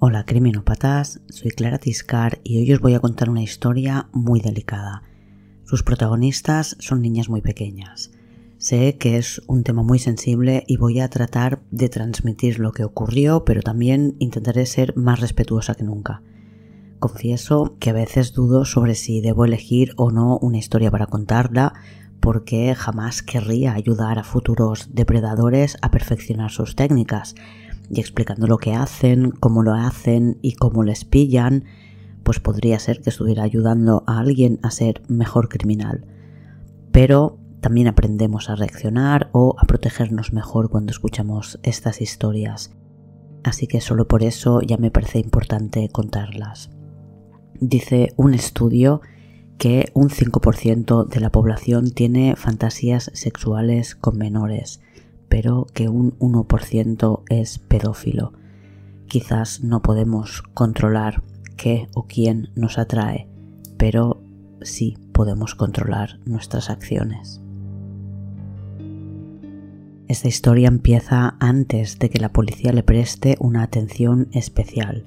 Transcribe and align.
Hola 0.00 0.24
criminópatas, 0.24 1.20
soy 1.28 1.50
Clara 1.50 1.78
Tiscar 1.78 2.38
y 2.44 2.58
hoy 2.58 2.72
os 2.72 2.78
voy 2.78 2.94
a 2.94 3.00
contar 3.00 3.28
una 3.28 3.42
historia 3.42 4.08
muy 4.12 4.38
delicada. 4.38 5.02
Sus 5.64 5.82
protagonistas 5.82 6.76
son 6.78 7.02
niñas 7.02 7.28
muy 7.28 7.40
pequeñas. 7.40 8.12
Sé 8.58 8.96
que 8.96 9.16
es 9.16 9.42
un 9.48 9.64
tema 9.64 9.82
muy 9.82 9.98
sensible 9.98 10.62
y 10.68 10.76
voy 10.76 11.00
a 11.00 11.08
tratar 11.08 11.62
de 11.72 11.88
transmitir 11.88 12.60
lo 12.60 12.70
que 12.70 12.84
ocurrió, 12.84 13.44
pero 13.44 13.60
también 13.60 14.14
intentaré 14.20 14.66
ser 14.66 14.96
más 14.96 15.18
respetuosa 15.18 15.74
que 15.74 15.82
nunca. 15.82 16.22
Confieso 17.00 17.74
que 17.80 17.90
a 17.90 17.94
veces 17.94 18.32
dudo 18.32 18.64
sobre 18.66 18.94
si 18.94 19.20
debo 19.20 19.46
elegir 19.46 19.94
o 19.96 20.12
no 20.12 20.38
una 20.38 20.58
historia 20.58 20.92
para 20.92 21.06
contarla, 21.06 21.74
porque 22.20 22.72
jamás 22.76 23.22
querría 23.22 23.74
ayudar 23.74 24.20
a 24.20 24.24
futuros 24.24 24.90
depredadores 24.92 25.76
a 25.82 25.90
perfeccionar 25.90 26.52
sus 26.52 26.76
técnicas, 26.76 27.34
y 27.90 28.00
explicando 28.00 28.46
lo 28.46 28.58
que 28.58 28.74
hacen, 28.74 29.30
cómo 29.30 29.62
lo 29.62 29.74
hacen 29.74 30.38
y 30.42 30.52
cómo 30.52 30.82
les 30.82 31.04
pillan, 31.04 31.64
pues 32.22 32.40
podría 32.40 32.78
ser 32.78 33.00
que 33.00 33.10
estuviera 33.10 33.42
ayudando 33.42 34.04
a 34.06 34.18
alguien 34.18 34.58
a 34.62 34.70
ser 34.70 35.02
mejor 35.08 35.48
criminal. 35.48 36.06
Pero 36.92 37.38
también 37.60 37.88
aprendemos 37.88 38.50
a 38.50 38.54
reaccionar 38.54 39.30
o 39.32 39.54
a 39.58 39.64
protegernos 39.66 40.32
mejor 40.32 40.68
cuando 40.68 40.90
escuchamos 40.90 41.58
estas 41.62 42.00
historias. 42.00 42.72
Así 43.44 43.66
que 43.66 43.80
solo 43.80 44.06
por 44.06 44.22
eso 44.22 44.60
ya 44.60 44.76
me 44.76 44.90
parece 44.90 45.18
importante 45.18 45.88
contarlas. 45.88 46.70
Dice 47.60 48.12
un 48.16 48.34
estudio 48.34 49.00
que 49.58 49.90
un 49.94 50.10
5% 50.10 51.08
de 51.08 51.20
la 51.20 51.30
población 51.30 51.90
tiene 51.90 52.36
fantasías 52.36 53.10
sexuales 53.14 53.96
con 53.96 54.16
menores 54.16 54.80
pero 55.28 55.66
que 55.74 55.88
un 55.88 56.18
1% 56.18 57.22
es 57.28 57.58
pedófilo. 57.58 58.32
Quizás 59.06 59.62
no 59.62 59.82
podemos 59.82 60.42
controlar 60.54 61.22
qué 61.56 61.88
o 61.94 62.06
quién 62.06 62.50
nos 62.54 62.78
atrae, 62.78 63.28
pero 63.76 64.20
sí 64.62 64.96
podemos 65.12 65.54
controlar 65.54 66.20
nuestras 66.24 66.70
acciones. 66.70 67.40
Esta 70.08 70.28
historia 70.28 70.68
empieza 70.68 71.36
antes 71.38 71.98
de 71.98 72.08
que 72.08 72.18
la 72.18 72.32
policía 72.32 72.72
le 72.72 72.82
preste 72.82 73.36
una 73.40 73.62
atención 73.62 74.28
especial. 74.32 75.04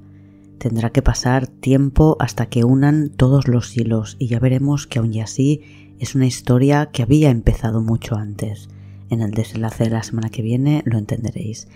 Tendrá 0.58 0.90
que 0.90 1.02
pasar 1.02 1.48
tiempo 1.48 2.16
hasta 2.20 2.46
que 2.46 2.62
unan 2.62 3.10
todos 3.10 3.48
los 3.48 3.76
hilos 3.76 4.16
y 4.20 4.28
ya 4.28 4.38
veremos 4.38 4.86
que 4.86 5.00
aun 5.00 5.12
y 5.12 5.20
así 5.20 5.94
es 5.98 6.14
una 6.14 6.26
historia 6.26 6.90
que 6.92 7.02
había 7.02 7.30
empezado 7.30 7.80
mucho 7.80 8.14
antes 8.14 8.68
en 9.12 9.20
el 9.20 9.32
desenlace 9.32 9.84
de 9.84 9.90
la 9.90 10.02
semana 10.02 10.30
que 10.30 10.40
viene 10.40 10.82
lo 10.86 10.96
entenderéis. 10.96 11.68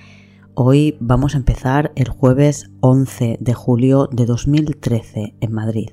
Hoy 0.55 0.97
vamos 1.01 1.35
a 1.35 1.37
empezar 1.37 1.93
el 1.95 2.09
jueves 2.09 2.71
11 2.81 3.37
de 3.39 3.53
julio 3.53 4.09
de 4.11 4.25
2013 4.25 5.35
en 5.39 5.53
Madrid. 5.53 5.91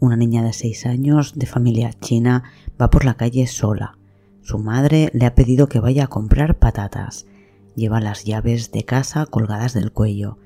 Una 0.00 0.16
niña 0.16 0.42
de 0.42 0.52
6 0.52 0.84
años 0.84 1.32
de 1.34 1.46
familia 1.46 1.94
china 1.98 2.44
va 2.80 2.90
por 2.90 3.06
la 3.06 3.14
calle 3.14 3.46
sola. 3.46 3.96
Su 4.42 4.58
madre 4.58 5.10
le 5.14 5.24
ha 5.24 5.34
pedido 5.34 5.66
que 5.66 5.80
vaya 5.80 6.04
a 6.04 6.08
comprar 6.08 6.58
patatas. 6.58 7.26
Lleva 7.74 8.00
las 8.00 8.24
llaves 8.24 8.70
de 8.70 8.84
casa 8.84 9.24
colgadas 9.24 9.72
del 9.72 9.92
cuello. 9.92 10.36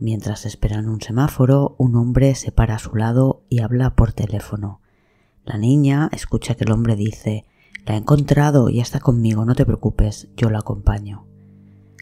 Mientras 0.00 0.44
esperan 0.44 0.86
un 0.90 1.00
semáforo, 1.00 1.76
un 1.78 1.96
hombre 1.96 2.34
se 2.34 2.52
para 2.52 2.74
a 2.74 2.78
su 2.78 2.94
lado 2.94 3.42
y 3.48 3.60
habla 3.60 3.94
por 3.94 4.12
teléfono. 4.12 4.80
La 5.46 5.56
niña 5.56 6.10
escucha 6.12 6.56
que 6.56 6.64
el 6.64 6.72
hombre 6.72 6.94
dice 6.94 7.46
la 7.84 7.94
he 7.94 7.96
encontrado 7.96 8.68
y 8.68 8.80
está 8.80 9.00
conmigo, 9.00 9.44
no 9.44 9.54
te 9.54 9.66
preocupes, 9.66 10.28
yo 10.36 10.50
la 10.50 10.60
acompaño. 10.60 11.26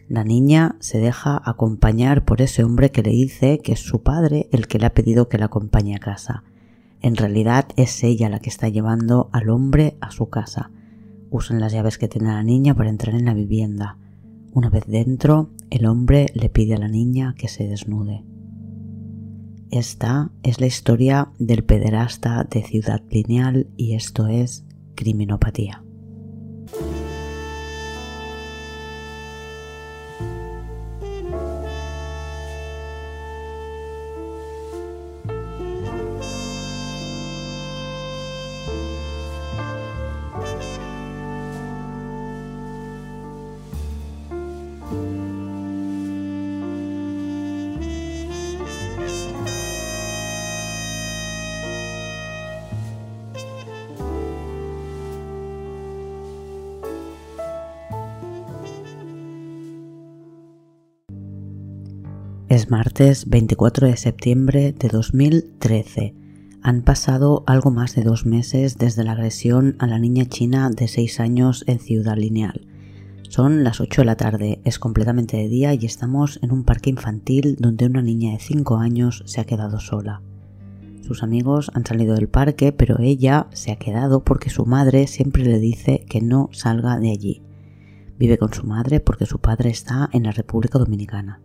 La 0.07 0.23
niña 0.23 0.75
se 0.79 0.99
deja 0.99 1.41
acompañar 1.43 2.25
por 2.25 2.41
ese 2.41 2.63
hombre 2.63 2.91
que 2.91 3.01
le 3.01 3.11
dice 3.11 3.59
que 3.59 3.71
es 3.71 3.79
su 3.79 4.03
padre 4.03 4.49
el 4.51 4.67
que 4.67 4.77
le 4.77 4.85
ha 4.85 4.93
pedido 4.93 5.29
que 5.29 5.37
la 5.37 5.45
acompañe 5.45 5.95
a 5.95 5.99
casa. 5.99 6.43
En 7.01 7.15
realidad 7.15 7.67
es 7.77 8.03
ella 8.03 8.29
la 8.29 8.39
que 8.39 8.49
está 8.49 8.67
llevando 8.67 9.29
al 9.31 9.49
hombre 9.49 9.97
a 10.01 10.11
su 10.11 10.29
casa. 10.29 10.69
Usan 11.29 11.59
las 11.59 11.71
llaves 11.71 11.97
que 11.97 12.09
tiene 12.09 12.27
la 12.27 12.43
niña 12.43 12.75
para 12.75 12.89
entrar 12.89 13.15
en 13.15 13.25
la 13.25 13.33
vivienda. 13.33 13.97
Una 14.53 14.69
vez 14.69 14.83
dentro, 14.85 15.49
el 15.69 15.85
hombre 15.85 16.27
le 16.33 16.49
pide 16.49 16.75
a 16.75 16.79
la 16.79 16.89
niña 16.89 17.33
que 17.37 17.47
se 17.47 17.67
desnude. 17.67 18.25
Esta 19.71 20.29
es 20.43 20.59
la 20.59 20.67
historia 20.67 21.29
del 21.39 21.63
pederasta 21.63 22.43
de 22.43 22.61
Ciudad 22.61 23.01
Lineal 23.09 23.67
y 23.77 23.95
esto 23.95 24.27
es 24.27 24.65
criminopatía. 25.01 25.83
Es 62.61 62.69
martes 62.69 63.27
24 63.27 63.87
de 63.87 63.97
septiembre 63.97 64.71
de 64.71 64.87
2013. 64.87 66.13
Han 66.61 66.83
pasado 66.83 67.43
algo 67.47 67.71
más 67.71 67.95
de 67.95 68.03
dos 68.03 68.27
meses 68.27 68.77
desde 68.77 69.03
la 69.03 69.13
agresión 69.13 69.75
a 69.79 69.87
la 69.87 69.97
niña 69.97 70.25
china 70.25 70.69
de 70.69 70.87
6 70.87 71.21
años 71.21 71.63
en 71.65 71.79
Ciudad 71.79 72.15
Lineal. 72.17 72.67
Son 73.27 73.63
las 73.63 73.81
8 73.81 74.01
de 74.01 74.05
la 74.05 74.15
tarde, 74.15 74.61
es 74.63 74.77
completamente 74.77 75.37
de 75.37 75.49
día 75.49 75.73
y 75.73 75.87
estamos 75.87 76.37
en 76.43 76.51
un 76.51 76.63
parque 76.63 76.91
infantil 76.91 77.55
donde 77.59 77.87
una 77.87 78.03
niña 78.03 78.33
de 78.33 78.39
5 78.39 78.77
años 78.77 79.23
se 79.25 79.41
ha 79.41 79.45
quedado 79.45 79.79
sola. 79.79 80.21
Sus 81.01 81.23
amigos 81.23 81.71
han 81.73 81.83
salido 81.83 82.13
del 82.13 82.29
parque, 82.29 82.71
pero 82.71 82.99
ella 82.99 83.47
se 83.53 83.71
ha 83.71 83.79
quedado 83.79 84.23
porque 84.23 84.51
su 84.51 84.67
madre 84.67 85.07
siempre 85.07 85.43
le 85.43 85.57
dice 85.57 86.05
que 86.07 86.21
no 86.21 86.49
salga 86.51 86.99
de 86.99 87.09
allí. 87.09 87.41
Vive 88.19 88.37
con 88.37 88.53
su 88.53 88.67
madre 88.67 88.99
porque 88.99 89.25
su 89.25 89.39
padre 89.39 89.71
está 89.71 90.11
en 90.13 90.21
la 90.21 90.31
República 90.31 90.77
Dominicana. 90.77 91.41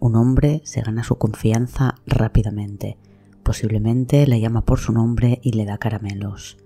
Un 0.00 0.16
hombre 0.16 0.62
se 0.64 0.80
gana 0.80 1.04
su 1.04 1.16
confianza 1.16 1.96
rápidamente. 2.06 2.96
Posiblemente 3.42 4.26
la 4.26 4.38
llama 4.38 4.64
por 4.64 4.78
su 4.78 4.92
nombre 4.92 5.40
y 5.42 5.52
le 5.52 5.66
da 5.66 5.76
caramelos. 5.76 6.56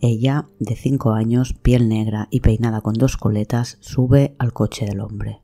Ella, 0.00 0.48
de 0.58 0.76
cinco 0.76 1.12
años, 1.12 1.52
piel 1.52 1.90
negra 1.90 2.28
y 2.30 2.40
peinada 2.40 2.80
con 2.80 2.94
dos 2.94 3.18
coletas, 3.18 3.76
sube 3.80 4.34
al 4.38 4.54
coche 4.54 4.86
del 4.86 5.00
hombre. 5.00 5.42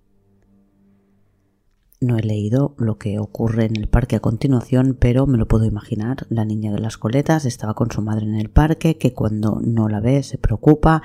No 2.01 2.17
he 2.17 2.23
leído 2.23 2.75
lo 2.79 2.97
que 2.97 3.19
ocurre 3.19 3.67
en 3.67 3.77
el 3.77 3.87
parque 3.87 4.17
a 4.17 4.21
continuación, 4.21 4.97
pero 4.99 5.27
me 5.27 5.37
lo 5.37 5.47
puedo 5.47 5.67
imaginar. 5.67 6.27
La 6.31 6.47
niña 6.47 6.73
de 6.73 6.79
las 6.79 6.97
coletas 6.97 7.45
estaba 7.45 7.75
con 7.75 7.91
su 7.91 8.01
madre 8.01 8.25
en 8.25 8.37
el 8.37 8.49
parque, 8.49 8.97
que 8.97 9.13
cuando 9.13 9.61
no 9.63 9.91
la 9.91 10.01
ve 10.01 10.23
se 10.23 10.39
preocupa, 10.39 11.03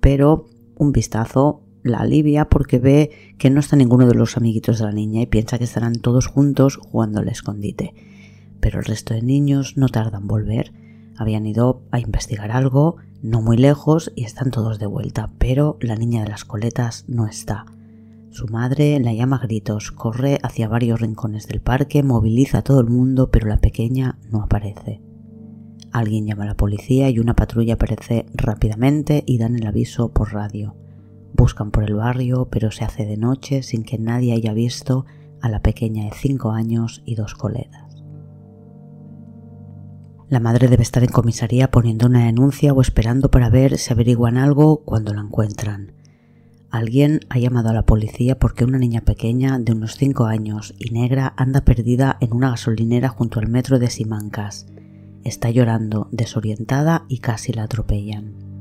pero 0.00 0.46
un 0.76 0.92
vistazo 0.92 1.62
la 1.82 1.98
alivia 1.98 2.48
porque 2.48 2.78
ve 2.78 3.10
que 3.38 3.50
no 3.50 3.60
está 3.60 3.76
ninguno 3.76 4.06
de 4.06 4.14
los 4.14 4.36
amiguitos 4.36 4.78
de 4.78 4.84
la 4.84 4.92
niña 4.92 5.22
y 5.22 5.26
piensa 5.26 5.58
que 5.58 5.64
estarán 5.64 6.00
todos 6.00 6.26
juntos 6.26 6.76
jugando 6.76 7.20
al 7.20 7.28
escondite. 7.28 7.94
Pero 8.60 8.78
el 8.78 8.84
resto 8.84 9.14
de 9.14 9.22
niños 9.22 9.76
no 9.76 9.88
tardan 9.88 10.22
en 10.22 10.28
volver. 10.28 10.72
Habían 11.16 11.46
ido 11.46 11.82
a 11.90 11.98
investigar 11.98 12.50
algo, 12.50 12.96
no 13.22 13.42
muy 13.42 13.56
lejos, 13.56 14.12
y 14.14 14.24
están 14.24 14.50
todos 14.50 14.78
de 14.78 14.86
vuelta, 14.86 15.30
pero 15.38 15.76
la 15.80 15.96
niña 15.96 16.22
de 16.22 16.30
las 16.30 16.44
coletas 16.44 17.04
no 17.08 17.26
está. 17.26 17.66
Su 18.30 18.46
madre 18.46 18.98
la 18.98 19.12
llama 19.12 19.36
a 19.36 19.40
gritos, 19.40 19.92
corre 19.92 20.38
hacia 20.42 20.66
varios 20.66 21.00
rincones 21.00 21.48
del 21.48 21.60
parque, 21.60 22.02
moviliza 22.02 22.58
a 22.58 22.62
todo 22.62 22.80
el 22.80 22.88
mundo, 22.88 23.30
pero 23.30 23.46
la 23.46 23.58
pequeña 23.58 24.18
no 24.30 24.42
aparece. 24.42 25.02
Alguien 25.92 26.26
llama 26.26 26.44
a 26.44 26.46
la 26.46 26.56
policía 26.56 27.10
y 27.10 27.18
una 27.18 27.34
patrulla 27.34 27.74
aparece 27.74 28.24
rápidamente 28.32 29.22
y 29.26 29.36
dan 29.36 29.56
el 29.56 29.66
aviso 29.66 30.12
por 30.12 30.32
radio. 30.32 30.74
Buscan 31.34 31.70
por 31.70 31.84
el 31.84 31.94
barrio, 31.94 32.48
pero 32.50 32.70
se 32.70 32.84
hace 32.84 33.06
de 33.06 33.16
noche 33.16 33.62
sin 33.62 33.84
que 33.84 33.98
nadie 33.98 34.32
haya 34.32 34.52
visto 34.52 35.06
a 35.40 35.48
la 35.48 35.60
pequeña 35.60 36.04
de 36.04 36.12
5 36.12 36.52
años 36.52 37.02
y 37.04 37.16
dos 37.16 37.34
coletas. 37.34 38.02
La 40.28 40.40
madre 40.40 40.68
debe 40.68 40.82
estar 40.82 41.02
en 41.02 41.10
comisaría 41.10 41.70
poniendo 41.70 42.06
una 42.06 42.24
denuncia 42.24 42.72
o 42.72 42.80
esperando 42.80 43.30
para 43.30 43.50
ver 43.50 43.76
si 43.76 43.92
averiguan 43.92 44.38
algo 44.38 44.82
cuando 44.84 45.12
la 45.12 45.20
encuentran. 45.20 45.92
Alguien 46.70 47.20
ha 47.28 47.38
llamado 47.38 47.68
a 47.68 47.74
la 47.74 47.84
policía 47.84 48.38
porque 48.38 48.64
una 48.64 48.78
niña 48.78 49.02
pequeña 49.02 49.58
de 49.58 49.72
unos 49.72 49.96
5 49.96 50.24
años 50.24 50.74
y 50.78 50.90
negra 50.90 51.34
anda 51.36 51.66
perdida 51.66 52.16
en 52.20 52.32
una 52.32 52.48
gasolinera 52.48 53.10
junto 53.10 53.40
al 53.40 53.48
metro 53.48 53.78
de 53.78 53.90
Simancas. 53.90 54.66
Está 55.22 55.50
llorando, 55.50 56.08
desorientada 56.12 57.04
y 57.08 57.18
casi 57.18 57.52
la 57.52 57.64
atropellan. 57.64 58.51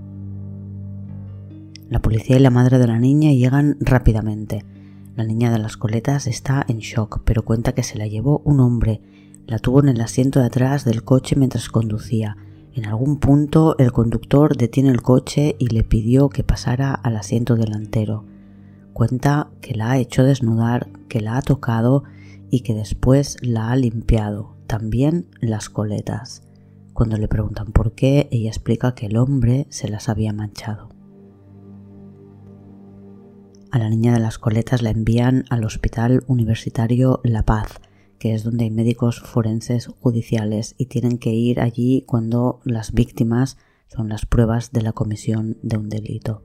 La 1.91 2.01
policía 2.01 2.37
y 2.37 2.39
la 2.39 2.51
madre 2.51 2.79
de 2.79 2.87
la 2.87 2.99
niña 2.99 3.33
llegan 3.33 3.75
rápidamente. 3.81 4.63
La 5.17 5.25
niña 5.25 5.51
de 5.51 5.59
las 5.59 5.75
coletas 5.75 6.25
está 6.25 6.63
en 6.69 6.77
shock, 6.77 7.19
pero 7.25 7.43
cuenta 7.43 7.73
que 7.73 7.83
se 7.83 7.97
la 7.97 8.07
llevó 8.07 8.41
un 8.45 8.61
hombre. 8.61 9.01
La 9.45 9.59
tuvo 9.59 9.81
en 9.81 9.89
el 9.89 9.99
asiento 9.99 10.39
de 10.39 10.45
atrás 10.45 10.85
del 10.85 11.03
coche 11.03 11.35
mientras 11.35 11.67
conducía. 11.67 12.37
En 12.73 12.85
algún 12.85 13.17
punto 13.17 13.75
el 13.77 13.91
conductor 13.91 14.55
detiene 14.55 14.89
el 14.89 15.01
coche 15.01 15.57
y 15.59 15.67
le 15.67 15.83
pidió 15.83 16.29
que 16.29 16.45
pasara 16.45 16.93
al 16.93 17.17
asiento 17.17 17.57
delantero. 17.57 18.23
Cuenta 18.93 19.49
que 19.59 19.75
la 19.75 19.91
ha 19.91 19.97
hecho 19.97 20.23
desnudar, 20.23 20.87
que 21.09 21.19
la 21.19 21.35
ha 21.35 21.41
tocado 21.41 22.05
y 22.49 22.61
que 22.61 22.73
después 22.73 23.35
la 23.41 23.69
ha 23.69 23.75
limpiado, 23.75 24.55
también 24.65 25.27
las 25.41 25.69
coletas. 25.69 26.41
Cuando 26.93 27.17
le 27.17 27.27
preguntan 27.27 27.73
por 27.73 27.91
qué, 27.91 28.29
ella 28.31 28.47
explica 28.47 28.95
que 28.95 29.07
el 29.07 29.17
hombre 29.17 29.67
se 29.67 29.89
las 29.89 30.07
había 30.07 30.31
manchado. 30.31 31.00
A 33.71 33.79
la 33.79 33.89
niña 33.89 34.11
de 34.13 34.19
las 34.19 34.37
coletas 34.37 34.81
la 34.81 34.89
envían 34.89 35.45
al 35.49 35.63
Hospital 35.63 36.25
Universitario 36.27 37.21
La 37.23 37.43
Paz, 37.43 37.79
que 38.19 38.33
es 38.33 38.43
donde 38.43 38.65
hay 38.65 38.69
médicos 38.69 39.21
forenses 39.21 39.87
judiciales 39.87 40.75
y 40.77 40.87
tienen 40.87 41.17
que 41.17 41.29
ir 41.29 41.61
allí 41.61 42.03
cuando 42.05 42.59
las 42.65 42.91
víctimas 42.91 43.57
son 43.87 44.09
las 44.09 44.25
pruebas 44.25 44.73
de 44.73 44.81
la 44.81 44.91
comisión 44.91 45.57
de 45.63 45.77
un 45.77 45.87
delito. 45.87 46.43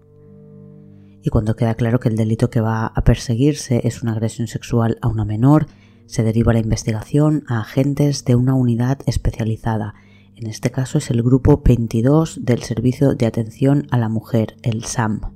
Y 1.21 1.31
cuando 1.31 1.57
queda 1.57 1.75
claro 1.75 1.99
que 1.99 2.09
el 2.09 2.17
delito 2.17 2.49
que 2.49 2.61
va 2.61 2.87
a 2.87 3.03
perseguirse 3.03 3.81
es 3.83 4.05
una 4.05 4.13
agresión 4.13 4.47
sexual 4.47 4.97
a 5.03 5.09
una 5.09 5.25
menor, 5.25 5.67
se 6.07 6.23
deriva 6.23 6.53
la 6.53 6.61
investigación 6.61 7.43
a 7.49 7.59
agentes 7.59 8.25
de 8.25 8.37
una 8.37 8.55
unidad 8.55 9.01
especializada. 9.07 9.95
En 10.37 10.47
este 10.47 10.71
caso 10.71 10.99
es 10.99 11.11
el 11.11 11.25
grupo 11.25 11.61
22 11.65 12.45
del 12.45 12.63
Servicio 12.63 13.17
de 13.17 13.27
Atención 13.27 13.89
a 13.91 13.99
la 13.99 14.09
Mujer, 14.09 14.57
el 14.63 14.85
SAM. 14.85 15.36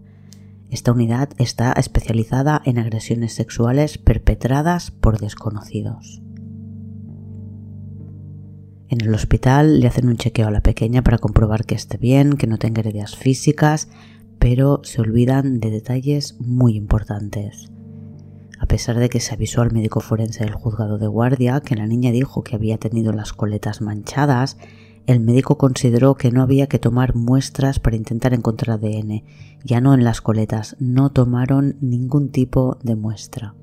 Esta 0.71 0.93
unidad 0.93 1.31
está 1.39 1.73
especializada 1.73 2.63
en 2.65 2.79
agresiones 2.79 3.33
sexuales 3.33 3.99
perpetradas 3.99 4.93
por 4.93 5.19
desconocidos. 5.19 6.23
En 8.89 9.01
el 9.01 9.13
hospital 9.13 9.81
le 9.81 9.89
hacen 9.89 10.09
un 10.09 10.17
chequeo 10.17 10.47
a 10.47 10.53
la 10.53 10.63
pequeña 10.63 11.03
para 11.03 11.19
comprobar 11.19 11.65
que 11.65 11.75
esté 11.75 11.97
bien, 11.97 12.35
que 12.35 12.47
no 12.47 12.59
tenga 12.59 12.81
heridas 12.81 13.17
físicas, 13.17 13.89
pero 14.39 14.81
se 14.85 15.01
olvidan 15.01 15.59
de 15.59 15.71
detalles 15.71 16.37
muy 16.41 16.77
importantes. 16.77 17.71
A 18.61 18.67
pesar 18.67 18.99
de 18.99 19.09
que 19.09 19.21
se 19.21 19.35
avisó 19.35 19.63
al 19.63 19.73
médico 19.73 20.01
forense 20.01 20.45
del 20.45 20.55
juzgado 20.55 20.99
de 20.99 21.07
guardia 21.09 21.61
que 21.61 21.77
la 21.77 21.87
niña 21.87 22.13
dijo 22.13 22.43
que 22.45 22.55
había 22.55 22.79
tenido 22.79 23.13
las 23.13 23.33
coletas 23.33 23.81
manchadas, 23.81 24.57
el 25.11 25.21
médico 25.21 25.59
consideró 25.59 26.15
que 26.15 26.31
no 26.31 26.41
había 26.41 26.69
que 26.69 26.79
tomar 26.79 27.17
muestras 27.17 27.81
para 27.81 27.97
intentar 27.97 28.33
encontrar 28.33 28.79
ADN. 28.79 29.25
Ya 29.65 29.81
no 29.81 29.93
en 29.93 30.05
las 30.05 30.21
coletas, 30.21 30.77
no 30.79 31.11
tomaron 31.11 31.77
ningún 31.81 32.31
tipo 32.31 32.79
de 32.85 32.95
muestra. 32.95 33.55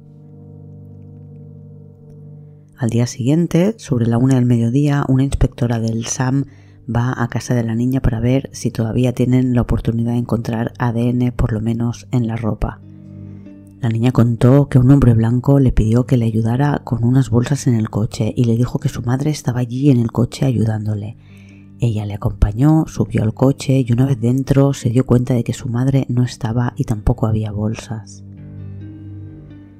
Al 2.77 2.89
día 2.89 3.07
siguiente, 3.07 3.75
sobre 3.77 4.07
la 4.07 4.17
una 4.17 4.35
del 4.35 4.45
mediodía, 4.45 5.05
una 5.07 5.23
inspectora 5.23 5.79
del 5.79 6.05
SAM 6.05 6.45
va 6.94 7.13
a 7.15 7.27
casa 7.29 7.55
de 7.55 7.63
la 7.63 7.75
niña 7.75 8.01
para 8.01 8.19
ver 8.19 8.50
si 8.51 8.69
todavía 8.69 9.13
tienen 9.13 9.53
la 9.53 9.61
oportunidad 9.61 10.11
de 10.11 10.19
encontrar 10.19 10.73
ADN 10.77 11.31
por 11.31 11.53
lo 11.53 11.61
menos 11.61 12.07
en 12.11 12.27
la 12.27 12.35
ropa. 12.35 12.81
La 13.79 13.89
niña 13.89 14.11
contó 14.11 14.69
que 14.69 14.79
un 14.79 14.91
hombre 14.91 15.13
blanco 15.13 15.59
le 15.59 15.71
pidió 15.71 16.05
que 16.05 16.17
le 16.17 16.25
ayudara 16.25 16.81
con 16.83 17.03
unas 17.03 17.29
bolsas 17.29 17.67
en 17.67 17.75
el 17.75 17.89
coche 17.89 18.33
y 18.35 18.43
le 18.43 18.57
dijo 18.57 18.79
que 18.79 18.89
su 18.89 19.01
madre 19.01 19.29
estaba 19.29 19.61
allí 19.61 19.89
en 19.91 20.00
el 20.00 20.11
coche 20.11 20.45
ayudándole. 20.45 21.15
Ella 21.79 22.07
le 22.07 22.15
acompañó, 22.15 22.85
subió 22.88 23.21
al 23.21 23.35
coche 23.35 23.85
y 23.88 23.91
una 23.94 24.07
vez 24.07 24.19
dentro 24.19 24.74
se 24.74 24.89
dio 24.89 25.06
cuenta 25.06 25.35
de 25.35 25.44
que 25.44 25.53
su 25.53 25.69
madre 25.69 26.06
no 26.09 26.24
estaba 26.24 26.74
y 26.75 26.85
tampoco 26.85 27.27
había 27.27 27.51
bolsas. 27.51 28.24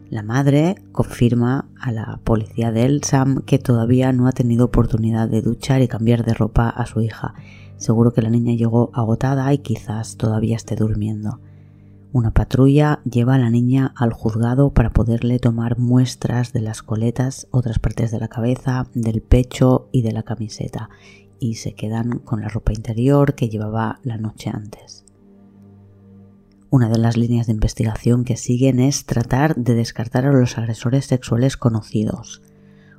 La 0.10 0.22
madre 0.22 0.76
confirma 0.92 1.68
a 1.80 1.92
la 1.92 2.20
policía 2.24 2.72
del 2.72 3.04
Sam 3.04 3.42
que 3.46 3.58
todavía 3.58 4.14
no 4.14 4.28
ha 4.28 4.32
tenido 4.32 4.66
oportunidad 4.66 5.28
de 5.28 5.42
duchar 5.42 5.82
y 5.82 5.88
cambiar 5.88 6.24
de 6.24 6.36
ropa 6.36 6.70
a 6.70 6.86
su 6.86 7.02
hija. 7.02 7.34
Seguro 7.78 8.14
que 8.14 8.22
la 8.22 8.30
niña 8.30 8.54
llegó 8.54 8.92
agotada 8.94 9.52
y 9.52 9.58
quizás 9.58 10.18
todavía 10.18 10.56
esté 10.56 10.76
durmiendo. 10.76 11.40
Una 12.14 12.32
patrulla 12.32 13.02
lleva 13.04 13.36
a 13.36 13.40
la 13.40 13.50
niña 13.50 13.94
al 13.98 14.14
juzgado 14.14 14.70
para 14.70 14.92
poderle 14.92 15.40
tomar 15.40 15.78
muestras 15.78 16.54
de 16.54 16.62
las 16.62 16.84
coletas, 16.84 17.48
otras 17.52 17.80
partes 17.80 18.12
de 18.12 18.20
la 18.20 18.28
cabeza, 18.28 18.88
del 18.94 19.22
pecho 19.22 19.90
y 19.92 20.04
de 20.04 20.14
la 20.14 20.24
camiseta 20.24 20.90
y 21.40 21.56
se 21.56 21.74
quedan 21.74 22.20
con 22.20 22.42
la 22.42 22.50
ropa 22.50 22.74
interior 22.74 23.36
que 23.36 23.50
llevaba 23.50 24.00
la 24.04 24.18
noche 24.18 24.50
antes. 24.54 25.06
Una 26.70 26.90
de 26.90 26.98
las 26.98 27.16
líneas 27.16 27.48
de 27.48 27.54
investigación 27.54 28.26
que 28.26 28.36
siguen 28.36 28.80
es 28.80 29.06
tratar 29.06 29.56
de 29.56 29.74
descartar 29.74 30.26
a 30.26 30.34
los 30.34 30.58
agresores 30.58 31.06
sexuales 31.06 31.56
conocidos. 31.56 32.42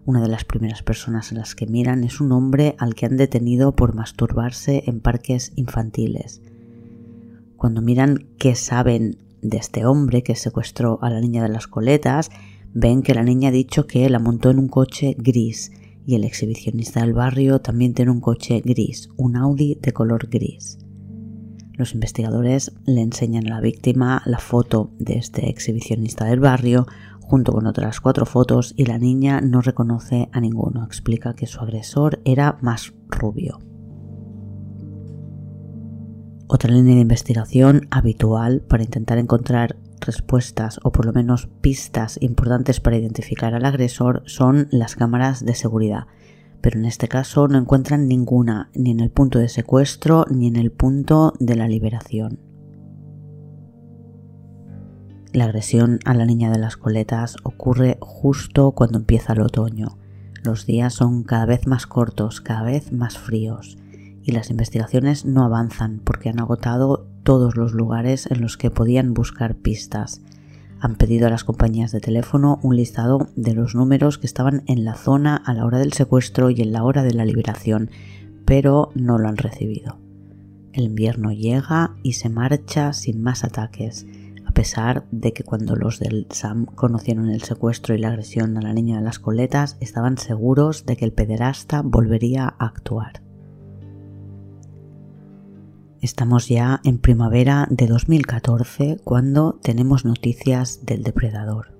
Una 0.06 0.22
de 0.22 0.28
las 0.28 0.44
primeras 0.44 0.82
personas 0.82 1.32
en 1.32 1.38
las 1.38 1.54
que 1.54 1.66
miran 1.66 2.02
es 2.02 2.20
un 2.20 2.32
hombre 2.32 2.76
al 2.78 2.94
que 2.94 3.04
han 3.04 3.18
detenido 3.18 3.76
por 3.76 3.94
masturbarse 3.94 4.84
en 4.86 5.00
parques 5.00 5.52
infantiles. 5.54 6.40
Cuando 7.58 7.82
miran 7.82 8.28
qué 8.38 8.54
saben 8.54 9.18
de 9.42 9.58
este 9.58 9.84
hombre 9.84 10.22
que 10.22 10.34
secuestró 10.34 10.98
a 11.02 11.10
la 11.10 11.20
niña 11.20 11.42
de 11.42 11.50
las 11.50 11.66
coletas, 11.66 12.30
ven 12.72 13.02
que 13.02 13.14
la 13.14 13.22
niña 13.22 13.50
ha 13.50 13.52
dicho 13.52 13.86
que 13.86 14.08
la 14.08 14.18
montó 14.18 14.50
en 14.50 14.58
un 14.58 14.68
coche 14.68 15.14
gris 15.18 15.72
y 16.08 16.14
el 16.14 16.24
exhibicionista 16.24 17.02
del 17.02 17.12
barrio 17.12 17.60
también 17.60 17.92
tiene 17.92 18.10
un 18.10 18.22
coche 18.22 18.62
gris, 18.64 19.10
un 19.18 19.36
Audi 19.36 19.74
de 19.74 19.92
color 19.92 20.30
gris. 20.30 20.78
Los 21.74 21.92
investigadores 21.92 22.72
le 22.86 23.02
enseñan 23.02 23.46
a 23.46 23.56
la 23.56 23.60
víctima 23.60 24.22
la 24.24 24.38
foto 24.38 24.90
de 24.98 25.18
este 25.18 25.50
exhibicionista 25.50 26.24
del 26.24 26.40
barrio 26.40 26.86
junto 27.20 27.52
con 27.52 27.66
otras 27.66 28.00
cuatro 28.00 28.24
fotos 28.24 28.72
y 28.74 28.86
la 28.86 28.96
niña 28.96 29.42
no 29.42 29.60
reconoce 29.60 30.30
a 30.32 30.40
ninguno. 30.40 30.82
Explica 30.82 31.34
que 31.34 31.46
su 31.46 31.60
agresor 31.60 32.22
era 32.24 32.56
más 32.62 32.94
rubio. 33.08 33.58
Otra 36.46 36.72
línea 36.72 36.94
de 36.94 37.02
investigación 37.02 37.86
habitual 37.90 38.62
para 38.62 38.82
intentar 38.82 39.18
encontrar 39.18 39.76
respuestas 40.00 40.80
o 40.82 40.92
por 40.92 41.06
lo 41.06 41.12
menos 41.12 41.48
pistas 41.60 42.18
importantes 42.20 42.80
para 42.80 42.96
identificar 42.96 43.54
al 43.54 43.64
agresor 43.64 44.22
son 44.26 44.68
las 44.70 44.96
cámaras 44.96 45.44
de 45.44 45.54
seguridad, 45.54 46.06
pero 46.60 46.78
en 46.78 46.84
este 46.84 47.08
caso 47.08 47.48
no 47.48 47.58
encuentran 47.58 48.08
ninguna 48.08 48.70
ni 48.74 48.90
en 48.90 49.00
el 49.00 49.10
punto 49.10 49.38
de 49.38 49.48
secuestro 49.48 50.24
ni 50.30 50.48
en 50.48 50.56
el 50.56 50.72
punto 50.72 51.34
de 51.38 51.56
la 51.56 51.68
liberación. 51.68 52.40
La 55.32 55.44
agresión 55.44 56.00
a 56.04 56.14
la 56.14 56.24
niña 56.24 56.50
de 56.50 56.58
las 56.58 56.76
coletas 56.76 57.36
ocurre 57.42 57.98
justo 58.00 58.72
cuando 58.72 58.98
empieza 58.98 59.34
el 59.34 59.42
otoño. 59.42 59.98
Los 60.42 60.64
días 60.64 60.94
son 60.94 61.22
cada 61.22 61.44
vez 61.44 61.66
más 61.66 61.86
cortos, 61.86 62.40
cada 62.40 62.62
vez 62.62 62.92
más 62.92 63.18
fríos, 63.18 63.76
y 64.22 64.32
las 64.32 64.50
investigaciones 64.50 65.26
no 65.26 65.44
avanzan 65.44 66.00
porque 66.02 66.30
han 66.30 66.40
agotado 66.40 67.07
todos 67.22 67.56
los 67.56 67.72
lugares 67.72 68.28
en 68.30 68.40
los 68.40 68.56
que 68.56 68.70
podían 68.70 69.14
buscar 69.14 69.56
pistas. 69.56 70.22
Han 70.80 70.96
pedido 70.96 71.26
a 71.26 71.30
las 71.30 71.44
compañías 71.44 71.92
de 71.92 72.00
teléfono 72.00 72.60
un 72.62 72.76
listado 72.76 73.28
de 73.34 73.54
los 73.54 73.74
números 73.74 74.18
que 74.18 74.26
estaban 74.26 74.62
en 74.66 74.84
la 74.84 74.94
zona 74.94 75.36
a 75.36 75.54
la 75.54 75.64
hora 75.64 75.78
del 75.78 75.92
secuestro 75.92 76.50
y 76.50 76.62
en 76.62 76.72
la 76.72 76.84
hora 76.84 77.02
de 77.02 77.14
la 77.14 77.24
liberación, 77.24 77.90
pero 78.44 78.90
no 78.94 79.18
lo 79.18 79.28
han 79.28 79.36
recibido. 79.36 79.98
El 80.72 80.84
invierno 80.84 81.32
llega 81.32 81.96
y 82.02 82.12
se 82.12 82.28
marcha 82.28 82.92
sin 82.92 83.22
más 83.22 83.42
ataques, 83.42 84.06
a 84.46 84.52
pesar 84.52 85.04
de 85.10 85.32
que 85.32 85.42
cuando 85.42 85.76
los 85.76 85.98
del 85.98 86.26
SAM 86.30 86.66
conocieron 86.66 87.28
el 87.30 87.42
secuestro 87.42 87.94
y 87.94 87.98
la 87.98 88.08
agresión 88.08 88.56
a 88.56 88.62
la 88.62 88.72
niña 88.72 88.98
de 88.98 89.04
las 89.04 89.18
coletas 89.18 89.76
estaban 89.80 90.18
seguros 90.18 90.86
de 90.86 90.96
que 90.96 91.04
el 91.04 91.12
pederasta 91.12 91.82
volvería 91.82 92.54
a 92.58 92.66
actuar. 92.66 93.27
Estamos 96.00 96.46
ya 96.46 96.80
en 96.84 96.98
primavera 96.98 97.66
de 97.70 97.88
2014 97.88 98.98
cuando 99.02 99.58
tenemos 99.60 100.04
noticias 100.04 100.86
del 100.86 101.02
depredador. 101.02 101.76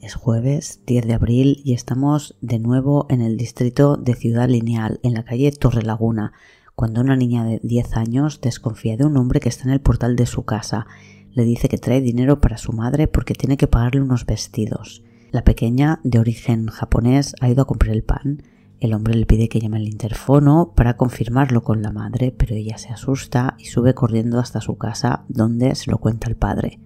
Es 0.00 0.14
jueves 0.14 0.80
10 0.86 1.08
de 1.08 1.12
abril 1.12 1.60
y 1.62 1.74
estamos 1.74 2.38
de 2.40 2.58
nuevo 2.58 3.04
en 3.10 3.20
el 3.20 3.36
distrito 3.36 3.98
de 3.98 4.14
Ciudad 4.14 4.48
Lineal, 4.48 4.98
en 5.02 5.12
la 5.12 5.24
calle 5.24 5.52
Torre 5.52 5.82
Laguna, 5.82 6.32
cuando 6.74 7.02
una 7.02 7.16
niña 7.16 7.44
de 7.44 7.60
10 7.62 7.98
años 7.98 8.40
desconfía 8.40 8.96
de 8.96 9.04
un 9.04 9.18
hombre 9.18 9.38
que 9.38 9.50
está 9.50 9.64
en 9.64 9.74
el 9.74 9.82
portal 9.82 10.16
de 10.16 10.24
su 10.24 10.44
casa. 10.44 10.86
Le 11.32 11.44
dice 11.44 11.68
que 11.68 11.76
trae 11.76 12.00
dinero 12.00 12.40
para 12.40 12.56
su 12.56 12.72
madre 12.72 13.08
porque 13.08 13.34
tiene 13.34 13.58
que 13.58 13.68
pagarle 13.68 14.00
unos 14.00 14.24
vestidos. 14.24 15.04
La 15.32 15.44
pequeña, 15.44 16.00
de 16.02 16.18
origen 16.18 16.68
japonés, 16.68 17.34
ha 17.42 17.50
ido 17.50 17.60
a 17.60 17.66
comprar 17.66 17.94
el 17.94 18.04
pan 18.04 18.42
el 18.82 18.94
hombre 18.94 19.14
le 19.14 19.26
pide 19.26 19.48
que 19.48 19.60
llame 19.60 19.76
al 19.76 19.86
interfono 19.86 20.72
para 20.74 20.96
confirmarlo 20.96 21.62
con 21.62 21.82
la 21.82 21.92
madre, 21.92 22.34
pero 22.36 22.56
ella 22.56 22.78
se 22.78 22.88
asusta 22.88 23.54
y 23.56 23.66
sube 23.66 23.94
corriendo 23.94 24.40
hasta 24.40 24.60
su 24.60 24.76
casa 24.76 25.24
donde 25.28 25.76
se 25.76 25.88
lo 25.88 25.98
cuenta 25.98 26.28
el 26.28 26.34
padre. 26.34 26.80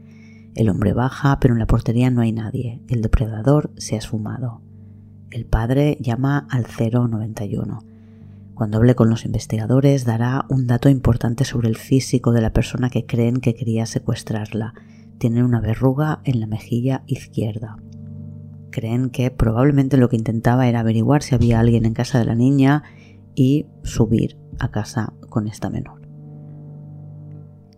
El 0.54 0.68
hombre 0.68 0.92
baja, 0.92 1.40
pero 1.40 1.54
en 1.54 1.58
la 1.58 1.66
portería 1.66 2.10
no 2.10 2.20
hay 2.20 2.32
nadie. 2.32 2.82
El 2.88 3.00
depredador 3.00 3.72
se 3.78 3.94
ha 3.94 3.98
esfumado. 3.98 4.60
El 5.30 5.46
padre 5.46 5.96
llama 5.98 6.46
al 6.50 6.66
091. 6.66 7.78
Cuando 8.52 8.76
hable 8.76 8.94
con 8.94 9.08
los 9.08 9.24
investigadores 9.24 10.04
dará 10.04 10.44
un 10.50 10.66
dato 10.66 10.90
importante 10.90 11.44
sobre 11.44 11.68
el 11.68 11.76
físico 11.76 12.32
de 12.32 12.42
la 12.42 12.52
persona 12.52 12.90
que 12.90 13.06
creen 13.06 13.40
que 13.40 13.54
quería 13.54 13.86
secuestrarla. 13.86 14.74
tiene 15.16 15.42
una 15.42 15.62
verruga 15.62 16.20
en 16.24 16.40
la 16.40 16.46
mejilla 16.46 17.02
izquierda. 17.06 17.78
Creen 18.76 19.08
que 19.08 19.30
probablemente 19.30 19.96
lo 19.96 20.10
que 20.10 20.16
intentaba 20.16 20.68
era 20.68 20.80
averiguar 20.80 21.22
si 21.22 21.34
había 21.34 21.60
alguien 21.60 21.86
en 21.86 21.94
casa 21.94 22.18
de 22.18 22.26
la 22.26 22.34
niña 22.34 22.82
y 23.34 23.64
subir 23.84 24.36
a 24.58 24.70
casa 24.70 25.14
con 25.30 25.48
esta 25.48 25.70
menor. 25.70 26.02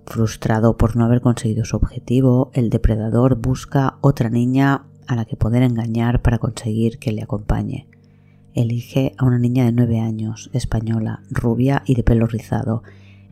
Frustrado 0.07 0.77
por 0.77 0.97
no 0.97 1.05
haber 1.05 1.21
conseguido 1.21 1.65
su 1.65 1.77
objetivo, 1.77 2.51
el 2.53 2.69
depredador 2.69 3.37
busca 3.37 3.99
otra 4.01 4.29
niña 4.29 4.87
a 5.07 5.15
la 5.15 5.25
que 5.25 5.37
poder 5.37 5.63
engañar 5.63 6.21
para 6.21 6.39
conseguir 6.39 6.99
que 6.99 7.13
le 7.13 7.23
acompañe. 7.23 7.87
Elige 8.55 9.15
a 9.19 9.25
una 9.25 9.39
niña 9.39 9.65
de 9.67 9.71
9 9.71 10.01
años, 10.01 10.51
española, 10.53 11.23
rubia 11.31 11.85
y 11.87 11.95
de 11.95 12.03
pelo 12.03 12.27
rizado, 12.27 12.83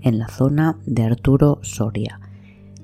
en 0.03 0.21
la 0.21 0.29
zona 0.29 0.79
de 0.87 1.03
Arturo 1.03 1.59
Soria. 1.63 2.21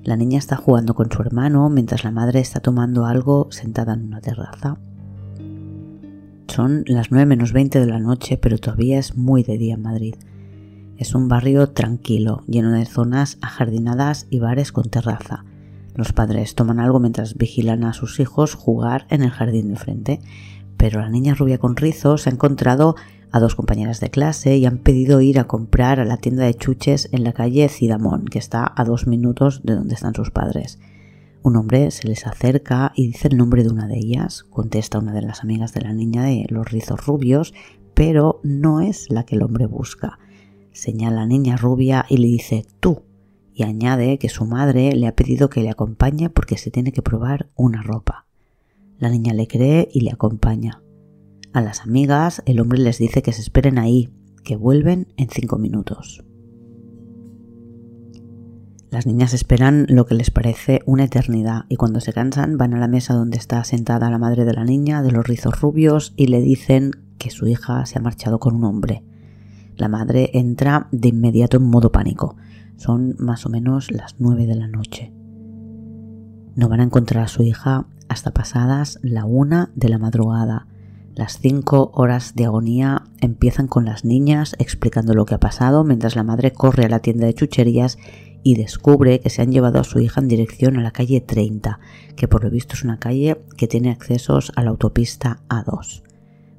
La 0.03 0.17
niña 0.17 0.37
está 0.37 0.57
jugando 0.57 0.95
con 0.95 1.09
su 1.09 1.21
hermano 1.21 1.69
mientras 1.69 2.03
la 2.03 2.11
madre 2.11 2.41
está 2.41 2.59
tomando 2.59 3.05
algo 3.05 3.47
sentada 3.51 3.93
en 3.93 4.03
una 4.03 4.19
terraza. 4.19 4.77
Son 6.47 6.83
las 6.87 7.09
9 7.09 7.25
menos 7.25 7.53
20 7.53 7.79
de 7.79 7.85
la 7.87 7.99
noche, 7.99 8.37
pero 8.37 8.57
todavía 8.57 8.99
es 8.99 9.15
muy 9.15 9.43
de 9.43 9.57
día 9.57 9.75
en 9.75 9.81
Madrid. 9.81 10.15
Es 10.97 11.15
un 11.15 11.29
barrio 11.29 11.69
tranquilo, 11.69 12.43
lleno 12.47 12.71
de 12.73 12.85
zonas 12.85 13.37
ajardinadas 13.41 14.27
y 14.29 14.39
bares 14.39 14.73
con 14.73 14.89
terraza. 14.89 15.45
Los 15.95 16.11
padres 16.11 16.53
toman 16.53 16.81
algo 16.81 16.99
mientras 16.99 17.35
vigilan 17.37 17.85
a 17.85 17.93
sus 17.93 18.19
hijos 18.19 18.55
jugar 18.55 19.07
en 19.09 19.23
el 19.23 19.31
jardín 19.31 19.69
de 19.69 19.77
frente, 19.77 20.19
pero 20.75 20.99
la 20.99 21.09
niña 21.09 21.33
rubia 21.33 21.59
con 21.59 21.77
rizos 21.77 22.27
ha 22.27 22.29
encontrado 22.29 22.95
a 23.33 23.41
dos 23.41 23.55
compañeras 23.55 23.99
de 23.99 24.09
clase 24.09 24.55
y 24.55 24.65
han 24.65 24.77
pedido 24.77 25.19
ir 25.19 25.39
a 25.39 25.47
comprar 25.47 25.99
a 25.99 26.05
la 26.05 26.15
tienda 26.15 26.45
de 26.45 26.53
chuches 26.53 27.09
en 27.11 27.25
la 27.25 27.33
calle 27.33 27.67
Cidamón, 27.67 28.23
que 28.25 28.39
está 28.39 28.71
a 28.73 28.85
dos 28.85 29.05
minutos 29.05 29.61
de 29.65 29.75
donde 29.75 29.95
están 29.95 30.15
sus 30.15 30.31
padres. 30.31 30.79
Un 31.41 31.57
hombre 31.57 31.91
se 31.91 32.07
les 32.07 32.25
acerca 32.25 32.93
y 32.95 33.07
dice 33.07 33.27
el 33.27 33.35
nombre 33.35 33.63
de 33.63 33.69
una 33.69 33.87
de 33.87 33.97
ellas, 33.97 34.45
contesta 34.49 34.99
una 34.99 35.11
de 35.11 35.23
las 35.23 35.43
amigas 35.43 35.73
de 35.73 35.81
la 35.81 35.91
niña 35.91 36.23
de 36.23 36.45
los 36.47 36.71
rizos 36.71 37.05
rubios, 37.05 37.53
pero 37.93 38.39
no 38.43 38.79
es 38.79 39.09
la 39.09 39.25
que 39.25 39.35
el 39.35 39.43
hombre 39.43 39.65
busca 39.65 40.19
señala 40.73 41.17
a 41.17 41.19
la 41.21 41.27
niña 41.27 41.55
rubia 41.55 42.05
y 42.09 42.17
le 42.17 42.27
dice 42.27 42.65
tú, 42.79 43.03
y 43.53 43.63
añade 43.63 44.17
que 44.17 44.29
su 44.29 44.45
madre 44.45 44.93
le 44.95 45.07
ha 45.07 45.15
pedido 45.15 45.49
que 45.49 45.61
le 45.61 45.69
acompañe 45.69 46.29
porque 46.29 46.57
se 46.57 46.71
tiene 46.71 46.91
que 46.91 47.03
probar 47.03 47.49
una 47.55 47.83
ropa. 47.83 48.25
La 48.97 49.09
niña 49.09 49.33
le 49.33 49.47
cree 49.47 49.87
y 49.93 50.01
le 50.01 50.11
acompaña. 50.11 50.81
A 51.53 51.61
las 51.61 51.81
amigas 51.81 52.41
el 52.45 52.59
hombre 52.59 52.79
les 52.79 52.97
dice 52.97 53.21
que 53.21 53.31
se 53.31 53.41
esperen 53.41 53.77
ahí, 53.77 54.09
que 54.43 54.55
vuelven 54.55 55.07
en 55.17 55.29
cinco 55.29 55.57
minutos. 55.57 56.23
Las 58.89 59.07
niñas 59.07 59.33
esperan 59.33 59.85
lo 59.89 60.05
que 60.05 60.15
les 60.15 60.29
parece 60.29 60.81
una 60.85 61.05
eternidad 61.05 61.65
y 61.69 61.77
cuando 61.77 61.99
se 61.99 62.13
cansan 62.13 62.57
van 62.57 62.73
a 62.73 62.79
la 62.79 62.87
mesa 62.87 63.13
donde 63.13 63.37
está 63.37 63.63
sentada 63.63 64.11
la 64.11 64.19
madre 64.19 64.45
de 64.45 64.53
la 64.53 64.65
niña 64.65 65.01
de 65.01 65.11
los 65.11 65.25
rizos 65.25 65.61
rubios 65.61 66.13
y 66.15 66.27
le 66.27 66.41
dicen 66.41 66.91
que 67.17 67.29
su 67.29 67.47
hija 67.47 67.85
se 67.85 67.97
ha 67.97 68.01
marchado 68.01 68.39
con 68.39 68.55
un 68.55 68.65
hombre 68.65 69.03
la 69.77 69.87
madre 69.87 70.29
entra 70.33 70.87
de 70.91 71.09
inmediato 71.09 71.57
en 71.57 71.63
modo 71.63 71.91
pánico. 71.91 72.35
Son 72.77 73.15
más 73.19 73.45
o 73.45 73.49
menos 73.49 73.91
las 73.91 74.15
nueve 74.19 74.45
de 74.45 74.55
la 74.55 74.67
noche. 74.67 75.11
No 76.55 76.69
van 76.69 76.79
a 76.79 76.83
encontrar 76.83 77.23
a 77.23 77.27
su 77.27 77.43
hija 77.43 77.87
hasta 78.07 78.31
pasadas 78.31 78.99
la 79.01 79.25
una 79.25 79.71
de 79.75 79.89
la 79.89 79.97
madrugada. 79.97 80.67
Las 81.15 81.37
cinco 81.37 81.91
horas 81.93 82.33
de 82.35 82.45
agonía 82.45 83.03
empiezan 83.21 83.67
con 83.67 83.85
las 83.85 84.03
niñas 84.03 84.55
explicando 84.57 85.13
lo 85.13 85.25
que 85.25 85.35
ha 85.35 85.39
pasado 85.39 85.83
mientras 85.83 86.15
la 86.15 86.23
madre 86.23 86.51
corre 86.51 86.85
a 86.85 86.89
la 86.89 86.99
tienda 86.99 87.27
de 87.27 87.35
chucherías 87.35 87.99
y 88.41 88.55
descubre 88.55 89.19
que 89.19 89.29
se 89.29 89.41
han 89.41 89.51
llevado 89.51 89.79
a 89.79 89.83
su 89.83 89.99
hija 89.99 90.21
en 90.21 90.27
dirección 90.27 90.77
a 90.77 90.81
la 90.81 90.91
calle 90.91 91.21
30, 91.21 91.79
que 92.15 92.27
por 92.27 92.43
lo 92.43 92.49
visto 92.49 92.73
es 92.73 92.83
una 92.83 92.99
calle 92.99 93.41
que 93.57 93.67
tiene 93.67 93.91
accesos 93.91 94.51
a 94.55 94.63
la 94.63 94.71
autopista 94.71 95.41
A2. 95.49 96.01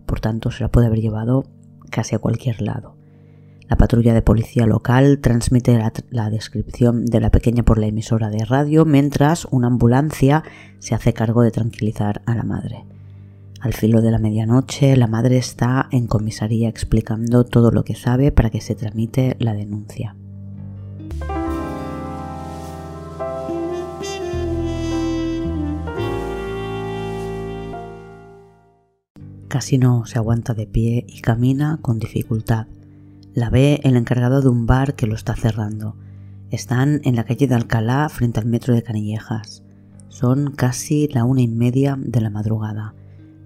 Por 0.06 0.20
tanto, 0.20 0.50
se 0.50 0.62
la 0.62 0.70
puede 0.70 0.86
haber 0.86 1.00
llevado 1.00 1.44
casi 1.90 2.14
a 2.14 2.18
cualquier 2.18 2.62
lado. 2.62 2.96
La 3.68 3.76
patrulla 3.76 4.14
de 4.14 4.22
policía 4.22 4.66
local 4.66 5.18
transmite 5.20 5.78
la, 6.10 6.30
descripción 6.30 7.06
de 7.06 7.20
la 7.20 7.30
pequeña 7.30 7.64
por 7.64 7.78
la 7.78 7.86
emisora 7.86 8.28
de 8.28 8.44
radio 8.44 8.84
mientras 8.84 9.46
una 9.50 9.68
ambulancia 9.68 10.44
se 10.78 10.94
hace 10.94 11.12
cargo 11.12 11.42
de 11.42 11.50
tranquilizar 11.50 12.22
a 12.26 12.34
la 12.34 12.42
madre. 12.42 12.84
Al 13.64 13.72
filo 13.72 14.02
de 14.02 14.10
la 14.10 14.18
medianoche, 14.18 14.94
la 14.94 15.06
madre 15.06 15.38
está 15.38 15.88
en 15.90 16.06
comisaría 16.06 16.68
explicando 16.68 17.44
todo 17.44 17.70
lo 17.70 17.82
que 17.82 17.94
sabe 17.94 18.30
para 18.30 18.50
que 18.50 18.60
se 18.60 18.74
tramite 18.74 19.36
la 19.38 19.54
denuncia. 19.54 20.14
Casi 29.48 29.78
no 29.78 30.04
se 30.04 30.18
aguanta 30.18 30.52
de 30.52 30.66
pie 30.66 31.06
y 31.08 31.22
camina 31.22 31.78
con 31.80 31.98
dificultad. 31.98 32.66
La 33.32 33.48
ve 33.48 33.80
el 33.82 33.96
encargado 33.96 34.42
de 34.42 34.50
un 34.50 34.66
bar 34.66 34.94
que 34.94 35.06
lo 35.06 35.14
está 35.14 35.36
cerrando. 35.36 35.96
Están 36.50 37.00
en 37.04 37.16
la 37.16 37.24
calle 37.24 37.46
de 37.46 37.54
Alcalá 37.54 38.10
frente 38.10 38.40
al 38.40 38.46
metro 38.46 38.74
de 38.74 38.82
Canillejas. 38.82 39.62
Son 40.10 40.50
casi 40.50 41.08
la 41.08 41.24
una 41.24 41.40
y 41.40 41.48
media 41.48 41.96
de 41.98 42.20
la 42.20 42.28
madrugada. 42.28 42.92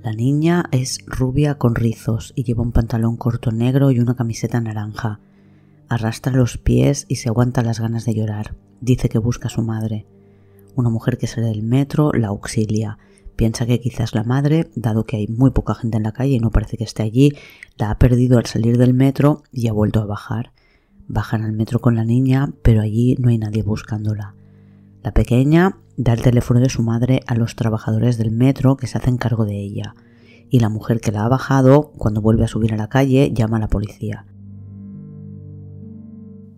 La 0.03 0.13
niña 0.13 0.65
es 0.71 0.99
rubia 1.07 1.57
con 1.57 1.75
rizos 1.75 2.33
y 2.37 2.45
lleva 2.45 2.63
un 2.63 2.73
pantalón 2.73 3.17
corto 3.17 3.51
negro 3.51 3.91
y 3.91 4.01
una 4.01 4.15
camiseta 4.15 4.61
naranja. 4.61 5.21
Arrastra 5.89 6.33
los 6.33 6.59
pies 6.59 7.05
y 7.09 7.17
se 7.17 7.29
aguanta 7.29 7.63
las 7.63 7.81
ganas 7.81 8.05
de 8.05 8.15
llorar. 8.15 8.55
Dice 8.81 9.09
que 9.09 9.19
busca 9.19 9.49
a 9.49 9.51
su 9.51 9.63
madre. 9.63 10.07
Una 10.77 10.91
mujer 10.91 11.19
que 11.19 11.27
sale 11.27 11.49
del 11.49 11.63
metro 11.63 12.13
la 12.13 12.29
auxilia 12.29 12.99
Piensa 13.39 13.67
que 13.67 13.79
quizás 13.79 14.17
la 14.17 14.25
madre, 14.25 14.69
dado 14.75 15.05
que 15.05 15.17
hay 15.17 15.29
muy 15.29 15.53
poca 15.53 15.73
gente 15.73 15.97
en 15.97 16.03
la 16.03 16.11
calle 16.11 16.33
y 16.33 16.41
no 16.41 16.51
parece 16.51 16.77
que 16.77 16.83
esté 16.83 17.05
allí, 17.05 17.35
la 17.77 17.93
ha 17.93 17.97
perdido 17.97 18.37
al 18.37 18.47
salir 18.47 18.79
del 18.79 18.95
metro 18.95 19.45
y 19.53 19.69
ha 19.69 19.73
vuelto 19.73 20.01
a 20.01 20.07
bajar. 20.07 20.51
Bajan 21.07 21.45
al 21.45 21.53
metro 21.53 21.79
con 21.79 21.95
la 21.95 22.05
niña, 22.05 22.53
pero 22.63 22.81
allí 22.81 23.15
no 23.21 23.29
hay 23.29 23.39
nadie 23.39 23.63
buscándola. 23.63 24.35
La 25.03 25.13
pequeña 25.13 25.79
da 25.97 26.13
el 26.13 26.23
teléfono 26.23 26.61
de 26.61 26.69
su 26.69 26.83
madre 26.83 27.21
a 27.27 27.35
los 27.35 27.57
trabajadores 27.57 28.19
del 28.19 28.31
metro 28.31 28.77
que 28.77 28.87
se 28.87 28.99
hacen 28.99 29.17
cargo 29.17 29.45
de 29.45 29.59
ella, 29.59 29.95
y 30.51 30.61
la 30.61 30.69
mujer 30.69 31.01
que 31.01 31.13
la 31.13 31.25
ha 31.25 31.29
bajado, 31.29 31.93
cuando 31.97 32.21
vuelve 32.21 32.45
a 32.45 32.49
subir 32.49 32.73
a 32.73 32.77
la 32.77 32.89
calle, 32.89 33.33
llama 33.33 33.59
a 33.59 33.61
la 33.61 33.69
policía. 33.69 34.27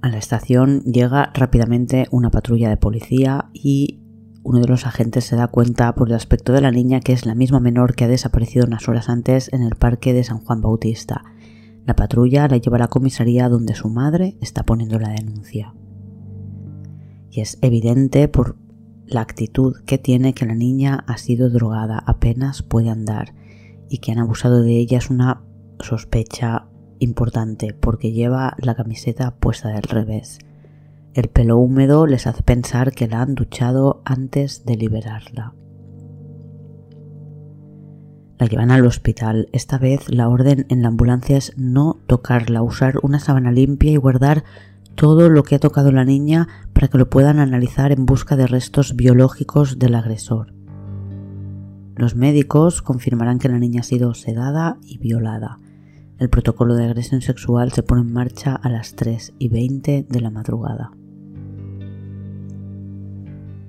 A 0.02 0.08
la 0.08 0.16
estación 0.16 0.80
llega 0.84 1.30
rápidamente 1.34 2.06
una 2.10 2.30
patrulla 2.30 2.70
de 2.70 2.78
policía 2.78 3.50
y 3.52 4.00
uno 4.42 4.60
de 4.60 4.68
los 4.68 4.86
agentes 4.86 5.24
se 5.24 5.36
da 5.36 5.48
cuenta 5.48 5.94
por 5.94 6.08
el 6.08 6.14
aspecto 6.14 6.54
de 6.54 6.62
la 6.62 6.70
niña 6.70 7.00
que 7.00 7.12
es 7.12 7.26
la 7.26 7.34
misma 7.34 7.60
menor 7.60 7.94
que 7.94 8.04
ha 8.04 8.08
desaparecido 8.08 8.64
unas 8.66 8.88
horas 8.88 9.10
antes 9.10 9.52
en 9.52 9.62
el 9.62 9.76
parque 9.76 10.14
de 10.14 10.24
San 10.24 10.38
Juan 10.38 10.62
Bautista. 10.62 11.24
La 11.84 11.96
patrulla 11.96 12.48
la 12.48 12.56
lleva 12.56 12.76
a 12.76 12.80
la 12.80 12.88
comisaría 12.88 13.50
donde 13.50 13.74
su 13.74 13.90
madre 13.90 14.38
está 14.40 14.62
poniendo 14.62 14.98
la 14.98 15.10
denuncia. 15.10 15.74
Y 17.30 17.40
es 17.40 17.58
evidente 17.62 18.28
por 18.28 18.56
la 19.06 19.20
actitud 19.20 19.76
que 19.86 19.98
tiene 19.98 20.34
que 20.34 20.46
la 20.46 20.54
niña 20.54 21.04
ha 21.06 21.16
sido 21.18 21.50
drogada, 21.50 22.02
apenas 22.06 22.62
puede 22.62 22.90
andar 22.90 23.34
y 23.88 23.98
que 23.98 24.12
han 24.12 24.18
abusado 24.18 24.62
de 24.62 24.76
ella 24.78 24.98
es 24.98 25.10
una 25.10 25.42
sospecha 25.80 26.66
importante 27.00 27.74
porque 27.74 28.12
lleva 28.12 28.54
la 28.58 28.74
camiseta 28.74 29.34
puesta 29.36 29.70
del 29.70 29.82
revés. 29.82 30.38
El 31.12 31.28
pelo 31.28 31.58
húmedo 31.58 32.06
les 32.06 32.28
hace 32.28 32.44
pensar 32.44 32.92
que 32.92 33.08
la 33.08 33.20
han 33.20 33.34
duchado 33.34 34.00
antes 34.04 34.64
de 34.64 34.76
liberarla. 34.76 35.54
La 38.38 38.46
llevan 38.46 38.70
al 38.70 38.86
hospital. 38.86 39.48
Esta 39.52 39.76
vez 39.76 40.08
la 40.08 40.28
orden 40.28 40.66
en 40.68 40.82
la 40.82 40.88
ambulancia 40.88 41.36
es 41.36 41.52
no 41.56 41.98
tocarla, 42.06 42.62
usar 42.62 42.94
una 43.02 43.18
sábana 43.18 43.50
limpia 43.50 43.90
y 43.90 43.96
guardar 43.96 44.44
todo 44.94 45.28
lo 45.28 45.42
que 45.42 45.54
ha 45.54 45.58
tocado 45.58 45.92
la 45.92 46.04
niña 46.04 46.48
para 46.72 46.88
que 46.88 46.98
lo 46.98 47.08
puedan 47.08 47.38
analizar 47.38 47.92
en 47.92 48.06
busca 48.06 48.36
de 48.36 48.46
restos 48.46 48.96
biológicos 48.96 49.78
del 49.78 49.94
agresor. 49.94 50.52
Los 51.96 52.16
médicos 52.16 52.82
confirmarán 52.82 53.38
que 53.38 53.48
la 53.48 53.58
niña 53.58 53.80
ha 53.80 53.84
sido 53.84 54.14
sedada 54.14 54.78
y 54.82 54.98
violada. 54.98 55.58
El 56.18 56.30
protocolo 56.30 56.74
de 56.74 56.84
agresión 56.84 57.22
sexual 57.22 57.72
se 57.72 57.82
pone 57.82 58.02
en 58.02 58.12
marcha 58.12 58.54
a 58.54 58.68
las 58.68 58.94
3 58.94 59.34
y 59.38 59.48
20 59.48 60.06
de 60.08 60.20
la 60.20 60.30
madrugada. 60.30 60.92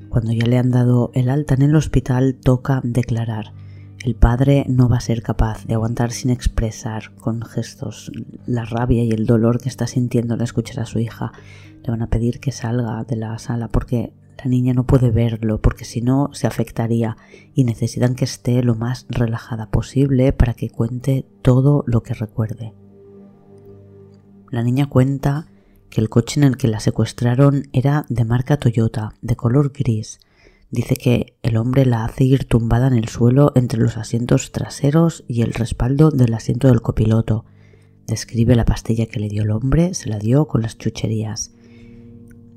Cuando 0.09 0.33
ya 0.33 0.45
le 0.45 0.57
han 0.57 0.71
dado 0.71 1.11
el 1.13 1.29
alta 1.29 1.53
en 1.53 1.61
el 1.61 1.75
hospital, 1.75 2.35
toca 2.35 2.81
declarar. 2.83 3.53
El 4.03 4.15
padre 4.15 4.65
no 4.67 4.89
va 4.89 4.97
a 4.97 5.01
ser 5.01 5.21
capaz 5.21 5.65
de 5.65 5.75
aguantar 5.75 6.11
sin 6.11 6.31
expresar 6.31 7.13
con 7.15 7.43
gestos 7.43 8.11
la 8.47 8.65
rabia 8.65 9.03
y 9.03 9.11
el 9.11 9.27
dolor 9.27 9.61
que 9.61 9.69
está 9.69 9.85
sintiendo 9.85 10.33
al 10.33 10.41
escuchar 10.41 10.79
a 10.79 10.87
su 10.87 10.97
hija. 10.97 11.31
Le 11.83 11.91
van 11.91 12.01
a 12.01 12.09
pedir 12.09 12.39
que 12.39 12.51
salga 12.51 13.03
de 13.03 13.15
la 13.15 13.37
sala 13.37 13.67
porque 13.67 14.11
la 14.39 14.49
niña 14.49 14.73
no 14.73 14.85
puede 14.85 15.11
verlo, 15.11 15.61
porque 15.61 15.85
si 15.85 16.01
no 16.01 16.31
se 16.33 16.47
afectaría 16.47 17.15
y 17.53 17.63
necesitan 17.63 18.15
que 18.15 18.25
esté 18.25 18.63
lo 18.63 18.73
más 18.73 19.05
relajada 19.07 19.69
posible 19.69 20.33
para 20.33 20.55
que 20.55 20.71
cuente 20.71 21.27
todo 21.43 21.83
lo 21.85 22.01
que 22.01 22.15
recuerde. 22.15 22.73
La 24.49 24.63
niña 24.63 24.89
cuenta 24.89 25.45
que 25.91 26.01
el 26.01 26.09
coche 26.09 26.39
en 26.39 26.45
el 26.45 26.57
que 26.57 26.67
la 26.67 26.79
secuestraron 26.79 27.69
era 27.71 28.05
de 28.09 28.25
marca 28.25 28.57
Toyota, 28.57 29.13
de 29.21 29.35
color 29.35 29.71
gris. 29.71 30.19
Dice 30.71 30.95
que 30.95 31.35
el 31.43 31.57
hombre 31.57 31.85
la 31.85 32.05
hace 32.05 32.23
ir 32.23 32.45
tumbada 32.45 32.87
en 32.87 32.93
el 32.93 33.09
suelo 33.09 33.51
entre 33.55 33.81
los 33.81 33.97
asientos 33.97 34.53
traseros 34.53 35.25
y 35.27 35.41
el 35.41 35.53
respaldo 35.53 36.11
del 36.11 36.33
asiento 36.33 36.69
del 36.69 36.81
copiloto. 36.81 37.43
Describe 38.07 38.55
la 38.55 38.63
pastilla 38.63 39.05
que 39.05 39.19
le 39.19 39.27
dio 39.27 39.43
el 39.43 39.51
hombre, 39.51 39.93
se 39.93 40.09
la 40.09 40.17
dio 40.17 40.47
con 40.47 40.61
las 40.61 40.77
chucherías. 40.77 41.51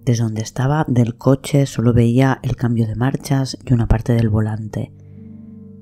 Desde 0.04 0.22
donde 0.22 0.42
estaba 0.42 0.84
del 0.86 1.16
coche 1.16 1.66
solo 1.66 1.92
veía 1.92 2.38
el 2.44 2.54
cambio 2.54 2.86
de 2.86 2.94
marchas 2.94 3.58
y 3.64 3.72
una 3.72 3.88
parte 3.88 4.12
del 4.12 4.28
volante. 4.28 4.92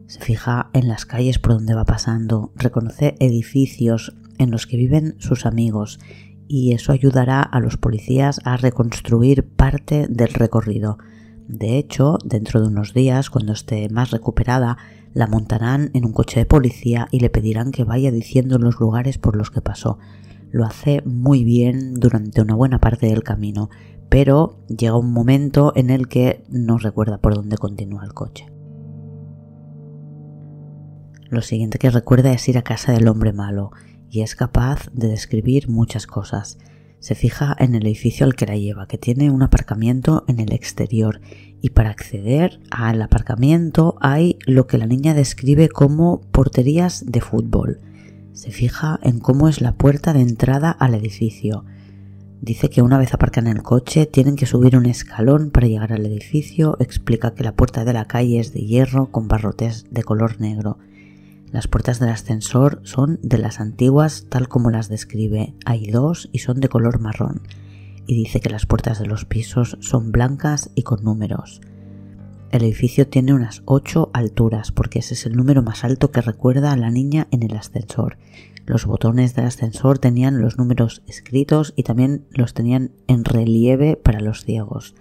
Se 0.07 0.21
fija 0.21 0.71
en 0.73 0.89
las 0.89 1.05
calles 1.05 1.39
por 1.39 1.53
donde 1.53 1.75
va 1.75 1.85
pasando, 1.85 2.53
reconoce 2.57 3.15
edificios 3.19 4.17
en 4.39 4.51
los 4.51 4.67
que 4.67 4.79
viven 4.79 5.17
sus 5.19 5.45
amigos 5.45 6.01
y 6.49 6.73
eso 6.73 6.93
ayudará 6.93 7.43
a 7.43 7.61
los 7.61 7.77
policías 7.77 8.41
a 8.45 8.57
reconstruir 8.57 9.47
parte 9.47 10.07
del 10.09 10.33
recorrido. 10.33 10.99
De 11.49 11.79
hecho, 11.79 12.19
dentro 12.25 12.61
de 12.61 12.69
unos 12.69 12.95
días, 12.95 13.31
cuando 13.31 13.53
esté 13.53 13.89
más 13.89 14.11
recuperada, 14.11 14.79
la 15.15 15.27
montarán 15.27 15.91
en 15.95 16.05
un 16.05 16.13
coche 16.13 16.41
de 16.41 16.47
policía 16.47 17.09
y 17.11 17.21
le 17.21 17.31
pedirán 17.31 17.73
que 17.73 17.85
vaya 17.85 18.11
diciendo 18.11 18.59
los 18.59 18.81
lugares 18.81 19.19
por 19.19 19.37
los 19.37 19.51
que 19.51 19.61
pasó. 19.61 19.99
Lo 20.51 20.65
hace 20.65 21.03
muy 21.05 21.45
bien 21.45 21.95
durante 21.95 22.41
una 22.41 22.55
buena 22.55 22.79
parte 22.79 23.07
del 23.07 23.23
camino, 23.23 23.71
pero 24.09 24.59
llega 24.69 24.97
un 24.97 25.13
momento 25.13 25.73
en 25.75 25.91
el 25.91 26.09
que 26.09 26.45
no 26.51 26.79
recuerda 26.79 27.19
por 27.19 27.35
dónde 27.35 27.57
continúa 27.57 28.05
el 28.05 28.15
coche. 28.15 28.47
Lo 31.29 31.41
siguiente 31.41 31.79
que 31.79 31.91
recuerda 31.91 32.33
es 32.33 32.47
ir 32.49 32.59
a 32.59 32.63
casa 32.63 32.93
del 32.93 33.09
hombre 33.09 33.33
malo, 33.33 33.71
y 34.11 34.21
es 34.21 34.37
capaz 34.37 34.91
de 34.93 35.09
describir 35.09 35.71
muchas 35.71 36.07
cosas 36.07 36.59
se 37.03 37.17
fija 37.17 37.57
en 37.59 37.75
el 37.75 37.85
edificio 37.85 38.25
al 38.25 38.37
que 38.37 38.47
la 38.47 38.57
lleva, 38.57 38.87
que 38.87 38.97
tiene 38.97 39.29
un 39.29 39.43
aparcamiento 39.43 40.25
en 40.29 40.39
el 40.39 40.53
exterior 40.53 41.21
y 41.61 41.71
para 41.71 41.91
acceder 41.91 42.61
al 42.71 43.03
aparcamiento 43.03 43.97
hay 44.01 44.39
lo 44.47 44.69
que 44.69 44.79
la 44.79 44.87
niña 44.87 45.13
describe 45.13 45.69
como 45.69 46.21
porterías 46.31 47.05
de 47.05 47.21
fútbol. 47.21 47.81
Se 48.35 48.53
fija 48.53 49.01
en 49.03 49.19
cómo 49.19 49.49
es 49.49 49.61
la 49.61 49.73
puerta 49.73 50.13
de 50.13 50.21
entrada 50.21 50.71
al 50.71 50.95
edificio. 50.95 51.65
Dice 52.41 52.71
que 52.71 52.83
una 52.83 52.99
vez 52.99 53.13
aparcan 53.13 53.49
el 53.49 53.65
coche 53.65 54.07
tienen 54.07 54.37
que 54.37 54.47
subir 54.47 54.77
un 54.77 54.87
escalón 54.87 55.51
para 55.51 55.67
llegar 55.67 55.93
al 55.93 56.07
edificio, 56.07 56.77
explica 56.79 57.35
que 57.35 57.43
la 57.43 57.57
puerta 57.57 57.85
de 57.85 57.95
la 57.95 58.05
calle 58.05 58.39
es 58.39 58.53
de 58.53 58.61
hierro 58.61 59.11
con 59.11 59.27
barrotes 59.27 59.87
de 59.91 60.05
color 60.05 60.41
negro 60.41 60.79
las 61.53 61.69
puertas 61.69 62.01
del 62.01 62.09
ascensor 62.09 62.81
son 62.83 63.21
de 63.23 63.37
las 63.37 63.61
antiguas 63.61 64.25
tal 64.31 64.49
como 64.49 64.71
las 64.71 64.89
describe. 64.89 65.55
Hay 65.67 65.87
dos 65.87 66.31
y 66.33 66.39
son 66.39 66.61
de 66.61 66.71
color 66.71 66.99
marrón. 66.99 67.43
Y 68.07 68.15
dice 68.15 68.41
que 68.41 68.49
las 68.49 68.65
puertas 68.65 68.99
de 68.99 69.07
los 69.07 69.27
pisos 69.27 69.77
son 69.81 70.13
blancas 70.13 70.71
y 70.75 70.83
con 70.83 71.05
números. 71.05 71.61
El 72.53 72.63
edificio 72.65 73.07
tiene 73.07 73.35
unas 73.35 73.63
ocho 73.67 74.11
alturas 74.15 74.73
porque 74.73 75.01
ese 75.01 75.13
es 75.13 75.27
el 75.27 75.37
número 75.37 75.63
más 75.63 75.85
alto 75.85 76.11
que 76.11 76.23
recuerda 76.23 76.73
a 76.73 76.77
la 76.77 76.91
niña 76.91 77.29
en 77.31 77.43
el 77.43 77.55
ascensor. 77.55 78.17
Los 78.65 78.87
botones 78.87 79.35
del 79.35 79.45
ascensor 79.45 79.99
tenían 79.99 80.41
los 80.41 80.57
números 80.57 81.03
escritos 81.07 81.75
y 81.77 81.83
también 81.83 82.25
los 82.31 82.55
tenían 82.55 82.93
en 83.09 83.27
relieve 83.27 83.97
para 83.97 84.21
los 84.21 84.45
ciegos. 84.45 84.95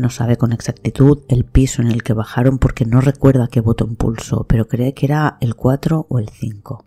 No 0.00 0.08
sabe 0.08 0.38
con 0.38 0.54
exactitud 0.54 1.24
el 1.28 1.44
piso 1.44 1.82
en 1.82 1.88
el 1.88 2.02
que 2.02 2.14
bajaron 2.14 2.58
porque 2.58 2.86
no 2.86 3.02
recuerda 3.02 3.48
qué 3.48 3.60
botón 3.60 3.96
pulsó, 3.96 4.44
pero 4.44 4.66
cree 4.66 4.94
que 4.94 5.04
era 5.04 5.36
el 5.42 5.56
4 5.56 6.06
o 6.08 6.18
el 6.18 6.30
5. 6.30 6.86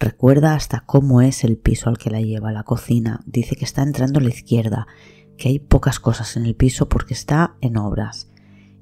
Recuerda 0.00 0.54
hasta 0.54 0.80
cómo 0.86 1.20
es 1.20 1.44
el 1.44 1.58
piso 1.58 1.90
al 1.90 1.98
que 1.98 2.08
la 2.08 2.22
lleva, 2.22 2.52
la 2.52 2.62
cocina. 2.62 3.20
Dice 3.26 3.54
que 3.54 3.66
está 3.66 3.82
entrando 3.82 4.18
a 4.18 4.22
la 4.22 4.30
izquierda, 4.30 4.86
que 5.36 5.50
hay 5.50 5.58
pocas 5.58 6.00
cosas 6.00 6.38
en 6.38 6.46
el 6.46 6.54
piso 6.54 6.88
porque 6.88 7.12
está 7.12 7.56
en 7.60 7.76
obras. 7.76 8.30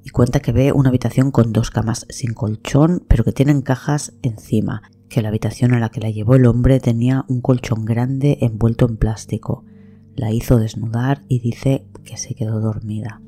Y 0.05 0.11
cuenta 0.11 0.39
que 0.39 0.53
ve 0.53 0.71
una 0.71 0.87
habitación 0.87 1.31
con 1.31 1.51
dos 1.51 1.71
camas 1.71 2.05
sin 2.07 2.33
colchón, 2.33 3.03
pero 3.09 3.25
que 3.25 3.33
tienen 3.33 3.61
cajas 3.61 4.13
encima, 4.21 4.81
que 5.09 5.21
la 5.21 5.27
habitación 5.27 5.73
a 5.73 5.79
la 5.81 5.89
que 5.89 5.99
la 5.99 6.09
llevó 6.09 6.35
el 6.35 6.45
hombre 6.45 6.79
tenía 6.79 7.25
un 7.27 7.41
colchón 7.41 7.83
grande 7.83 8.37
envuelto 8.39 8.87
en 8.87 8.95
plástico. 8.95 9.65
La 10.15 10.31
hizo 10.31 10.57
desnudar 10.57 11.23
y 11.27 11.39
dice 11.39 11.85
que 12.05 12.15
se 12.15 12.33
quedó 12.33 12.61
dormida. 12.61 13.19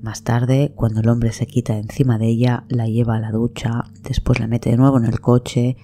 Más 0.00 0.22
tarde, 0.22 0.72
cuando 0.74 1.00
el 1.00 1.08
hombre 1.08 1.30
se 1.32 1.46
quita 1.46 1.76
encima 1.76 2.18
de 2.18 2.28
ella, 2.28 2.64
la 2.68 2.86
lleva 2.86 3.16
a 3.16 3.20
la 3.20 3.32
ducha, 3.32 3.84
después 4.02 4.40
la 4.40 4.46
mete 4.46 4.70
de 4.70 4.78
nuevo 4.78 4.96
en 4.96 5.04
el 5.04 5.20
coche 5.20 5.76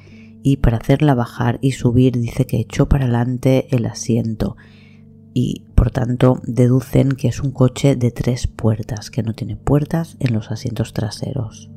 y 0.42 0.57
para 0.59 0.79
hacerla 0.79 1.14
bajar 1.14 1.59
y 1.61 1.72
subir 1.72 2.18
dice 2.18 2.46
que 2.46 2.59
echó 2.59 2.88
para 2.88 3.05
adelante 3.05 3.66
el 3.76 3.85
asiento 3.85 4.57
y 5.35 5.64
por 5.74 5.90
tanto 5.90 6.40
deducen 6.44 7.12
que 7.12 7.29
es 7.29 7.42
un 7.42 7.50
coche 7.50 7.94
de 7.94 8.11
tres 8.11 8.46
puertas, 8.46 9.11
que 9.11 9.22
no 9.22 9.35
tiene 9.35 9.55
puertas 9.55 10.16
en 10.18 10.33
los 10.33 10.50
asientos 10.50 10.94
traseros. 10.94 11.68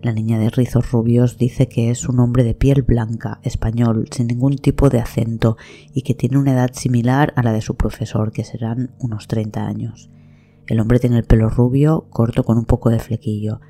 La 0.00 0.12
niña 0.12 0.38
de 0.38 0.48
rizos 0.48 0.90
rubios 0.92 1.36
dice 1.36 1.68
que 1.68 1.90
es 1.90 2.08
un 2.08 2.20
hombre 2.20 2.42
de 2.42 2.54
piel 2.54 2.80
blanca, 2.80 3.38
español, 3.42 4.08
sin 4.10 4.28
ningún 4.28 4.56
tipo 4.56 4.88
de 4.88 5.00
acento 5.00 5.58
y 5.92 6.02
que 6.02 6.14
tiene 6.14 6.38
una 6.38 6.52
edad 6.52 6.70
similar 6.72 7.34
a 7.36 7.42
la 7.42 7.52
de 7.52 7.60
su 7.60 7.74
profesor, 7.74 8.32
que 8.32 8.44
serán 8.44 8.94
unos 8.98 9.28
30 9.28 9.66
años. 9.66 10.10
El 10.68 10.80
hombre 10.80 10.98
tiene 10.98 11.16
el 11.16 11.24
pelo 11.24 11.48
rubio, 11.48 12.06
corto 12.10 12.44
con 12.44 12.58
un 12.58 12.66
poco 12.66 12.90
de 12.90 12.98
flequillo. 12.98 13.60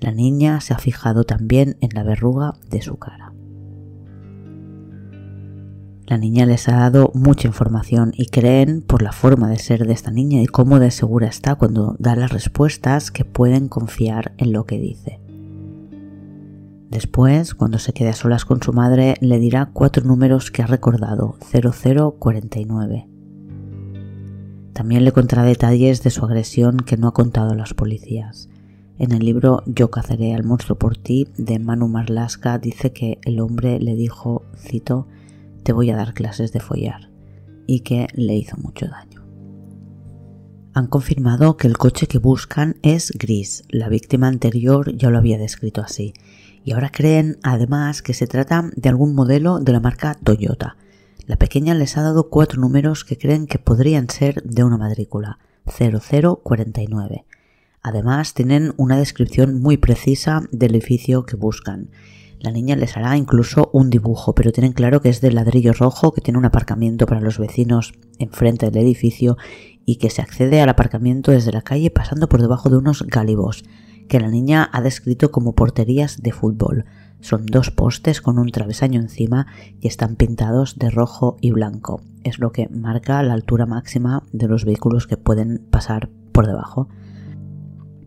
La 0.00 0.10
niña 0.10 0.60
se 0.62 0.72
ha 0.72 0.78
fijado 0.78 1.24
también 1.24 1.76
en 1.80 1.90
la 1.92 2.02
verruga 2.02 2.54
de 2.70 2.80
su 2.80 2.96
cara. 2.96 3.34
La 6.06 6.18
niña 6.18 6.46
les 6.46 6.68
ha 6.68 6.76
dado 6.76 7.10
mucha 7.14 7.48
información 7.48 8.12
y 8.14 8.26
creen, 8.26 8.80
por 8.80 9.02
la 9.02 9.12
forma 9.12 9.50
de 9.50 9.58
ser 9.58 9.86
de 9.86 9.92
esta 9.92 10.10
niña 10.10 10.40
y 10.40 10.46
cómo 10.46 10.78
de 10.78 10.90
segura 10.90 11.26
está 11.26 11.56
cuando 11.56 11.96
da 11.98 12.16
las 12.16 12.32
respuestas, 12.32 13.10
que 13.10 13.24
pueden 13.24 13.68
confiar 13.68 14.32
en 14.38 14.52
lo 14.52 14.64
que 14.64 14.78
dice. 14.78 15.20
Después, 16.88 17.54
cuando 17.54 17.78
se 17.78 17.92
quede 17.92 18.10
a 18.10 18.14
solas 18.14 18.44
con 18.44 18.62
su 18.62 18.72
madre, 18.72 19.16
le 19.20 19.38
dirá 19.40 19.70
cuatro 19.72 20.04
números 20.04 20.50
que 20.50 20.62
ha 20.62 20.66
recordado, 20.66 21.36
0049. 21.50 23.15
También 24.76 25.06
le 25.06 25.12
contará 25.12 25.42
detalles 25.42 26.02
de 26.02 26.10
su 26.10 26.22
agresión 26.26 26.76
que 26.76 26.98
no 26.98 27.08
ha 27.08 27.14
contado 27.14 27.52
a 27.52 27.54
los 27.54 27.72
policías. 27.72 28.50
En 28.98 29.12
el 29.12 29.24
libro 29.24 29.62
Yo 29.64 29.90
cazaré 29.90 30.34
al 30.34 30.44
monstruo 30.44 30.78
por 30.78 30.98
ti 30.98 31.28
de 31.38 31.58
Manu 31.58 31.88
Marlaska 31.88 32.58
dice 32.58 32.92
que 32.92 33.18
el 33.24 33.40
hombre 33.40 33.80
le 33.80 33.94
dijo, 33.94 34.44
cito, 34.54 35.08
te 35.62 35.72
voy 35.72 35.88
a 35.88 35.96
dar 35.96 36.12
clases 36.12 36.52
de 36.52 36.60
follar, 36.60 37.10
y 37.66 37.80
que 37.80 38.08
le 38.12 38.36
hizo 38.36 38.58
mucho 38.58 38.86
daño. 38.86 39.24
Han 40.74 40.88
confirmado 40.88 41.56
que 41.56 41.68
el 41.68 41.78
coche 41.78 42.06
que 42.06 42.18
buscan 42.18 42.76
es 42.82 43.12
gris, 43.12 43.64
la 43.70 43.88
víctima 43.88 44.28
anterior 44.28 44.94
ya 44.94 45.08
lo 45.08 45.16
había 45.16 45.38
descrito 45.38 45.80
así, 45.80 46.12
y 46.64 46.72
ahora 46.72 46.90
creen 46.90 47.38
además 47.42 48.02
que 48.02 48.12
se 48.12 48.26
trata 48.26 48.70
de 48.76 48.90
algún 48.90 49.14
modelo 49.14 49.58
de 49.58 49.72
la 49.72 49.80
marca 49.80 50.18
Toyota, 50.22 50.76
la 51.26 51.36
pequeña 51.36 51.74
les 51.74 51.96
ha 51.96 52.02
dado 52.02 52.30
cuatro 52.30 52.60
números 52.60 53.04
que 53.04 53.18
creen 53.18 53.46
que 53.46 53.58
podrían 53.58 54.08
ser 54.08 54.42
de 54.44 54.62
una 54.62 54.76
matrícula, 54.76 55.38
0049. 55.66 57.24
Además, 57.82 58.34
tienen 58.34 58.74
una 58.76 58.96
descripción 58.96 59.60
muy 59.60 59.76
precisa 59.76 60.42
del 60.52 60.74
edificio 60.74 61.26
que 61.26 61.36
buscan. 61.36 61.90
La 62.38 62.52
niña 62.52 62.76
les 62.76 62.96
hará 62.96 63.16
incluso 63.16 63.70
un 63.72 63.90
dibujo, 63.90 64.34
pero 64.34 64.52
tienen 64.52 64.72
claro 64.72 65.00
que 65.00 65.08
es 65.08 65.20
de 65.20 65.32
ladrillo 65.32 65.72
rojo, 65.72 66.12
que 66.12 66.20
tiene 66.20 66.38
un 66.38 66.44
aparcamiento 66.44 67.06
para 67.06 67.20
los 67.20 67.38
vecinos 67.38 67.92
enfrente 68.18 68.70
del 68.70 68.84
edificio 68.84 69.36
y 69.84 69.96
que 69.96 70.10
se 70.10 70.22
accede 70.22 70.60
al 70.60 70.68
aparcamiento 70.68 71.32
desde 71.32 71.52
la 71.52 71.62
calle 71.62 71.90
pasando 71.90 72.28
por 72.28 72.40
debajo 72.40 72.70
de 72.70 72.76
unos 72.76 73.02
gálibos, 73.02 73.64
que 74.08 74.20
la 74.20 74.28
niña 74.28 74.68
ha 74.72 74.80
descrito 74.80 75.30
como 75.30 75.54
porterías 75.54 76.22
de 76.22 76.32
fútbol. 76.32 76.84
Son 77.20 77.46
dos 77.46 77.70
postes 77.70 78.20
con 78.20 78.38
un 78.38 78.50
travesaño 78.50 79.00
encima 79.00 79.46
y 79.80 79.88
están 79.88 80.16
pintados 80.16 80.78
de 80.78 80.90
rojo 80.90 81.36
y 81.40 81.50
blanco. 81.50 82.02
Es 82.24 82.38
lo 82.38 82.52
que 82.52 82.68
marca 82.68 83.22
la 83.22 83.34
altura 83.34 83.66
máxima 83.66 84.22
de 84.32 84.48
los 84.48 84.64
vehículos 84.64 85.06
que 85.06 85.16
pueden 85.16 85.66
pasar 85.70 86.08
por 86.32 86.46
debajo. 86.46 86.88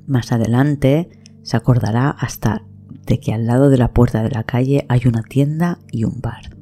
Más 0.08 0.32
adelante 0.32 1.10
se 1.44 1.58
acordará 1.58 2.10
hasta 2.10 2.64
de 3.06 3.20
que 3.20 3.34
al 3.34 3.48
lado 3.48 3.70
de 3.70 3.78
la 3.78 3.94
puerta 3.94 4.24
de 4.24 4.30
la 4.30 4.44
calle 4.44 4.86
hay 4.88 5.02
una 5.06 5.24
tienda 5.24 5.80
y 5.92 6.04
un 6.04 6.22
bar. 6.22 6.59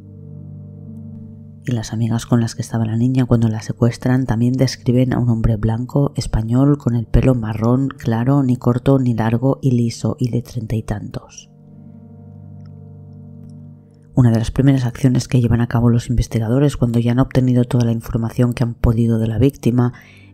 Y 1.68 1.74
las 1.74 1.92
amigas 1.92 2.26
con 2.26 2.40
las 2.40 2.56
que 2.56 2.62
estaba 2.62 2.86
la 2.86 2.96
niña 2.96 3.26
cuando 3.26 3.50
la 3.50 3.62
secuestran 3.62 4.26
también 4.26 4.54
describen 4.54 5.12
a 5.12 5.20
un 5.20 5.28
hombre 5.28 5.58
blanco, 5.58 6.14
español, 6.16 6.78
con 6.78 6.96
el 6.96 7.08
pelo 7.08 7.36
marrón, 7.36 7.90
claro, 7.90 8.42
ni 8.42 8.56
corto 8.56 9.00
ni 9.00 9.14
largo 9.14 9.60
y 9.62 9.72
liso 9.72 10.16
y 10.18 10.30
de 10.30 10.42
treinta 10.42 10.78
y 10.78 10.84
tantos. 10.84 11.50
Una 14.16 14.32
de 14.32 14.40
las 14.40 14.50
primeras 14.50 14.86
acciones 14.86 15.28
que 15.28 15.42
llevan 15.42 15.60
a 15.60 15.68
cabo 15.68 15.90
los 15.90 16.08
investigadores 16.08 16.78
cuando 16.78 17.00
ya 17.00 17.12
han 17.12 17.20
obtenido 17.20 17.66
toda 17.66 17.84
la 17.84 17.92
información 17.92 18.54
que 18.54 18.64
han 18.64 18.74
podido 18.74 19.20
de 19.20 19.28
la 19.28 19.38
víctima 19.38 19.92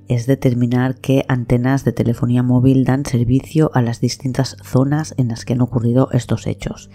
es 0.07 0.27
determinar 0.27 0.97
qué 0.97 1.25
antenas 1.27 1.83
de 1.83 1.93
telefonía 1.93 2.43
móvil 2.43 2.85
dan 2.85 3.07
servicio 3.07 3.71
a 3.73 3.81
las 3.81 3.99
distintas 3.99 4.55
zonas 4.63 5.15
en 5.17 5.29
las 5.29 5.45
que 5.45 5.53
han 5.53 5.61
ocurrido 5.61 6.09
estos 6.11 6.45
hechos. 6.45 6.91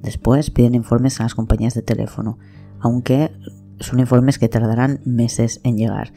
Después 0.00 0.52
piden 0.52 0.76
informes 0.76 1.18
a 1.18 1.24
las 1.24 1.34
compañías 1.34 1.74
de 1.74 1.82
teléfono, 1.82 2.38
aunque 2.78 3.32
son 3.80 3.98
informes 4.00 4.38
que 4.38 4.48
tardarán 4.48 5.00
meses 5.04 5.60
en 5.64 5.76
llegar. 5.76 6.12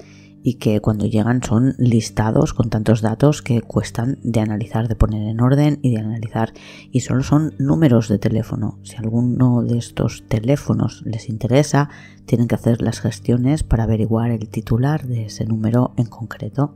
y 0.45 0.55
que 0.55 0.81
cuando 0.81 1.05
llegan 1.05 1.41
son 1.41 1.73
listados 1.77 2.53
con 2.53 2.69
tantos 2.69 3.01
datos 3.01 3.41
que 3.41 3.61
cuestan 3.61 4.19
de 4.23 4.41
analizar, 4.41 4.89
de 4.89 4.97
poner 4.97 5.25
en 5.29 5.39
orden 5.39 5.79
y 5.81 5.91
de 5.91 6.01
analizar. 6.01 6.51
Y 6.91 6.99
solo 6.99 7.23
son 7.23 7.55
números 7.59 8.09
de 8.09 8.19
teléfono. 8.19 8.77
Si 8.83 8.97
alguno 8.97 9.63
de 9.63 9.77
estos 9.77 10.25
teléfonos 10.27 11.01
les 11.05 11.29
interesa, 11.29 11.89
tienen 12.25 12.49
que 12.49 12.55
hacer 12.55 12.81
las 12.81 12.99
gestiones 12.99 13.63
para 13.63 13.85
averiguar 13.85 14.31
el 14.31 14.49
titular 14.49 15.07
de 15.07 15.27
ese 15.27 15.45
número 15.45 15.93
en 15.95 16.07
concreto. 16.07 16.75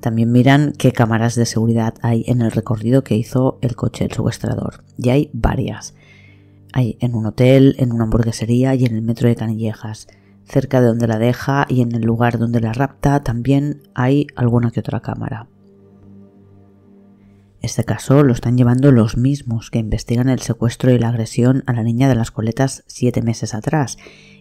También 0.00 0.32
miran 0.32 0.72
qué 0.76 0.92
cámaras 0.92 1.36
de 1.36 1.46
seguridad 1.46 1.94
hay 2.02 2.24
en 2.26 2.40
el 2.42 2.50
recorrido 2.50 3.04
que 3.04 3.16
hizo 3.16 3.58
el 3.60 3.76
coche 3.76 4.04
del 4.04 4.16
secuestrador. 4.16 4.82
Y 4.98 5.10
hay 5.10 5.30
varias. 5.32 5.94
Hay 6.72 6.96
en 7.00 7.14
un 7.14 7.26
hotel, 7.26 7.74
en 7.78 7.92
una 7.92 8.04
hamburguesería 8.04 8.74
y 8.74 8.84
en 8.84 8.94
el 8.94 9.02
metro 9.02 9.28
de 9.28 9.36
Canillejas 9.36 10.06
cerca 10.50 10.80
de 10.80 10.88
donde 10.88 11.06
la 11.06 11.18
deja 11.18 11.66
y 11.68 11.80
en 11.80 11.94
el 11.94 12.02
lugar 12.02 12.38
donde 12.38 12.60
la 12.60 12.72
rapta 12.72 13.22
también 13.22 13.82
hay 13.94 14.26
alguna 14.36 14.70
que 14.70 14.80
otra 14.80 15.00
cámara. 15.00 15.48
Este 17.62 17.84
caso 17.84 18.22
lo 18.24 18.32
están 18.32 18.56
llevando 18.56 18.90
los 18.90 19.16
mismos 19.16 19.70
que 19.70 19.78
investigan 19.78 20.28
el 20.28 20.40
secuestro 20.40 20.92
y 20.92 20.98
la 20.98 21.08
agresión 21.08 21.62
a 21.66 21.74
la 21.74 21.82
niña 21.82 22.08
de 22.08 22.14
las 22.14 22.30
coletas 22.30 22.84
siete 22.86 23.22
meses 23.22 23.54
atrás 23.54 23.98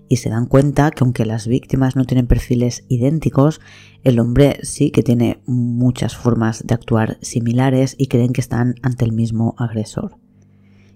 y 0.07 0.17
se 0.17 0.29
dan 0.29 0.45
cuenta 0.45 0.89
que 0.91 1.03
aunque 1.03 1.25
las 1.25 1.45
víctimas 1.45 1.95
no 1.95 2.05
tienen 2.05 2.27
perfiles 2.27 2.85
idénticos, 2.87 3.59
el 4.03 4.19
hombre 4.19 4.59
sí 4.63 4.89
que 4.89 5.03
tiene 5.03 5.43
muchas 5.45 6.15
formas 6.15 6.65
de 6.65 6.73
actuar 6.73 7.17
similares 7.21 7.95
y 7.97 8.07
creen 8.07 8.33
que 8.33 8.41
están 8.41 8.75
ante 8.81 9.05
el 9.05 9.11
mismo 9.11 9.53
agresor. 9.57 10.17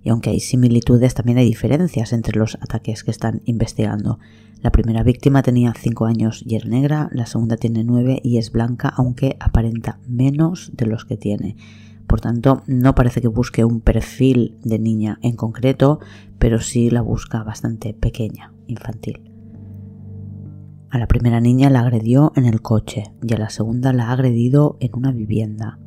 Y 0.04 0.10
aunque 0.10 0.30
hay 0.30 0.40
similitudes, 0.40 1.14
también 1.14 1.38
hay 1.38 1.46
diferencias 1.46 2.14
entre 2.14 2.38
los 2.38 2.56
ataques 2.56 3.04
que 3.04 3.12
están 3.12 3.42
investigando. 3.46 4.20
La 4.62 4.72
primera 4.72 5.04
víctima 5.04 5.44
tenía 5.44 5.74
5 5.78 6.06
años 6.06 6.44
y 6.46 6.56
era 6.56 6.68
negra, 6.68 7.10
la 7.12 7.26
segunda 7.26 7.58
tiene 7.58 7.84
9 7.84 8.20
y 8.24 8.38
es 8.38 8.52
blanca, 8.52 8.90
aunque 8.96 9.38
aparenta 9.40 10.00
menos 10.08 10.72
de 10.76 10.86
los 10.86 11.06
que 11.06 11.18
tiene. 11.18 11.56
Por 12.08 12.22
tanto, 12.22 12.64
no 12.68 12.96
parece 12.96 13.22
que 13.22 13.28
busque 13.28 13.66
un 13.66 13.82
perfil 13.82 14.58
de 14.64 14.80
niña 14.80 15.20
en 15.22 15.36
concreto, 15.36 16.00
pero 16.38 16.60
sí 16.60 16.90
la 16.90 17.02
busca 17.02 17.44
bastante 17.44 17.94
pequeña, 17.94 18.54
infantil. 18.68 19.32
A 20.90 21.00
la 21.00 21.08
primera 21.08 21.42
niña 21.42 21.70
la 21.70 21.80
agredió 21.80 22.34
en 22.36 22.46
el 22.46 22.62
coche 22.62 23.04
y 23.24 23.34
a 23.34 23.38
la 23.38 23.50
segunda 23.50 23.94
la 23.94 24.10
ha 24.10 24.12
agredido 24.12 24.78
en 24.80 24.92
una 24.94 25.12
vivienda. 25.12 25.80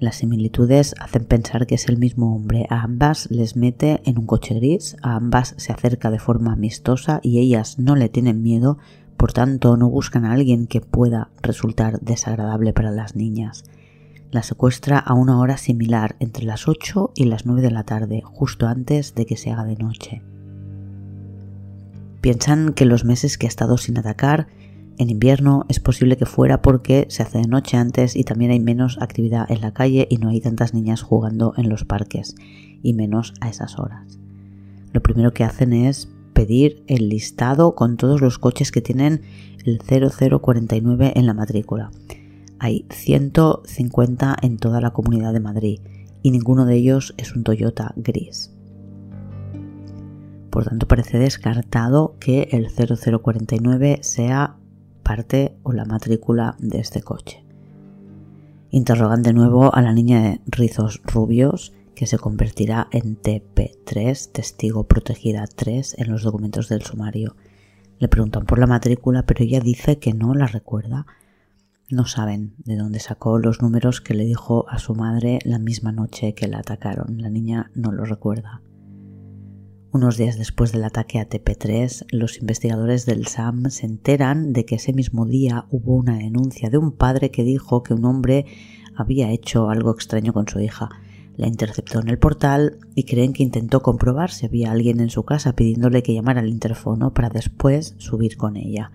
Las 0.00 0.16
similitudes 0.16 0.94
hacen 1.00 1.24
pensar 1.24 1.66
que 1.66 1.74
es 1.74 1.88
el 1.88 1.98
mismo 1.98 2.34
hombre. 2.34 2.66
A 2.70 2.82
ambas 2.82 3.28
les 3.32 3.56
mete 3.56 4.00
en 4.04 4.18
un 4.18 4.26
coche 4.26 4.54
gris, 4.54 4.96
a 5.02 5.16
ambas 5.16 5.54
se 5.56 5.72
acerca 5.72 6.12
de 6.12 6.20
forma 6.20 6.52
amistosa 6.52 7.18
y 7.20 7.40
ellas 7.40 7.80
no 7.80 7.96
le 7.96 8.08
tienen 8.08 8.42
miedo, 8.42 8.78
por 9.16 9.32
tanto 9.32 9.76
no 9.76 9.90
buscan 9.90 10.24
a 10.24 10.32
alguien 10.32 10.68
que 10.68 10.80
pueda 10.80 11.30
resultar 11.42 12.00
desagradable 12.00 12.72
para 12.72 12.92
las 12.92 13.16
niñas. 13.16 13.64
La 14.30 14.44
secuestra 14.44 14.98
a 14.98 15.14
una 15.14 15.40
hora 15.40 15.56
similar, 15.56 16.14
entre 16.20 16.44
las 16.44 16.68
8 16.68 17.12
y 17.16 17.24
las 17.24 17.44
9 17.44 17.60
de 17.60 17.70
la 17.72 17.82
tarde, 17.82 18.22
justo 18.24 18.68
antes 18.68 19.16
de 19.16 19.26
que 19.26 19.36
se 19.36 19.50
haga 19.50 19.64
de 19.64 19.76
noche. 19.76 20.22
Piensan 22.20 22.72
que 22.72 22.84
los 22.84 23.04
meses 23.04 23.36
que 23.36 23.46
ha 23.46 23.48
estado 23.48 23.78
sin 23.78 23.98
atacar 23.98 24.46
en 24.98 25.10
invierno 25.10 25.64
es 25.68 25.78
posible 25.78 26.16
que 26.16 26.26
fuera 26.26 26.60
porque 26.60 27.06
se 27.08 27.22
hace 27.22 27.38
de 27.38 27.46
noche 27.46 27.76
antes 27.76 28.16
y 28.16 28.24
también 28.24 28.50
hay 28.50 28.58
menos 28.58 28.98
actividad 29.00 29.48
en 29.48 29.60
la 29.60 29.72
calle 29.72 30.08
y 30.10 30.16
no 30.16 30.28
hay 30.28 30.40
tantas 30.40 30.74
niñas 30.74 31.02
jugando 31.02 31.54
en 31.56 31.68
los 31.68 31.84
parques 31.84 32.34
y 32.82 32.94
menos 32.94 33.32
a 33.40 33.48
esas 33.48 33.78
horas. 33.78 34.18
Lo 34.92 35.00
primero 35.00 35.32
que 35.32 35.44
hacen 35.44 35.72
es 35.72 36.08
pedir 36.32 36.82
el 36.88 37.08
listado 37.08 37.76
con 37.76 37.96
todos 37.96 38.20
los 38.20 38.38
coches 38.38 38.72
que 38.72 38.80
tienen 38.80 39.22
el 39.64 39.78
0049 39.80 41.12
en 41.14 41.26
la 41.26 41.34
matrícula. 41.34 41.90
Hay 42.58 42.84
150 42.90 44.36
en 44.42 44.56
toda 44.56 44.80
la 44.80 44.90
comunidad 44.90 45.32
de 45.32 45.40
Madrid 45.40 45.80
y 46.22 46.32
ninguno 46.32 46.66
de 46.66 46.74
ellos 46.74 47.14
es 47.18 47.36
un 47.36 47.44
Toyota 47.44 47.92
gris. 47.96 48.52
Por 50.50 50.64
tanto, 50.64 50.88
parece 50.88 51.18
descartado 51.18 52.16
que 52.18 52.48
el 52.50 52.68
0049 52.68 54.00
sea 54.02 54.56
parte 55.08 55.56
o 55.62 55.72
la 55.72 55.86
matrícula 55.86 56.54
de 56.58 56.80
este 56.80 57.00
coche. 57.00 57.42
Interrogan 58.68 59.22
de 59.22 59.32
nuevo 59.32 59.74
a 59.74 59.80
la 59.80 59.94
niña 59.94 60.20
de 60.20 60.40
rizos 60.44 61.00
rubios, 61.02 61.72
que 61.94 62.06
se 62.06 62.18
convertirá 62.18 62.88
en 62.92 63.16
TP3, 63.16 64.30
testigo 64.30 64.86
protegida 64.86 65.46
3, 65.46 65.96
en 65.98 66.12
los 66.12 66.24
documentos 66.24 66.68
del 66.68 66.82
sumario. 66.82 67.36
Le 67.98 68.08
preguntan 68.08 68.44
por 68.44 68.58
la 68.58 68.66
matrícula, 68.66 69.24
pero 69.24 69.44
ella 69.44 69.60
dice 69.60 69.98
que 69.98 70.12
no 70.12 70.34
la 70.34 70.46
recuerda. 70.46 71.06
No 71.88 72.04
saben 72.04 72.52
de 72.58 72.76
dónde 72.76 73.00
sacó 73.00 73.38
los 73.38 73.62
números 73.62 74.02
que 74.02 74.12
le 74.12 74.26
dijo 74.26 74.68
a 74.68 74.78
su 74.78 74.94
madre 74.94 75.38
la 75.42 75.58
misma 75.58 75.90
noche 75.90 76.34
que 76.34 76.48
la 76.48 76.58
atacaron. 76.58 77.16
La 77.16 77.30
niña 77.30 77.70
no 77.74 77.92
lo 77.92 78.04
recuerda. 78.04 78.60
Unos 79.90 80.18
días 80.18 80.36
después 80.36 80.70
del 80.72 80.84
ataque 80.84 81.18
a 81.18 81.26
TP3, 81.26 82.04
los 82.10 82.38
investigadores 82.40 83.06
del 83.06 83.26
SAM 83.26 83.70
se 83.70 83.86
enteran 83.86 84.52
de 84.52 84.66
que 84.66 84.74
ese 84.74 84.92
mismo 84.92 85.24
día 85.24 85.64
hubo 85.70 85.94
una 85.94 86.18
denuncia 86.18 86.68
de 86.68 86.76
un 86.76 86.92
padre 86.92 87.30
que 87.30 87.42
dijo 87.42 87.82
que 87.82 87.94
un 87.94 88.04
hombre 88.04 88.44
había 88.94 89.30
hecho 89.30 89.70
algo 89.70 89.90
extraño 89.90 90.34
con 90.34 90.46
su 90.46 90.60
hija. 90.60 90.90
La 91.36 91.46
interceptó 91.46 92.00
en 92.00 92.10
el 92.10 92.18
portal 92.18 92.76
y 92.94 93.04
creen 93.04 93.32
que 93.32 93.42
intentó 93.42 93.80
comprobar 93.80 94.30
si 94.30 94.44
había 94.44 94.72
alguien 94.72 95.00
en 95.00 95.08
su 95.08 95.22
casa 95.22 95.54
pidiéndole 95.54 96.02
que 96.02 96.12
llamara 96.12 96.40
al 96.40 96.48
interfono 96.48 97.14
para 97.14 97.30
después 97.30 97.94
subir 97.96 98.36
con 98.36 98.58
ella. 98.58 98.92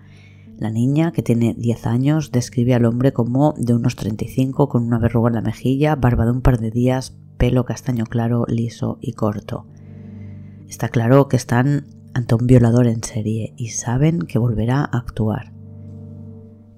La 0.58 0.70
niña, 0.70 1.10
que 1.10 1.24
tiene 1.24 1.54
10 1.54 1.86
años, 1.88 2.30
describe 2.30 2.72
al 2.72 2.84
hombre 2.84 3.12
como 3.12 3.54
de 3.58 3.74
unos 3.74 3.96
35 3.96 4.68
con 4.68 4.84
una 4.84 5.00
verruga 5.00 5.30
en 5.30 5.34
la 5.34 5.42
mejilla, 5.42 5.96
barba 5.96 6.24
de 6.24 6.30
un 6.30 6.40
par 6.40 6.60
de 6.60 6.70
días, 6.70 7.16
pelo 7.36 7.64
castaño 7.64 8.04
claro, 8.04 8.44
liso 8.46 8.98
y 9.00 9.14
corto. 9.14 9.66
Está 10.74 10.88
claro 10.88 11.28
que 11.28 11.36
están 11.36 11.86
ante 12.14 12.34
un 12.34 12.48
violador 12.48 12.88
en 12.88 13.04
serie 13.04 13.54
y 13.56 13.68
saben 13.68 14.18
que 14.18 14.40
volverá 14.40 14.80
a 14.80 14.98
actuar. 14.98 15.52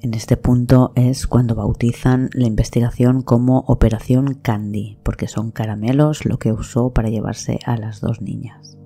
En 0.02 0.12
este 0.12 0.37
punto 0.37 0.92
es 0.96 1.26
cuando 1.26 1.54
bautizan 1.54 2.28
la 2.35 2.46
investigación 2.46 3.22
como 3.22 3.61
Operación 3.61 4.35
Candy, 4.35 4.98
porque 5.02 5.28
son 5.28 5.50
caramelos 5.50 6.26
lo 6.26 6.38
que 6.38 6.52
usó 6.52 6.92
para 6.92 7.09
llevarse 7.09 7.59
a 7.64 7.78
las 7.78 8.02
dos 8.02 8.20
niñas. 8.20 8.76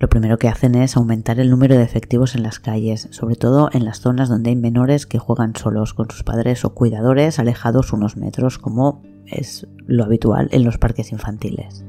Lo 0.00 0.08
primero 0.08 0.36
que 0.38 0.48
hacen 0.48 0.74
es 0.74 0.96
aumentar 0.96 1.38
el 1.38 1.48
número 1.48 1.76
de 1.76 1.84
efectivos 1.84 2.34
en 2.34 2.42
las 2.42 2.58
calles, 2.58 3.06
sobre 3.12 3.36
todo 3.36 3.70
en 3.72 3.84
las 3.84 4.00
zonas 4.00 4.28
donde 4.28 4.50
hay 4.50 4.56
menores 4.56 5.06
que 5.06 5.20
juegan 5.20 5.54
solos 5.54 5.94
con 5.94 6.10
sus 6.10 6.24
padres 6.24 6.64
o 6.64 6.74
cuidadores 6.74 7.38
alejados 7.38 7.92
unos 7.92 8.16
metros, 8.16 8.58
como 8.58 9.13
es 9.34 9.66
lo 9.86 10.04
habitual 10.04 10.48
en 10.52 10.64
los 10.64 10.78
parques 10.78 11.12
infantiles. 11.12 11.84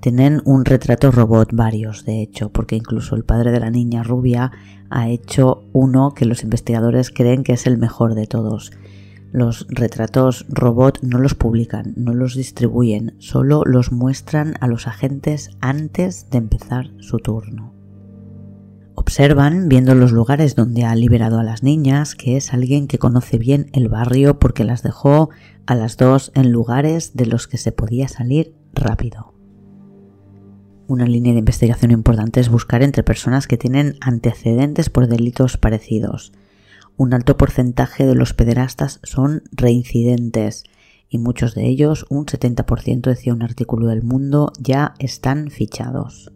Tienen 0.00 0.40
un 0.46 0.64
retrato 0.64 1.10
robot, 1.10 1.50
varios 1.52 2.06
de 2.06 2.22
hecho, 2.22 2.50
porque 2.50 2.76
incluso 2.76 3.16
el 3.16 3.24
padre 3.24 3.50
de 3.50 3.60
la 3.60 3.70
niña 3.70 4.02
rubia 4.02 4.50
ha 4.88 5.08
hecho 5.08 5.64
uno 5.72 6.14
que 6.14 6.24
los 6.24 6.42
investigadores 6.42 7.10
creen 7.10 7.44
que 7.44 7.52
es 7.52 7.66
el 7.66 7.76
mejor 7.76 8.14
de 8.14 8.26
todos. 8.26 8.72
Los 9.30 9.66
retratos 9.68 10.46
robot 10.48 11.00
no 11.02 11.18
los 11.18 11.34
publican, 11.34 11.92
no 11.96 12.14
los 12.14 12.34
distribuyen, 12.34 13.14
solo 13.18 13.62
los 13.66 13.92
muestran 13.92 14.54
a 14.60 14.66
los 14.66 14.86
agentes 14.86 15.50
antes 15.60 16.30
de 16.30 16.38
empezar 16.38 16.90
su 16.98 17.18
turno. 17.18 17.79
Observan, 19.00 19.70
viendo 19.70 19.94
los 19.94 20.12
lugares 20.12 20.54
donde 20.56 20.84
ha 20.84 20.94
liberado 20.94 21.38
a 21.38 21.42
las 21.42 21.62
niñas, 21.62 22.14
que 22.14 22.36
es 22.36 22.52
alguien 22.52 22.86
que 22.86 22.98
conoce 22.98 23.38
bien 23.38 23.70
el 23.72 23.88
barrio 23.88 24.38
porque 24.38 24.62
las 24.62 24.82
dejó 24.82 25.30
a 25.64 25.74
las 25.74 25.96
dos 25.96 26.32
en 26.34 26.52
lugares 26.52 27.16
de 27.16 27.24
los 27.24 27.48
que 27.48 27.56
se 27.56 27.72
podía 27.72 28.08
salir 28.08 28.54
rápido. 28.74 29.32
Una 30.86 31.06
línea 31.06 31.32
de 31.32 31.38
investigación 31.38 31.92
importante 31.92 32.40
es 32.40 32.50
buscar 32.50 32.82
entre 32.82 33.02
personas 33.02 33.46
que 33.46 33.56
tienen 33.56 33.96
antecedentes 34.02 34.90
por 34.90 35.08
delitos 35.08 35.56
parecidos. 35.56 36.32
Un 36.98 37.14
alto 37.14 37.38
porcentaje 37.38 38.04
de 38.04 38.14
los 38.14 38.34
pederastas 38.34 39.00
son 39.02 39.44
reincidentes 39.50 40.64
y 41.08 41.16
muchos 41.16 41.54
de 41.54 41.66
ellos, 41.66 42.04
un 42.10 42.26
70% 42.26 43.00
decía 43.00 43.32
un 43.32 43.42
artículo 43.42 43.86
del 43.86 44.02
mundo, 44.02 44.52
ya 44.58 44.92
están 44.98 45.50
fichados. 45.50 46.30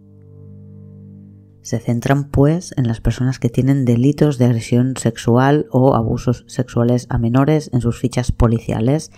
Se 1.65 1.79
centran 1.79 2.25
pues 2.25 2.75
en 2.77 2.87
las 2.87 3.01
personas 3.01 3.39
que 3.39 3.49
tienen 3.49 3.87
delitos 3.87 4.37
de 4.37 4.45
agresión 4.45 4.99
sexual 4.99 5.67
o 5.71 5.95
abusos 5.95 6.45
sexuales 6.47 7.07
a 7.09 7.17
menores 7.17 7.71
en 7.73 7.81
sus 7.81 7.99
fichas 7.99 8.33
policiales 8.33 9.11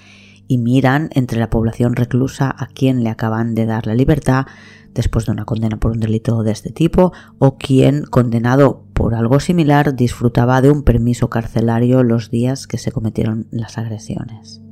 y 0.47 0.59
miran 0.59 1.11
entre 1.13 1.41
la 1.41 1.51
población 1.51 1.97
reclusa 1.97 2.55
a 2.57 2.69
quien 2.69 3.03
le 3.03 3.11
acaban 3.11 3.57
de 3.57 3.67
dar 3.67 3.89
la 3.89 3.97
libertad 3.97 4.47
después 4.95 5.27
de 5.27 5.33
una 5.33 5.45
condena 5.45 5.79
por 5.79 5.91
un 5.91 5.99
delito 5.99 6.45
de 6.45 6.53
este 6.53 6.71
tipo 6.71 7.13
o 7.41 7.59
quien, 7.59 8.05
condenado 8.05 8.85
por 8.93 9.17
algo 9.17 9.41
similar, 9.41 9.97
disfrutaba 9.97 10.63
de 10.63 10.71
un 10.71 10.85
permiso 10.85 11.29
carcelario 11.29 12.05
los 12.05 12.31
días 12.31 12.69
que 12.69 12.79
se 12.79 12.93
cometieron 12.93 13.49
las 13.51 13.77
agresiones. 13.77 14.63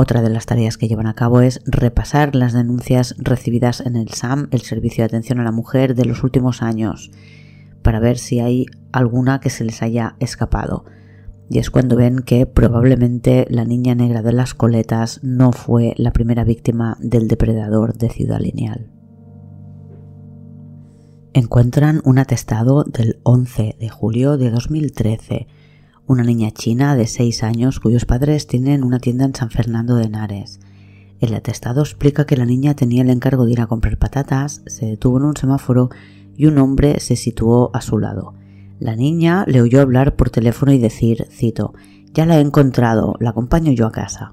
Otra 0.00 0.22
de 0.22 0.30
las 0.30 0.46
tareas 0.46 0.78
que 0.78 0.86
llevan 0.86 1.08
a 1.08 1.14
cabo 1.14 1.40
es 1.40 1.60
repasar 1.66 2.36
las 2.36 2.52
denuncias 2.52 3.16
recibidas 3.18 3.80
en 3.80 3.96
el 3.96 4.10
SAM, 4.10 4.46
el 4.52 4.60
Servicio 4.60 5.02
de 5.02 5.06
Atención 5.06 5.40
a 5.40 5.42
la 5.42 5.50
Mujer, 5.50 5.96
de 5.96 6.04
los 6.04 6.22
últimos 6.22 6.62
años, 6.62 7.10
para 7.82 7.98
ver 7.98 8.16
si 8.16 8.38
hay 8.38 8.66
alguna 8.92 9.40
que 9.40 9.50
se 9.50 9.64
les 9.64 9.82
haya 9.82 10.14
escapado. 10.20 10.84
Y 11.50 11.58
es 11.58 11.72
cuando 11.72 11.96
ven 11.96 12.20
que 12.20 12.46
probablemente 12.46 13.48
la 13.50 13.64
niña 13.64 13.96
negra 13.96 14.22
de 14.22 14.32
las 14.32 14.54
coletas 14.54 15.18
no 15.24 15.50
fue 15.50 15.94
la 15.96 16.12
primera 16.12 16.44
víctima 16.44 16.96
del 17.00 17.26
depredador 17.26 17.94
de 17.94 18.08
Ciudad 18.08 18.38
Lineal. 18.38 18.92
Encuentran 21.32 22.02
un 22.04 22.20
atestado 22.20 22.84
del 22.84 23.18
11 23.24 23.74
de 23.80 23.88
julio 23.88 24.38
de 24.38 24.50
2013, 24.50 25.48
una 26.08 26.24
niña 26.24 26.50
china 26.50 26.96
de 26.96 27.06
6 27.06 27.42
años 27.42 27.80
cuyos 27.80 28.06
padres 28.06 28.46
tienen 28.46 28.82
una 28.82 28.98
tienda 28.98 29.26
en 29.26 29.34
San 29.34 29.50
Fernando 29.50 29.94
de 29.94 30.04
Henares. 30.04 30.58
El 31.20 31.34
atestado 31.34 31.82
explica 31.82 32.24
que 32.24 32.38
la 32.38 32.46
niña 32.46 32.74
tenía 32.74 33.02
el 33.02 33.10
encargo 33.10 33.44
de 33.44 33.52
ir 33.52 33.60
a 33.60 33.66
comprar 33.66 33.98
patatas, 33.98 34.62
se 34.66 34.86
detuvo 34.86 35.18
en 35.18 35.24
un 35.24 35.36
semáforo 35.36 35.90
y 36.34 36.46
un 36.46 36.56
hombre 36.56 36.98
se 37.00 37.14
situó 37.14 37.70
a 37.74 37.82
su 37.82 37.98
lado. 37.98 38.32
La 38.80 38.96
niña 38.96 39.44
le 39.46 39.60
oyó 39.60 39.82
hablar 39.82 40.16
por 40.16 40.30
teléfono 40.30 40.72
y 40.72 40.78
decir, 40.78 41.26
cito, 41.30 41.74
Ya 42.14 42.24
la 42.24 42.38
he 42.38 42.40
encontrado, 42.40 43.16
la 43.20 43.30
acompaño 43.30 43.72
yo 43.72 43.86
a 43.86 43.92
casa. 43.92 44.32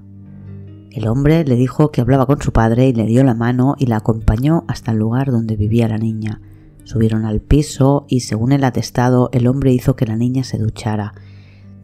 El 0.90 1.08
hombre 1.08 1.44
le 1.44 1.56
dijo 1.56 1.90
que 1.90 2.00
hablaba 2.00 2.24
con 2.24 2.40
su 2.40 2.52
padre 2.52 2.88
y 2.88 2.94
le 2.94 3.04
dio 3.04 3.22
la 3.22 3.34
mano 3.34 3.74
y 3.78 3.84
la 3.84 3.96
acompañó 3.96 4.64
hasta 4.66 4.92
el 4.92 4.98
lugar 4.98 5.30
donde 5.30 5.56
vivía 5.56 5.88
la 5.88 5.98
niña. 5.98 6.40
Subieron 6.84 7.26
al 7.26 7.40
piso 7.40 8.06
y, 8.08 8.20
según 8.20 8.52
el 8.52 8.64
atestado, 8.64 9.28
el 9.32 9.46
hombre 9.46 9.74
hizo 9.74 9.94
que 9.94 10.06
la 10.06 10.16
niña 10.16 10.42
se 10.42 10.56
duchara. 10.56 11.12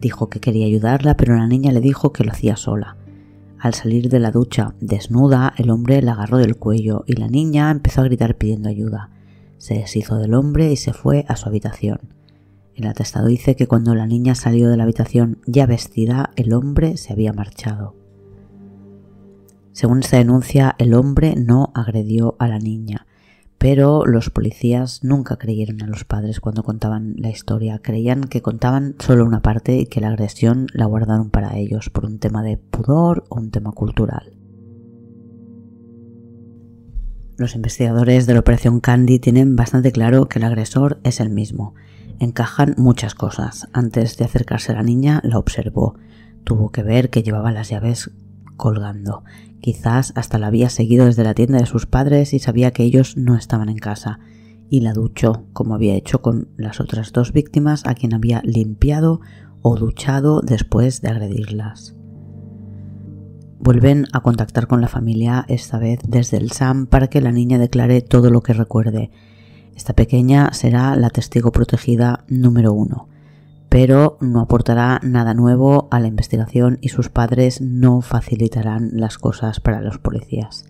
Dijo 0.03 0.27
que 0.27 0.41
quería 0.41 0.65
ayudarla, 0.65 1.15
pero 1.15 1.37
la 1.37 1.47
niña 1.47 1.71
le 1.71 1.79
dijo 1.79 2.11
que 2.11 2.25
lo 2.25 2.33
hacía 2.33 2.57
sola. 2.57 2.97
Al 3.57 3.73
salir 3.73 4.09
de 4.09 4.19
la 4.19 4.31
ducha, 4.31 4.75
desnuda, 4.81 5.53
el 5.57 5.69
hombre 5.69 6.01
la 6.01 6.11
agarró 6.11 6.39
del 6.39 6.57
cuello 6.57 7.05
y 7.07 7.13
la 7.13 7.29
niña 7.29 7.71
empezó 7.71 8.01
a 8.01 8.03
gritar 8.03 8.35
pidiendo 8.35 8.67
ayuda. 8.67 9.11
Se 9.59 9.75
deshizo 9.75 10.17
del 10.17 10.33
hombre 10.33 10.69
y 10.69 10.75
se 10.75 10.91
fue 10.91 11.23
a 11.29 11.37
su 11.37 11.47
habitación. 11.47 11.99
El 12.75 12.85
atestado 12.87 13.27
dice 13.27 13.55
que 13.55 13.65
cuando 13.65 13.95
la 13.95 14.05
niña 14.05 14.35
salió 14.35 14.69
de 14.69 14.75
la 14.75 14.83
habitación 14.83 15.39
ya 15.47 15.65
vestida, 15.67 16.31
el 16.35 16.51
hombre 16.51 16.97
se 16.97 17.13
había 17.13 17.31
marchado. 17.31 17.95
Según 19.71 19.99
esta 19.99 20.17
denuncia, 20.17 20.75
el 20.79 20.95
hombre 20.95 21.35
no 21.37 21.71
agredió 21.73 22.35
a 22.39 22.49
la 22.49 22.59
niña, 22.59 23.07
pero 23.63 24.05
los 24.05 24.29
policías 24.29 25.05
nunca 25.05 25.37
creyeron 25.37 25.81
a 25.81 25.87
los 25.87 26.03
padres 26.03 26.41
cuando 26.41 26.63
contaban 26.63 27.13
la 27.15 27.29
historia, 27.29 27.79
creían 27.79 28.25
que 28.25 28.41
contaban 28.41 28.93
solo 28.99 29.25
una 29.25 29.41
parte 29.41 29.77
y 29.77 29.85
que 29.85 30.01
la 30.01 30.09
agresión 30.09 30.67
la 30.73 30.83
guardaron 30.83 31.29
para 31.29 31.55
ellos 31.55 31.89
por 31.89 32.03
un 32.03 32.19
tema 32.19 32.43
de 32.43 32.57
pudor 32.57 33.23
o 33.29 33.37
un 33.37 33.51
tema 33.51 33.71
cultural. 33.71 34.33
Los 37.37 37.55
investigadores 37.55 38.27
de 38.27 38.33
la 38.33 38.41
Operación 38.41 38.81
Candy 38.81 39.19
tienen 39.19 39.55
bastante 39.55 39.93
claro 39.93 40.27
que 40.27 40.39
el 40.39 40.43
agresor 40.43 40.99
es 41.05 41.21
el 41.21 41.29
mismo 41.29 41.73
encajan 42.19 42.75
muchas 42.77 43.15
cosas. 43.15 43.69
Antes 43.71 44.17
de 44.17 44.25
acercarse 44.25 44.73
a 44.73 44.75
la 44.75 44.83
niña, 44.83 45.21
la 45.23 45.37
observó. 45.37 45.95
Tuvo 46.43 46.69
que 46.71 46.83
ver 46.83 47.09
que 47.09 47.23
llevaba 47.23 47.53
las 47.53 47.69
llaves 47.69 48.11
colgando. 48.57 49.23
Quizás 49.63 50.11
hasta 50.17 50.39
la 50.39 50.47
había 50.47 50.69
seguido 50.69 51.05
desde 51.05 51.23
la 51.23 51.33
tienda 51.33 51.57
de 51.57 51.65
sus 51.65 51.85
padres 51.85 52.33
y 52.33 52.39
sabía 52.39 52.71
que 52.71 52.83
ellos 52.83 53.15
no 53.15 53.37
estaban 53.37 53.69
en 53.69 53.77
casa. 53.77 54.19
Y 54.69 54.81
la 54.81 54.91
duchó, 54.91 55.45
como 55.53 55.73
había 55.73 55.95
hecho 55.95 56.21
con 56.21 56.49
las 56.57 56.81
otras 56.81 57.13
dos 57.13 57.31
víctimas 57.31 57.85
a 57.85 57.95
quien 57.95 58.13
había 58.13 58.41
limpiado 58.43 59.21
o 59.61 59.77
duchado 59.77 60.41
después 60.41 61.01
de 61.01 61.07
agredirlas. 61.07 61.95
Vuelven 63.57 64.05
a 64.11 64.19
contactar 64.19 64.67
con 64.67 64.81
la 64.81 64.89
familia, 64.89 65.45
esta 65.47 65.79
vez 65.79 66.01
desde 66.05 66.35
el 66.35 66.51
SAM, 66.51 66.85
para 66.85 67.07
que 67.07 67.21
la 67.21 67.31
niña 67.31 67.57
declare 67.57 68.01
todo 68.01 68.31
lo 68.31 68.41
que 68.41 68.51
recuerde 68.51 69.11
esta 69.77 69.93
pequeña 69.93 70.51
será 70.51 70.97
la 70.97 71.09
testigo 71.09 71.53
protegida 71.53 72.25
número 72.27 72.73
uno, 72.73 73.07
pero 73.73 74.19
no 74.21 74.39
aportará 74.39 74.99
nada 75.01 75.33
nuevo 75.33 75.87
a 75.89 75.99
la 75.99 76.05
investigación 76.05 76.77
y 76.79 76.89
sus 76.89 77.09
padres 77.09 77.59
no 77.59 78.01
facilitarán 78.01 78.91
las 78.93 79.17
cosas 79.17 79.59
para 79.59 79.81
los 79.81 79.97
policías. 79.97 80.65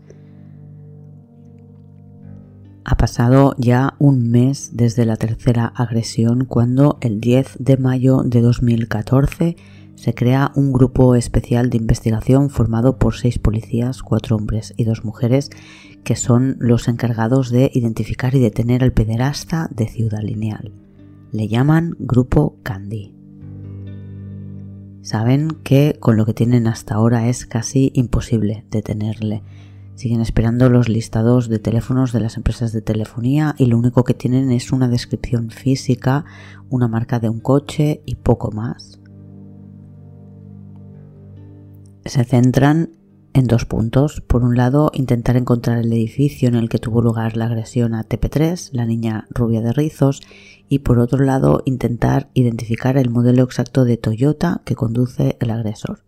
Ha 2.86 2.96
pasado 2.96 3.56
ya 3.58 3.96
un 4.00 4.32
mes 4.32 4.70
desde 4.72 5.06
la 5.06 5.18
tercera 5.18 5.66
agresión 5.66 6.46
cuando 6.46 6.98
el 7.02 7.20
10 7.20 7.58
de 7.60 7.76
mayo 7.76 8.22
de 8.24 8.40
2014 8.40 9.58
se 9.96 10.16
crea 10.16 10.54
un 10.56 10.72
grupo 10.72 11.16
especial 11.16 11.70
de 11.70 11.80
investigación 11.80 12.50
formado 12.50 13.00
por 13.00 13.16
seis 13.18 13.38
policías, 13.38 14.02
cuatro 14.02 14.38
hombres 14.38 14.74
y 14.78 14.86
dos 14.86 15.04
mujeres, 15.04 15.50
que 16.06 16.16
son 16.16 16.56
los 16.60 16.88
encargados 16.88 17.52
de 17.52 17.70
identificar 17.74 18.34
y 18.34 18.40
detener 18.40 18.82
al 18.82 18.94
pederasta 18.94 19.68
de 19.76 19.90
Ciudad 19.90 20.22
Lineal. 20.22 20.83
Le 21.34 21.48
llaman 21.48 21.96
Grupo 21.98 22.58
Candy. 22.62 23.14
Saben 25.02 25.50
que 25.64 25.98
con 26.00 26.16
lo 26.16 26.26
que 26.26 26.36
tienen 26.36 26.68
hasta 26.68 26.94
ahora 26.94 27.28
es 27.28 27.48
casi 27.48 27.92
imposible 27.96 28.66
detenerle. 28.70 29.42
Siguen 29.96 30.22
esperando 30.22 30.70
los 30.70 30.90
listados 30.90 31.50
de 31.50 31.58
teléfonos 31.58 32.14
de 32.14 32.20
las 32.20 32.38
empresas 32.38 32.72
de 32.72 32.82
telefonía 32.82 33.56
y 33.58 33.66
lo 33.66 33.80
único 33.80 34.04
que 34.04 34.14
tienen 34.14 34.52
es 34.52 34.72
una 34.72 34.88
descripción 34.88 35.50
física, 35.50 36.24
una 36.70 36.88
marca 36.88 37.20
de 37.20 37.30
un 37.30 37.40
coche 37.40 38.04
y 38.06 38.14
poco 38.16 38.52
más 38.52 39.00
se 42.06 42.24
centran 42.24 42.92
en 43.34 43.48
dos 43.48 43.66
puntos. 43.66 44.22
Por 44.22 44.44
un 44.44 44.56
lado, 44.56 44.92
intentar 44.94 45.36
encontrar 45.38 45.80
el 45.80 45.92
edificio 45.92 46.48
en 46.48 46.56
el 46.56 46.70
que 46.70 46.80
tuvo 46.80 47.02
lugar 47.02 47.36
la 47.36 47.46
agresión 47.46 47.94
a 47.94 48.04
TP3, 48.04 48.70
la 48.72 48.86
niña 48.86 49.28
rubia 49.30 49.62
de 49.62 49.74
rizos, 49.74 50.22
y 50.70 50.80
por 50.80 51.00
otro 51.00 51.24
lado, 51.24 51.62
intentar 51.66 52.30
identificar 52.34 52.98
el 52.98 53.10
modelo 53.10 53.44
exacto 53.44 53.86
de 53.86 53.98
Toyota 53.98 54.62
que 54.66 54.76
conduce 54.76 55.38
el 55.40 55.52
agresor. 55.52 56.04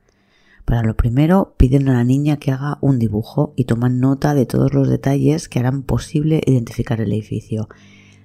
Para 0.66 0.82
lo 0.82 0.96
primero, 0.96 1.54
piden 1.58 1.90
a 1.90 1.94
la 1.94 2.04
niña 2.04 2.38
que 2.38 2.52
haga 2.52 2.80
un 2.82 2.98
dibujo 2.98 3.54
y 3.56 3.66
toman 3.66 4.00
nota 4.00 4.34
de 4.34 4.48
todos 4.48 4.74
los 4.74 4.90
detalles 4.90 5.48
que 5.48 5.60
harán 5.60 5.84
posible 5.84 6.42
identificar 6.46 7.02
el 7.02 7.12
edificio. 7.12 7.70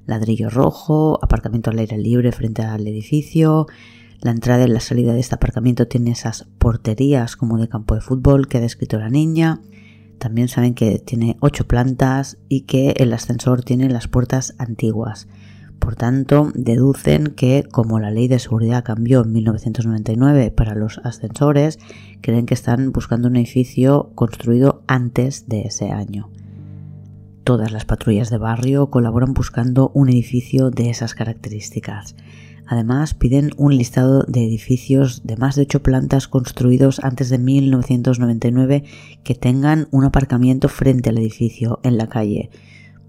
Ladrillo 0.06 0.48
rojo, 0.48 1.18
aparcamiento 1.22 1.70
al 1.70 1.78
aire 1.78 1.98
libre 1.98 2.32
frente 2.32 2.62
al 2.62 2.86
edificio, 2.86 3.66
la 4.20 4.30
entrada 4.30 4.64
y 4.64 4.68
la 4.68 4.80
salida 4.80 5.12
de 5.12 5.20
este 5.20 5.34
aparcamiento 5.34 5.86
tiene 5.86 6.10
esas 6.10 6.46
porterías 6.58 7.36
como 7.36 7.58
de 7.58 7.68
campo 7.68 7.94
de 7.94 8.00
fútbol 8.00 8.48
que 8.48 8.58
ha 8.58 8.60
descrito 8.60 8.98
la 8.98 9.08
niña. 9.08 9.60
También 10.18 10.48
saben 10.48 10.74
que 10.74 10.98
tiene 10.98 11.36
ocho 11.40 11.66
plantas 11.66 12.36
y 12.48 12.62
que 12.62 12.90
el 12.98 13.12
ascensor 13.12 13.62
tiene 13.62 13.88
las 13.88 14.08
puertas 14.08 14.54
antiguas. 14.58 15.28
Por 15.78 15.96
tanto, 15.96 16.52
deducen 16.54 17.28
que 17.28 17.64
como 17.70 17.98
la 17.98 18.10
ley 18.10 18.28
de 18.28 18.38
seguridad 18.38 18.84
cambió 18.84 19.22
en 19.22 19.32
1999 19.32 20.50
para 20.50 20.74
los 20.74 20.98
ascensores, 21.04 21.78
creen 22.20 22.44
que 22.44 22.52
están 22.52 22.92
buscando 22.92 23.28
un 23.28 23.36
edificio 23.36 24.12
construido 24.14 24.82
antes 24.86 25.48
de 25.48 25.62
ese 25.62 25.90
año. 25.90 26.28
Todas 27.44 27.72
las 27.72 27.86
patrullas 27.86 28.28
de 28.28 28.36
barrio 28.36 28.90
colaboran 28.90 29.32
buscando 29.32 29.90
un 29.94 30.10
edificio 30.10 30.70
de 30.70 30.90
esas 30.90 31.14
características. 31.14 32.14
Además, 32.70 33.14
piden 33.14 33.50
un 33.56 33.76
listado 33.76 34.22
de 34.28 34.44
edificios 34.44 35.22
de 35.24 35.36
más 35.36 35.56
de 35.56 35.62
ocho 35.62 35.82
plantas 35.82 36.28
construidos 36.28 37.00
antes 37.02 37.28
de 37.28 37.36
1999 37.36 38.84
que 39.24 39.34
tengan 39.34 39.88
un 39.90 40.04
aparcamiento 40.04 40.68
frente 40.68 41.10
al 41.10 41.18
edificio 41.18 41.80
en 41.82 41.96
la 41.96 42.08
calle. 42.08 42.48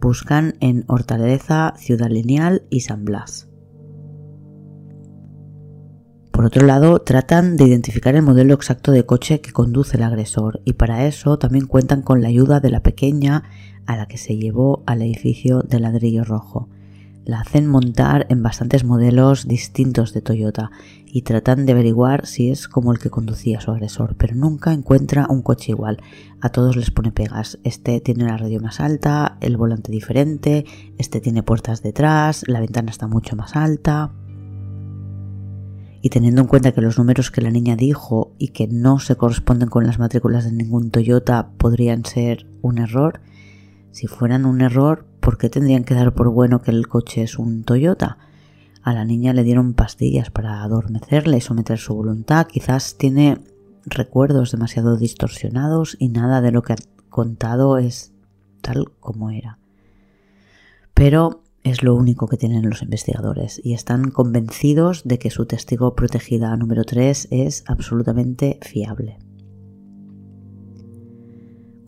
Buscan 0.02 0.56
en 0.62 0.84
Hortaleza, 0.88 1.76
Ciudad 1.78 2.10
Lineal 2.10 2.63
y 2.71 2.80
San 2.80 3.06
Blas. 3.06 3.50
Por 6.32 6.45
otro 6.45 6.65
lado, 6.65 6.97
tratan 7.04 7.56
de 7.56 7.65
identificar 7.65 8.15
el 8.15 8.24
modelo 8.24 8.56
exacto 8.56 8.91
de 8.91 9.06
coche 9.06 9.41
que 9.41 9.52
conduce 9.52 9.95
el 9.95 10.02
agresor 10.02 10.60
y 10.65 10.74
para 10.74 11.06
eso 11.06 11.38
también 11.38 11.67
cuentan 11.67 12.02
con 12.02 12.24
la 12.24 12.30
ayuda 12.30 12.62
de 12.62 12.71
la 12.71 12.82
pequeña 12.82 13.43
a 13.86 13.95
la 13.95 14.08
que 14.08 14.17
se 14.17 14.38
llevó 14.38 14.82
al 14.88 15.04
edificio 15.04 15.62
de 15.62 15.80
ladrillo 15.80 16.24
rojo 16.24 16.67
la 17.25 17.41
hacen 17.41 17.67
montar 17.67 18.25
en 18.29 18.41
bastantes 18.41 18.84
modelos 18.84 19.47
distintos 19.47 20.13
de 20.13 20.21
Toyota 20.21 20.71
y 21.05 21.21
tratan 21.21 21.65
de 21.65 21.73
averiguar 21.73 22.25
si 22.25 22.49
es 22.49 22.67
como 22.67 22.91
el 22.91 22.99
que 22.99 23.10
conducía 23.10 23.62
su 23.62 23.71
agresor, 23.71 24.15
pero 24.17 24.36
nunca 24.36 24.73
encuentra 24.73 25.27
un 25.29 25.41
coche 25.41 25.71
igual. 25.71 26.01
A 26.39 26.49
todos 26.49 26.75
les 26.75 26.89
pone 26.89 27.12
pegas. 27.12 27.60
Este 27.63 27.99
tiene 27.99 28.25
la 28.25 28.38
radio 28.38 28.60
más 28.60 28.79
alta, 28.79 29.38
el 29.41 29.57
volante 29.57 29.91
diferente, 29.91 30.65
este 30.97 31.19
tiene 31.19 31.43
puertas 31.43 31.84
detrás, 31.84 32.43
la 32.47 32.60
ventana 32.60 32.89
está 32.89 33.07
mucho 33.07 33.36
más 33.36 33.55
alta. 33.55 34.13
Y 36.01 36.10
teniendo 36.10 36.41
en 36.41 36.47
cuenta 36.47 36.71
que 36.71 36.81
los 36.81 36.97
números 36.97 37.29
que 37.29 37.41
la 37.41 37.51
niña 37.51 37.75
dijo 37.75 38.34
y 38.39 38.47
que 38.49 38.67
no 38.67 38.97
se 38.97 39.15
corresponden 39.15 39.69
con 39.69 39.86
las 39.86 39.99
matrículas 39.99 40.45
de 40.45 40.51
ningún 40.51 40.89
Toyota 40.89 41.51
podrían 41.57 42.05
ser 42.05 42.47
un 42.63 42.79
error, 42.79 43.21
si 43.91 44.07
fueran 44.07 44.45
un 44.45 44.62
error, 44.62 45.05
¿por 45.21 45.38
qué 45.38 45.49
tendrían 45.49 45.86
que 45.86 45.93
dar 45.93 46.13
por 46.13 46.29
bueno 46.29 46.62
que 46.62 46.71
el 46.71 46.88
coche 46.88 47.21
es 47.21 47.39
un 47.39 47.63
Toyota? 47.63 48.17
A 48.84 48.93
la 48.93 49.05
niña 49.05 49.31
le 49.34 49.43
dieron 49.43 49.73
pastillas 49.73 50.31
para 50.31 50.63
adormecerle 50.63 51.38
y 51.38 51.41
someter 51.41 51.77
su 51.77 51.93
voluntad. 51.93 52.47
Quizás 52.47 52.97
tiene 52.97 53.38
recuerdos 53.86 54.51
demasiado 54.51 54.97
distorsionados 54.97 55.95
y 55.99 56.10
nada 56.10 56.41
de 56.41 56.51
lo 56.51 56.63
que 56.63 56.73
ha 56.73 56.77
contado 57.10 57.77
es 57.77 58.12
tal 58.62 58.91
como 58.99 59.29
era. 59.29 59.60
Pero 60.93 61.43
es 61.63 61.84
lo 61.84 61.95
único 61.95 62.27
que 62.27 62.38
tienen 62.38 62.67
los 62.67 62.81
investigadores 62.81 63.62
y 63.63 63.73
están 63.73 64.10
convencidos 64.10 65.03
de 65.05 65.19
que 65.19 65.29
su 65.29 65.45
testigo 65.45 65.95
protegida 65.95 66.55
número 66.57 66.84
3 66.84 67.27
es 67.29 67.63
absolutamente 67.67 68.60
fiable. 68.63 69.19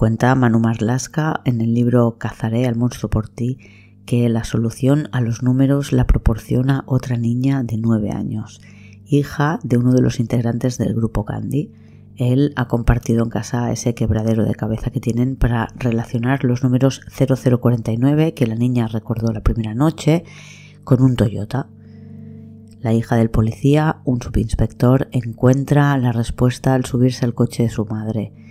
Cuenta 0.03 0.35
Manu 0.35 0.59
Marlaska 0.59 1.39
en 1.45 1.61
el 1.61 1.73
libro 1.73 2.17
Cazaré 2.17 2.67
al 2.67 2.75
monstruo 2.75 3.09
por 3.09 3.29
ti 3.29 3.57
que 4.05 4.27
la 4.27 4.43
solución 4.43 5.07
a 5.13 5.21
los 5.21 5.43
números 5.43 5.93
la 5.93 6.07
proporciona 6.07 6.83
otra 6.87 7.15
niña 7.15 7.63
de 7.63 7.77
9 7.77 8.11
años, 8.11 8.59
hija 9.05 9.61
de 9.63 9.77
uno 9.77 9.93
de 9.93 10.01
los 10.01 10.19
integrantes 10.19 10.77
del 10.77 10.93
grupo 10.93 11.23
Candy. 11.23 11.71
Él 12.17 12.51
ha 12.57 12.67
compartido 12.67 13.23
en 13.23 13.29
casa 13.29 13.71
ese 13.71 13.95
quebradero 13.95 14.43
de 14.43 14.55
cabeza 14.55 14.89
que 14.89 14.99
tienen 14.99 15.37
para 15.37 15.69
relacionar 15.77 16.43
los 16.43 16.63
números 16.63 16.99
0049 17.07 18.33
que 18.33 18.45
la 18.45 18.55
niña 18.55 18.87
recordó 18.87 19.31
la 19.31 19.39
primera 19.39 19.73
noche 19.73 20.25
con 20.83 21.01
un 21.01 21.15
Toyota. 21.15 21.69
La 22.81 22.91
hija 22.91 23.15
del 23.15 23.29
policía, 23.29 24.01
un 24.03 24.21
subinspector, 24.21 25.07
encuentra 25.13 25.97
la 25.97 26.11
respuesta 26.11 26.73
al 26.73 26.83
subirse 26.83 27.23
al 27.23 27.33
coche 27.33 27.63
de 27.63 27.69
su 27.69 27.85
madre 27.85 28.42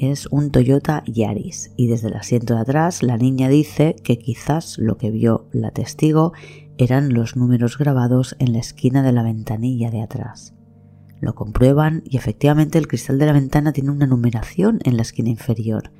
es 0.00 0.26
un 0.30 0.50
Toyota 0.50 1.02
Yaris 1.06 1.72
y 1.76 1.86
desde 1.86 2.08
el 2.08 2.14
asiento 2.14 2.54
de 2.54 2.60
atrás 2.60 3.02
la 3.02 3.18
niña 3.18 3.50
dice 3.50 3.96
que 4.02 4.18
quizás 4.18 4.78
lo 4.78 4.96
que 4.96 5.10
vio 5.10 5.46
la 5.52 5.72
testigo 5.72 6.32
eran 6.78 7.12
los 7.12 7.36
números 7.36 7.76
grabados 7.76 8.34
en 8.38 8.54
la 8.54 8.60
esquina 8.60 9.02
de 9.02 9.12
la 9.12 9.22
ventanilla 9.22 9.90
de 9.90 10.00
atrás. 10.00 10.54
Lo 11.20 11.34
comprueban 11.34 12.02
y 12.06 12.16
efectivamente 12.16 12.78
el 12.78 12.88
cristal 12.88 13.18
de 13.18 13.26
la 13.26 13.34
ventana 13.34 13.74
tiene 13.74 13.90
una 13.90 14.06
numeración 14.06 14.78
en 14.84 14.96
la 14.96 15.02
esquina 15.02 15.28
inferior. 15.28 15.92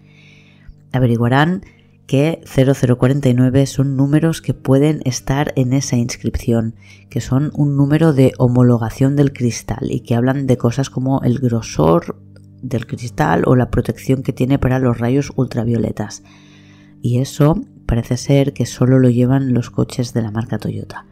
Averiguarán 0.93 1.63
que 2.07 2.41
0049 2.47 3.67
son 3.67 3.97
números 3.97 4.41
que 4.41 4.55
pueden 4.55 5.03
estar 5.05 5.53
en 5.57 5.75
esa 5.75 5.97
inscripción, 5.97 6.75
que 7.11 7.21
son 7.21 7.51
un 7.55 7.77
número 7.77 8.15
de 8.15 8.33
homologación 8.39 9.15
del 9.15 9.35
cristal 9.35 9.91
y 9.91 10.01
que 10.01 10.15
hablan 10.15 10.47
de 10.47 10.57
cosas 10.57 10.89
como 10.89 11.21
el 11.21 11.39
grosor 11.39 12.17
del 12.63 12.87
cristal 12.87 13.45
o 13.47 13.57
la 13.57 13.71
protección 13.71 14.23
que 14.23 14.33
tiene 14.33 14.59
para 14.59 14.79
los 14.79 14.99
rayos 14.99 15.33
ultravioletas. 15.37 16.23
Y 17.03 17.19
eso 17.19 17.61
parece 17.87 18.17
ser 18.17 18.53
que 18.53 18.67
solo 18.67 18.99
lo 18.99 19.09
llevan 19.09 19.55
los 19.55 19.71
coches 19.71 20.13
de 20.13 20.23
la 20.23 20.31
marca 20.31 20.59
Toyota. 20.59 21.07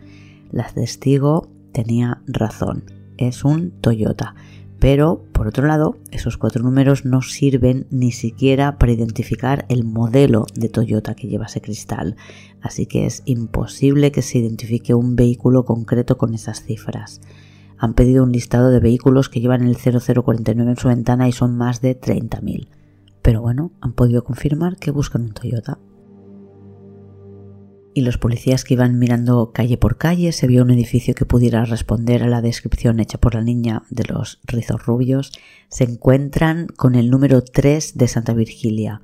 La 0.51 0.69
testigo 0.69 1.49
tenía 1.73 2.23
razón, 2.27 2.85
es 3.17 3.45
un 3.45 3.71
Toyota. 3.81 4.35
Pero, 4.79 5.25
por 5.33 5.49
otro 5.49 5.67
lado, 5.67 5.97
esos 6.13 6.37
cuatro 6.37 6.63
números 6.63 7.05
no 7.05 7.21
sirven 7.21 7.89
ni 7.91 8.13
siquiera 8.13 8.79
para 8.79 8.93
identificar 8.93 9.67
el 9.69 9.83
modelo 9.83 10.47
de 10.55 10.69
Toyota 10.69 11.17
que 11.17 11.27
lleva 11.27 11.47
ese 11.47 11.61
cristal, 11.61 12.15
así 12.63 12.87
que 12.87 13.05
es 13.05 13.23
imposible 13.25 14.13
que 14.13 14.23
se 14.23 14.39
identifique 14.39 14.95
un 14.95 15.17
vehículo 15.17 15.65
concreto 15.65 16.17
con 16.17 16.33
esas 16.33 16.63
cifras 16.63 17.21
han 17.79 17.95
pedido 17.95 18.25
un 18.25 18.33
listado 18.33 18.71
de 18.71 18.81
vehículos 18.81 19.29
que 19.29 19.41
llevan 19.41 19.67
el 19.67 19.77
0049 19.77 20.71
en 20.71 20.77
su 20.77 20.89
ventana 20.89 21.29
y 21.29 21.33
son 21.33 21.57
más 21.57 21.81
de 21.81 21.99
30.000. 21.99 22.69
Pero 23.23 23.41
bueno, 23.41 23.73
han 23.81 23.93
podido 23.93 24.25
confirmar 24.25 24.77
que 24.77 24.91
buscan 24.91 25.23
un 25.23 25.33
Toyota. 25.33 25.79
Y 27.95 28.03
los 28.03 28.19
policías 28.19 28.65
que 28.65 28.75
iban 28.75 28.99
mirando 28.99 29.51
calle 29.53 29.77
por 29.77 29.97
calle 29.97 30.33
se 30.33 30.47
vio 30.47 30.63
un 30.63 30.71
edificio 30.71 31.15
que 31.15 31.25
pudiera 31.25 31.65
responder 31.65 32.23
a 32.23 32.29
la 32.29 32.43
descripción 32.43 33.01
hecha 33.01 33.19
por 33.19 33.35
la 33.35 33.43
niña 33.43 33.83
de 33.91 34.05
los 34.05 34.41
rizos 34.45 34.87
rubios. 34.87 35.33
Se 35.69 35.85
encuentran 35.85 36.69
con 36.69 36.95
el 36.95 37.11
número 37.11 37.43
3 37.43 37.97
de 37.97 38.09
Santa 38.09 38.35
Virgilia. 38.35 39.03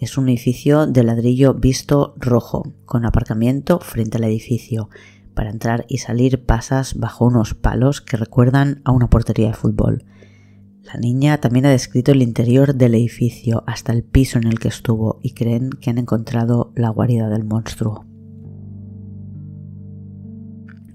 Es 0.00 0.18
un 0.18 0.28
edificio 0.28 0.86
de 0.86 1.02
ladrillo 1.02 1.54
visto 1.54 2.14
rojo, 2.18 2.74
con 2.84 3.06
aparcamiento 3.06 3.78
frente 3.80 4.18
al 4.18 4.24
edificio. 4.24 4.90
Para 5.36 5.50
entrar 5.50 5.84
y 5.86 5.98
salir 5.98 6.44
pasas 6.44 6.98
bajo 6.98 7.26
unos 7.26 7.54
palos 7.54 8.00
que 8.00 8.16
recuerdan 8.16 8.80
a 8.84 8.90
una 8.90 9.08
portería 9.08 9.48
de 9.48 9.54
fútbol. 9.54 10.04
La 10.82 10.94
niña 10.94 11.38
también 11.38 11.66
ha 11.66 11.70
descrito 11.70 12.10
el 12.10 12.22
interior 12.22 12.74
del 12.74 12.94
edificio 12.94 13.62
hasta 13.68 13.92
el 13.92 14.02
piso 14.02 14.38
en 14.38 14.48
el 14.48 14.58
que 14.58 14.68
estuvo 14.68 15.20
y 15.22 15.34
creen 15.34 15.70
que 15.70 15.90
han 15.90 15.98
encontrado 15.98 16.72
la 16.74 16.88
guarida 16.88 17.28
del 17.28 17.44
monstruo 17.44 18.04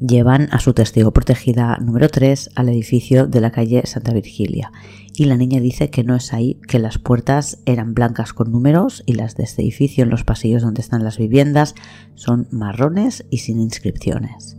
llevan 0.05 0.49
a 0.51 0.59
su 0.59 0.73
testigo 0.73 1.11
protegida 1.11 1.77
número 1.77 2.09
3 2.09 2.51
al 2.55 2.69
edificio 2.69 3.27
de 3.27 3.39
la 3.39 3.51
calle 3.51 3.83
Santa 3.85 4.13
Virgilia 4.13 4.71
y 5.13 5.25
la 5.25 5.37
niña 5.37 5.59
dice 5.59 5.89
que 5.89 6.03
no 6.03 6.15
es 6.15 6.33
ahí, 6.33 6.59
que 6.67 6.79
las 6.79 6.97
puertas 6.97 7.59
eran 7.65 7.93
blancas 7.93 8.33
con 8.33 8.51
números 8.51 9.03
y 9.05 9.13
las 9.13 9.35
de 9.35 9.43
este 9.43 9.61
edificio 9.61 10.03
en 10.03 10.09
los 10.09 10.23
pasillos 10.23 10.63
donde 10.63 10.81
están 10.81 11.03
las 11.03 11.17
viviendas 11.17 11.75
son 12.15 12.47
marrones 12.51 13.25
y 13.29 13.39
sin 13.39 13.59
inscripciones. 13.59 14.57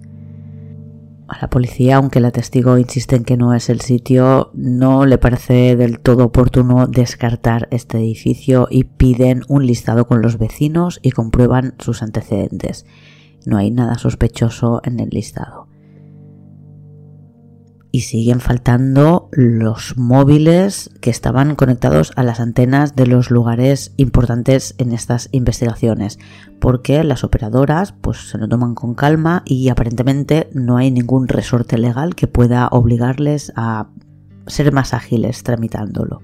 A 1.28 1.38
la 1.40 1.48
policía, 1.48 1.96
aunque 1.96 2.20
la 2.20 2.30
testigo 2.30 2.76
insiste 2.76 3.16
en 3.16 3.24
que 3.24 3.38
no 3.38 3.54
es 3.54 3.70
el 3.70 3.80
sitio, 3.80 4.50
no 4.52 5.06
le 5.06 5.16
parece 5.16 5.76
del 5.76 5.98
todo 5.98 6.26
oportuno 6.26 6.86
descartar 6.86 7.68
este 7.70 7.96
edificio 7.96 8.68
y 8.70 8.84
piden 8.84 9.42
un 9.48 9.66
listado 9.66 10.06
con 10.06 10.20
los 10.20 10.36
vecinos 10.36 11.00
y 11.02 11.10
comprueban 11.12 11.74
sus 11.78 12.02
antecedentes. 12.02 12.84
No 13.44 13.56
hay 13.56 13.70
nada 13.70 13.98
sospechoso 13.98 14.80
en 14.84 15.00
el 15.00 15.10
listado. 15.10 15.68
Y 17.94 18.00
siguen 18.02 18.40
faltando 18.40 19.28
los 19.32 19.98
móviles 19.98 20.90
que 21.02 21.10
estaban 21.10 21.56
conectados 21.56 22.12
a 22.16 22.22
las 22.22 22.40
antenas 22.40 22.96
de 22.96 23.06
los 23.06 23.30
lugares 23.30 23.92
importantes 23.98 24.74
en 24.78 24.92
estas 24.92 25.28
investigaciones, 25.32 26.18
porque 26.58 27.04
las 27.04 27.22
operadoras 27.22 27.92
pues 27.92 28.30
se 28.30 28.38
lo 28.38 28.48
toman 28.48 28.74
con 28.74 28.94
calma 28.94 29.42
y 29.44 29.68
aparentemente 29.68 30.48
no 30.54 30.78
hay 30.78 30.90
ningún 30.90 31.28
resorte 31.28 31.76
legal 31.76 32.14
que 32.14 32.26
pueda 32.26 32.68
obligarles 32.68 33.52
a 33.56 33.90
ser 34.46 34.72
más 34.72 34.94
ágiles 34.94 35.42
tramitándolo. 35.42 36.22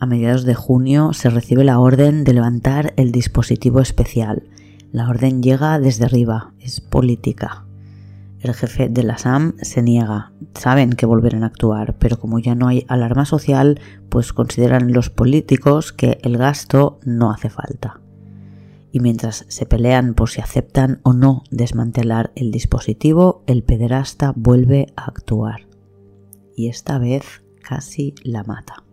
A 0.00 0.06
mediados 0.06 0.42
de 0.42 0.56
junio 0.56 1.12
se 1.12 1.30
recibe 1.30 1.62
la 1.62 1.78
orden 1.78 2.24
de 2.24 2.32
levantar 2.32 2.92
el 2.96 3.12
dispositivo 3.12 3.80
especial 3.80 4.48
la 4.92 5.08
orden 5.08 5.42
llega 5.42 5.78
desde 5.78 6.04
arriba, 6.04 6.52
es 6.60 6.82
política. 6.82 7.64
El 8.40 8.52
jefe 8.52 8.90
de 8.90 9.02
la 9.02 9.16
SAM 9.16 9.54
se 9.62 9.80
niega, 9.80 10.32
saben 10.54 10.92
que 10.92 11.06
volverán 11.06 11.44
a 11.44 11.46
actuar, 11.46 11.96
pero 11.98 12.18
como 12.18 12.38
ya 12.38 12.54
no 12.54 12.68
hay 12.68 12.84
alarma 12.88 13.24
social, 13.24 13.80
pues 14.10 14.34
consideran 14.34 14.92
los 14.92 15.08
políticos 15.08 15.94
que 15.94 16.18
el 16.22 16.36
gasto 16.36 17.00
no 17.04 17.30
hace 17.30 17.48
falta. 17.48 18.00
Y 18.90 19.00
mientras 19.00 19.46
se 19.48 19.64
pelean 19.64 20.12
por 20.12 20.28
si 20.28 20.42
aceptan 20.42 21.00
o 21.04 21.14
no 21.14 21.44
desmantelar 21.50 22.30
el 22.34 22.50
dispositivo, 22.50 23.44
el 23.46 23.62
pederasta 23.62 24.34
vuelve 24.36 24.88
a 24.94 25.06
actuar. 25.06 25.68
Y 26.54 26.68
esta 26.68 26.98
vez 26.98 27.42
casi 27.62 28.14
la 28.24 28.44
mata. 28.44 28.84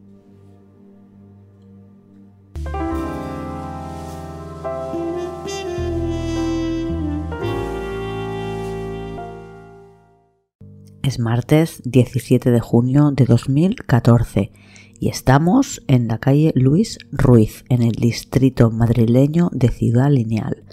Es 11.01 11.17
martes 11.17 11.81
17 11.85 12.51
de 12.51 12.59
junio 12.59 13.11
de 13.11 13.23
2014 13.23 14.51
y 14.99 15.07
estamos 15.07 15.81
en 15.87 16.09
la 16.09 16.17
calle 16.17 16.51
Luis 16.55 16.99
Ruiz, 17.11 17.63
en 17.69 17.83
el 17.83 17.93
distrito 17.93 18.69
madrileño 18.69 19.49
de 19.53 19.69
Ciudad 19.69 20.11
Lineal. 20.11 20.63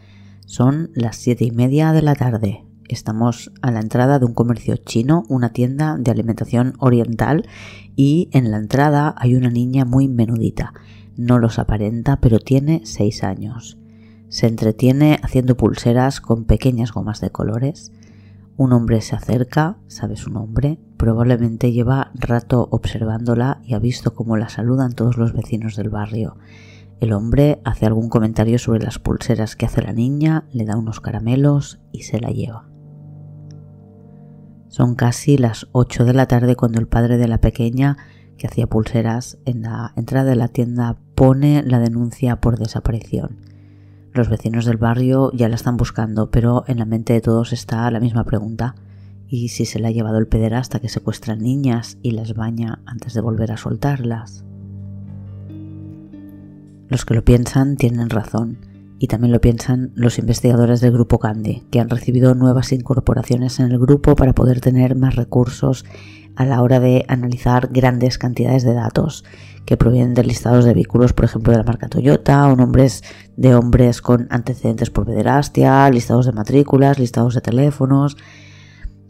Son 0.45 0.91
las 0.95 1.17
siete 1.17 1.45
y 1.45 1.53
media 1.53 1.93
de 1.93 2.03
la 2.03 2.17
tarde. 2.17 2.65
Estamos 2.89 3.53
a 3.63 3.71
la 3.71 3.79
entrada 3.79 4.19
de 4.19 4.25
un 4.25 4.35
comercio 4.35 4.77
chino, 4.77 5.23
una 5.29 5.53
tienda 5.53 5.97
de 5.97 6.11
alimentación 6.11 6.75
oriental 6.81 7.49
y 7.95 8.29
en 8.33 8.51
la 8.51 8.57
entrada 8.57 9.15
hay 9.17 9.37
una 9.37 9.51
niña 9.51 9.85
muy 9.85 10.09
menudita. 10.09 10.75
No 11.17 11.39
los 11.39 11.61
aparenta, 11.61 12.21
pero 12.21 12.41
tiene 12.41 12.83
seis 12.85 13.23
años. 13.23 13.79
Se 14.29 14.49
entretiene 14.49 15.21
haciendo 15.23 15.57
pulseras 15.57 16.21
con 16.21 16.47
pequeñas 16.47 16.91
gomas 16.93 17.21
de 17.21 17.31
colores. 17.31 17.93
Un 18.59 18.73
hombre 18.73 19.03
se 19.03 19.15
acerca, 19.15 19.77
sabe 19.87 20.17
su 20.17 20.31
nombre, 20.31 20.81
probablemente 20.97 21.73
lleva 21.73 22.11
rato 22.15 22.69
observándola 22.71 23.61
y 23.63 23.75
ha 23.75 23.79
visto 23.79 24.15
cómo 24.15 24.39
la 24.39 24.49
saludan 24.49 24.95
todos 24.95 25.19
los 25.19 25.35
vecinos 25.35 25.77
del 25.77 25.91
barrio. 25.91 26.39
El 26.99 27.13
hombre 27.13 27.61
hace 27.65 27.85
algún 27.85 28.09
comentario 28.09 28.59
sobre 28.59 28.83
las 28.83 28.99
pulseras 28.99 29.57
que 29.57 29.67
hace 29.67 29.83
la 29.83 29.93
niña, 29.93 30.45
le 30.53 30.65
da 30.65 30.79
unos 30.79 31.01
caramelos 31.01 31.81
y 31.93 32.05
se 32.05 32.19
la 32.19 32.31
lleva. 32.31 32.67
Son 34.69 34.95
casi 34.95 35.37
las 35.37 35.69
8 35.73 36.07
de 36.07 36.15
la 36.15 36.27
tarde 36.27 36.57
cuando 36.57 36.81
el 36.81 36.89
padre 36.89 37.19
de 37.19 37.29
la 37.29 37.39
pequeña, 37.39 37.99
que 38.39 38.47
hacía 38.47 38.67
pulseras, 38.67 39.37
en 39.45 39.63
la 39.63 39.93
entrada 39.97 40.31
de 40.31 40.37
la 40.37 40.49
tienda 40.49 40.97
pone 41.15 41.63
la 41.63 41.79
denuncia 41.79 42.41
por 42.41 42.59
desaparición. 42.59 43.56
Los 44.17 44.31
vecinos 44.31 44.65
del 44.65 44.79
barrio 44.79 45.31
ya 45.35 45.47
la 45.51 45.57
están 45.57 45.77
buscando, 45.77 46.31
pero 46.31 46.65
en 46.69 46.79
la 46.79 46.87
mente 46.87 47.13
de 47.13 47.21
todos 47.21 47.53
está 47.53 47.91
la 47.91 48.01
misma 48.01 48.25
pregunta. 48.25 48.75
y 49.29 49.49
si 49.49 49.67
se 49.67 49.79
le 49.79 49.89
ha 49.89 49.91
llevado 49.91 50.19
el 50.19 50.29
pederasta 50.29 50.79
que 50.79 50.89
secuestra 50.89 51.37
niñas 51.37 51.99
y 52.01 52.13
las 52.13 52.33
baña 52.35 52.81
antes 52.87 53.13
de 53.13 53.21
volver 53.21 53.53
a 53.53 53.57
soltarlas. 53.57 54.45
Los 56.89 57.05
que 57.05 57.13
lo 57.13 57.25
piensan 57.25 57.77
tienen 57.77 58.09
razón, 58.09 58.59
y 59.01 59.09
también 59.09 59.33
lo 59.33 59.41
piensan 59.41 59.91
los 59.97 60.19
investigadores 60.19 60.81
del 60.81 60.93
grupo 60.93 61.19
Candy, 61.19 61.65
que 61.71 61.81
han 61.81 61.91
recibido 61.91 62.35
nuevas 62.35 62.73
incorporaciones 62.73 63.59
en 63.59 63.71
el 63.71 63.79
grupo 63.79 64.15
para 64.15 64.33
poder 64.33 64.61
tener 64.61 64.95
más 64.95 65.17
recursos 65.17 65.85
a 66.37 66.47
la 66.47 66.63
hora 66.63 66.81
de 66.81 67.05
analizar 67.09 67.69
grandes 67.71 68.17
cantidades 68.17 68.63
de 68.63 68.75
datos 68.75 69.25
que 69.67 69.77
provienen 69.77 70.15
de 70.15 70.25
listados 70.25 70.65
de 70.65 70.73
vehículos, 70.73 71.13
por 71.13 71.27
ejemplo, 71.27 71.53
de 71.53 71.59
la 71.59 71.65
marca 71.65 71.89
Toyota, 71.89 72.47
o 72.47 72.57
nombres 72.57 73.03
de 73.37 73.55
hombres 73.55 74.01
con 74.01 74.29
antecedentes 74.31 74.89
por 74.89 75.05
pederastia, 75.05 75.91
listados 75.91 76.25
de 76.25 76.33
matrículas, 76.33 76.99
listados 76.99 77.35
de 77.35 77.43
teléfonos. 77.43 78.17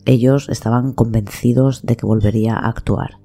Ellos 0.04 0.48
estaban 0.48 0.92
convencidos 0.92 1.86
de 1.86 1.96
que 1.96 2.06
volvería 2.06 2.54
a 2.54 2.68
actuar 2.68 3.18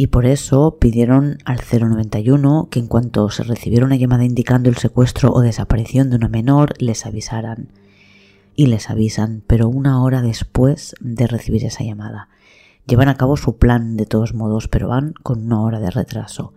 y 0.00 0.06
por 0.06 0.24
eso 0.24 0.78
pidieron 0.80 1.36
al 1.44 1.60
091 1.60 2.68
que 2.70 2.78
en 2.78 2.86
cuanto 2.86 3.28
se 3.28 3.42
recibiera 3.42 3.84
una 3.84 3.96
llamada 3.96 4.24
indicando 4.24 4.70
el 4.70 4.78
secuestro 4.78 5.30
o 5.30 5.42
desaparición 5.42 6.08
de 6.08 6.16
una 6.16 6.28
menor 6.28 6.72
les 6.78 7.04
avisaran. 7.04 7.68
Y 8.56 8.68
les 8.68 8.88
avisan, 8.88 9.42
pero 9.46 9.68
una 9.68 10.02
hora 10.02 10.22
después 10.22 10.94
de 11.00 11.26
recibir 11.26 11.66
esa 11.66 11.84
llamada. 11.84 12.30
Llevan 12.86 13.10
a 13.10 13.16
cabo 13.16 13.36
su 13.36 13.58
plan 13.58 13.98
de 13.98 14.06
todos 14.06 14.32
modos, 14.32 14.68
pero 14.68 14.88
van 14.88 15.12
con 15.22 15.44
una 15.44 15.60
hora 15.60 15.80
de 15.80 15.90
retraso. 15.90 16.54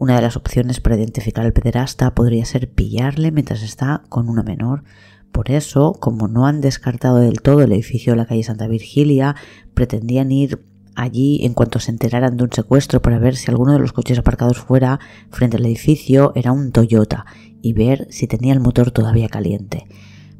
Una 0.00 0.16
de 0.16 0.22
las 0.22 0.38
opciones 0.38 0.80
para 0.80 0.96
identificar 0.96 1.44
al 1.44 1.52
pederasta 1.52 2.14
podría 2.14 2.46
ser 2.46 2.70
pillarle 2.72 3.32
mientras 3.32 3.62
está 3.62 4.02
con 4.08 4.30
una 4.30 4.42
menor. 4.42 4.82
Por 5.30 5.50
eso, 5.50 5.92
como 5.92 6.26
no 6.26 6.46
han 6.46 6.62
descartado 6.62 7.18
del 7.18 7.42
todo 7.42 7.60
el 7.60 7.70
edificio 7.70 8.14
de 8.14 8.16
la 8.16 8.24
calle 8.24 8.42
Santa 8.42 8.66
Virgilia, 8.66 9.36
pretendían 9.74 10.32
ir 10.32 10.64
allí 10.94 11.44
en 11.44 11.52
cuanto 11.52 11.80
se 11.80 11.90
enteraran 11.90 12.38
de 12.38 12.44
un 12.44 12.50
secuestro 12.50 13.02
para 13.02 13.18
ver 13.18 13.36
si 13.36 13.50
alguno 13.50 13.74
de 13.74 13.78
los 13.78 13.92
coches 13.92 14.18
aparcados 14.18 14.56
fuera 14.56 15.00
frente 15.28 15.58
al 15.58 15.66
edificio 15.66 16.32
era 16.34 16.52
un 16.52 16.72
Toyota 16.72 17.26
y 17.60 17.74
ver 17.74 18.06
si 18.08 18.26
tenía 18.26 18.54
el 18.54 18.60
motor 18.60 18.92
todavía 18.92 19.28
caliente. 19.28 19.84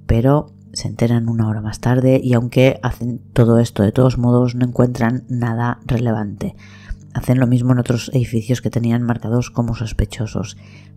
Pero 0.06 0.54
se 0.72 0.88
enteran 0.88 1.28
una 1.28 1.46
hora 1.46 1.60
más 1.60 1.80
tarde 1.80 2.18
y 2.24 2.32
aunque 2.32 2.80
hacen 2.82 3.20
todo 3.34 3.58
esto 3.58 3.82
de 3.82 3.92
todos 3.92 4.16
modos 4.16 4.54
no 4.54 4.64
encuentran 4.64 5.24
nada 5.28 5.80
relevante. 5.84 6.56
Hacen 7.14 7.40
lo 7.40 7.46
mismo 7.46 7.72
en 7.72 7.78
otros 7.78 8.10
edificios 8.14 8.60
que 8.60 8.70
tenían 8.70 9.02
marcados 9.02 9.50
como 9.50 9.74
sospechosos, 9.74 10.56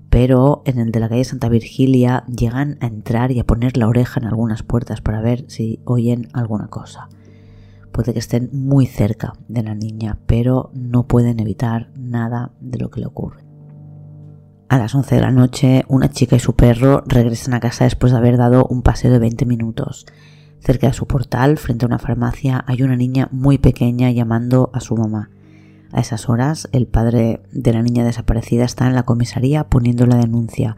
pero 0.10 0.62
en 0.66 0.78
el 0.78 0.92
de 0.92 1.00
la 1.00 1.10
calle 1.10 1.24
Santa 1.24 1.50
Virgilia 1.50 2.24
llegan 2.28 2.78
a 2.82 2.88
entrar 2.88 3.32
y 3.32 3.40
a 3.40 3.46
poner 3.46 3.78
la 3.78 3.88
oreja 3.88 4.20
en 4.20 4.28
algunas 4.28 4.62
puertas 4.62 5.02
para 5.02 5.22
ver 5.22 5.46
si 5.48 5.80
oyen 5.86 6.30
alguna 6.34 6.68
cosa. 6.68 7.10
Puede 7.92 8.14
que 8.14 8.20
estén 8.20 8.50
muy 8.54 8.86
cerca 8.86 9.34
de 9.48 9.64
la 9.64 9.76
niña, 9.76 10.20
pero 10.28 10.72
no 10.74 11.08
pueden 11.08 11.40
evitar 11.40 11.92
nada 11.96 12.52
de 12.60 12.78
lo 12.78 12.90
que 12.90 13.00
le 13.00 13.08
ocurre. 13.08 13.44
A 14.70 14.80
las 14.80 14.96
11 14.96 15.16
de 15.16 15.22
la 15.22 15.32
noche, 15.32 15.84
una 15.88 16.10
chica 16.10 16.36
y 16.36 16.40
su 16.40 16.56
perro 16.56 17.04
regresan 17.06 17.54
a 17.54 17.60
casa 17.60 17.84
después 17.84 18.12
de 18.12 18.18
haber 18.18 18.38
dado 18.38 18.66
un 18.66 18.82
paseo 18.82 19.12
de 19.12 19.20
20 19.20 19.46
minutos. 19.46 20.08
Cerca 20.60 20.88
de 20.88 20.94
su 20.94 21.06
portal, 21.06 21.58
frente 21.58 21.86
a 21.86 21.88
una 21.88 22.00
farmacia, 22.00 22.64
hay 22.68 22.82
una 22.82 22.96
niña 22.96 23.30
muy 23.32 23.60
pequeña 23.60 24.10
llamando 24.10 24.72
a 24.74 24.80
su 24.80 24.96
mamá. 24.96 25.30
A 25.94 26.00
esas 26.00 26.28
horas, 26.28 26.68
el 26.72 26.88
padre 26.88 27.42
de 27.52 27.72
la 27.72 27.84
niña 27.84 28.04
desaparecida 28.04 28.66
está 28.66 28.88
en 28.88 28.96
la 28.96 29.04
comisaría 29.04 29.66
poniendo 29.66 30.08
la 30.08 30.16
denuncia. 30.16 30.76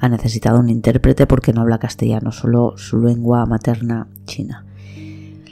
Ha 0.00 0.08
necesitado 0.08 0.58
un 0.58 0.70
intérprete 0.70 1.26
porque 1.26 1.52
no 1.52 1.60
habla 1.60 1.78
castellano, 1.78 2.32
solo 2.32 2.72
su 2.78 2.98
lengua 2.98 3.44
materna 3.44 4.08
china. 4.24 4.64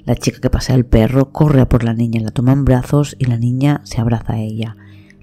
La 0.07 0.17
chica 0.17 0.41
que 0.41 0.49
pasea 0.49 0.77
el 0.77 0.87
perro 0.87 1.31
corre 1.31 1.61
a 1.61 1.69
por 1.69 1.85
la 1.85 1.93
niña, 1.93 2.23
la 2.23 2.31
toma 2.31 2.53
en 2.53 2.65
brazos 2.65 3.15
y 3.19 3.27
la 3.27 3.37
niña 3.37 3.83
se 3.85 4.01
abraza 4.01 4.33
a 4.33 4.41
ella. 4.41 4.77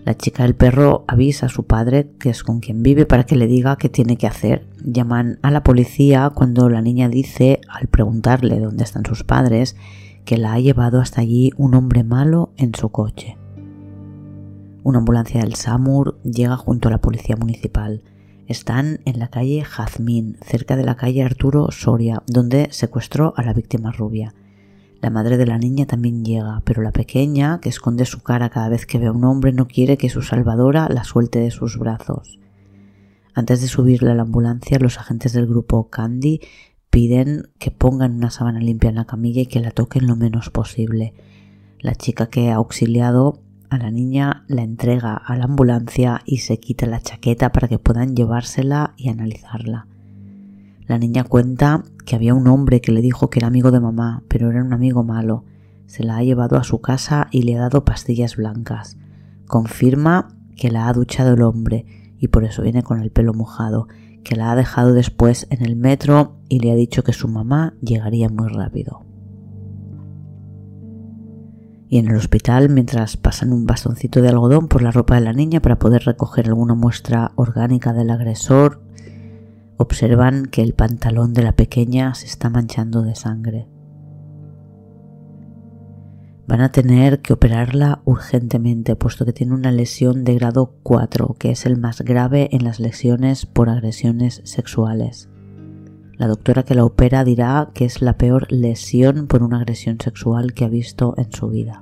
La 0.06 0.16
chica 0.16 0.44
del 0.44 0.54
perro 0.54 1.04
avisa 1.08 1.48
a 1.48 1.50
su 1.50 1.64
padre, 1.64 2.12
que 2.20 2.30
es 2.30 2.44
con 2.44 2.60
quien 2.60 2.84
vive, 2.84 3.08
para 3.08 3.26
que 3.26 3.36
le 3.36 3.48
diga 3.48 3.76
qué 3.78 3.90
tiene 3.90 4.18
que 4.18 4.28
hacer. 4.28 4.68
Llaman 4.84 5.40
a 5.42 5.50
la 5.50 5.64
policía 5.64 6.30
cuando 6.30 6.70
la 6.70 6.84
niña 6.84 7.10
dice, 7.10 7.60
al 7.68 7.88
preguntarle 7.88 8.60
dónde 8.60 8.84
están 8.84 9.04
sus 9.04 9.24
padres, 9.24 9.76
que 10.26 10.38
la 10.38 10.54
ha 10.54 10.60
llevado 10.60 11.02
hasta 11.02 11.22
allí 11.22 11.52
un 11.58 11.74
hombre 11.74 12.04
malo 12.04 12.54
en 12.56 12.76
su 12.76 12.90
coche. 12.90 13.39
Una 14.90 14.98
ambulancia 14.98 15.42
del 15.42 15.54
SAMUR 15.54 16.20
llega 16.24 16.58
junto 16.58 16.88
a 16.88 16.92
la 16.92 16.98
policía 16.98 17.36
municipal. 17.36 18.02
Están 18.48 19.02
en 19.06 19.20
la 19.20 19.28
calle 19.28 19.64
Jazmín, 19.64 20.40
cerca 20.42 20.76
de 20.76 20.84
la 20.84 20.96
calle 20.96 21.22
Arturo 21.22 21.70
Soria, 21.70 22.24
donde 22.26 22.70
secuestró 22.72 23.36
a 23.38 23.44
la 23.44 23.54
víctima 23.54 23.92
rubia. 23.92 24.34
La 25.00 25.12
madre 25.12 25.38
de 25.38 25.46
la 25.46 25.60
niña 25.60 25.86
también 25.86 26.26
llega, 26.26 26.64
pero 26.66 26.82
la 26.82 26.92
pequeña, 26.92 27.60
que 27.60 27.70
esconde 27.70 28.06
su 28.06 28.24
cara 28.24 28.50
cada 28.50 28.68
vez 28.68 28.88
que 28.88 28.98
ve 28.98 29.06
a 29.06 29.12
un 29.12 29.26
hombre, 29.26 29.54
no 29.54 29.68
quiere 29.68 29.96
que 29.96 30.10
su 30.10 30.24
salvadora 30.24 30.90
la 30.90 31.04
suelte 31.04 31.38
de 31.38 31.52
sus 31.52 31.78
brazos. 31.78 32.40
Antes 33.36 33.62
de 33.62 33.68
subirle 33.68 34.10
a 34.10 34.16
la 34.16 34.24
ambulancia, 34.24 34.80
los 34.80 34.98
agentes 34.98 35.34
del 35.34 35.46
grupo 35.46 35.92
Candy 35.92 36.40
piden 36.90 37.52
que 37.60 37.70
pongan 37.70 38.16
una 38.16 38.32
sábana 38.32 38.60
limpia 38.60 38.90
en 38.90 38.96
la 38.96 39.06
camilla 39.06 39.44
y 39.44 39.46
que 39.46 39.60
la 39.60 39.70
toquen 39.70 40.08
lo 40.08 40.16
menos 40.16 40.50
posible. 40.50 41.14
La 41.80 41.94
chica 41.94 42.26
que 42.26 42.50
ha 42.50 42.56
auxiliado 42.56 43.44
a 43.70 43.78
la 43.78 43.92
niña 43.92 44.44
la 44.48 44.64
entrega 44.64 45.16
a 45.16 45.36
la 45.36 45.46
ambulancia 45.46 46.22
y 46.26 46.38
se 46.38 46.60
quita 46.60 46.88
la 46.88 47.02
chaqueta 47.02 47.52
para 47.52 47.68
que 47.68 47.80
puedan 47.80 48.16
llevársela 48.16 48.94
y 48.98 49.10
analizarla. 49.10 49.88
La 50.88 50.98
niña 50.98 51.24
cuenta 51.24 51.84
que 52.06 52.16
había 52.16 52.34
un 52.34 52.48
hombre 52.48 52.82
que 52.82 52.92
le 52.92 53.02
dijo 53.02 53.30
que 53.30 53.40
era 53.40 53.48
amigo 53.48 53.70
de 53.70 53.80
mamá, 53.80 54.24
pero 54.28 54.50
era 54.50 54.64
un 54.64 54.74
amigo 54.74 55.04
malo. 55.04 55.46
Se 55.86 56.04
la 56.04 56.18
ha 56.18 56.24
llevado 56.24 56.58
a 56.58 56.64
su 56.64 56.82
casa 56.82 57.28
y 57.32 57.44
le 57.44 57.58
ha 57.58 57.60
dado 57.60 57.86
pastillas 57.86 58.38
blancas. 58.38 58.98
Confirma 59.48 60.30
que 60.56 60.72
la 60.72 60.88
ha 60.88 60.94
duchado 60.94 61.36
el 61.36 61.44
hombre 61.44 61.86
y 62.18 62.30
por 62.30 62.44
eso 62.44 62.64
viene 62.64 62.82
con 62.82 63.02
el 63.02 63.12
pelo 63.12 63.34
mojado, 63.34 63.88
que 64.24 64.36
la 64.36 64.52
ha 64.52 64.56
dejado 64.56 64.94
después 64.94 65.48
en 65.52 65.64
el 65.64 65.76
metro 65.76 66.40
y 66.50 66.60
le 66.60 66.72
ha 66.72 66.76
dicho 66.76 67.04
que 67.04 67.14
su 67.14 67.28
mamá 67.28 67.76
llegaría 67.82 68.30
muy 68.30 68.48
rápido. 68.50 69.09
Y 71.90 71.98
en 71.98 72.08
el 72.08 72.16
hospital, 72.16 72.70
mientras 72.70 73.18
pasan 73.18 73.52
un 73.52 73.66
bastoncito 73.66 74.22
de 74.22 74.30
algodón 74.30 74.68
por 74.68 74.84
la 74.84 74.92
ropa 74.92 75.16
de 75.16 75.22
la 75.22 75.34
niña 75.34 75.60
para 75.60 75.80
poder 75.80 76.04
recoger 76.04 76.48
alguna 76.48 76.76
muestra 76.76 77.32
orgánica 77.36 77.94
del 77.94 78.12
agresor, 78.12 78.80
observan 79.78 80.46
que 80.46 80.62
el 80.62 80.76
pantalón 80.76 81.34
de 81.34 81.42
la 81.42 81.54
pequeña 81.54 82.14
se 82.14 82.28
está 82.28 82.52
manchando 82.52 83.02
de 83.02 83.16
sangre. 83.16 83.68
Van 86.46 86.62
a 86.62 86.72
tener 86.72 87.22
que 87.22 87.34
operarla 87.34 88.02
urgentemente 88.06 88.96
puesto 88.96 89.26
que 89.26 89.34
tiene 89.34 89.54
una 89.54 89.72
lesión 89.72 90.24
de 90.24 90.36
grado 90.36 90.76
4, 90.84 91.36
que 91.40 91.52
es 91.52 91.66
el 91.66 91.78
más 91.78 92.02
grave 92.02 92.50
en 92.52 92.64
las 92.64 92.80
lesiones 92.80 93.48
por 93.48 93.70
agresiones 93.70 94.42
sexuales. 94.46 95.30
La 96.20 96.28
doctora 96.28 96.64
que 96.64 96.76
la 96.76 96.84
opera 96.84 97.24
dirá 97.24 97.72
que 97.74 97.86
es 97.86 98.02
la 98.02 98.18
peor 98.18 98.52
lesión 98.52 99.28
por 99.28 99.42
una 99.42 99.56
agresión 99.56 99.98
sexual 100.04 100.54
que 100.54 100.66
ha 100.66 100.68
visto 100.68 101.14
en 101.16 101.32
su 101.32 101.48
vida. 101.48 101.82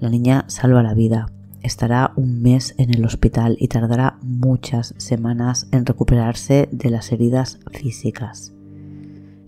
La 0.00 0.10
niña 0.10 0.46
salva 0.48 0.82
la 0.82 0.94
vida, 0.94 1.30
estará 1.62 2.12
un 2.16 2.42
mes 2.42 2.74
en 2.76 2.92
el 2.92 3.04
hospital 3.04 3.56
y 3.60 3.68
tardará 3.68 4.18
muchas 4.20 4.94
semanas 4.96 5.68
en 5.70 5.86
recuperarse 5.86 6.68
de 6.72 6.90
las 6.90 7.12
heridas 7.12 7.60
físicas. 7.70 8.52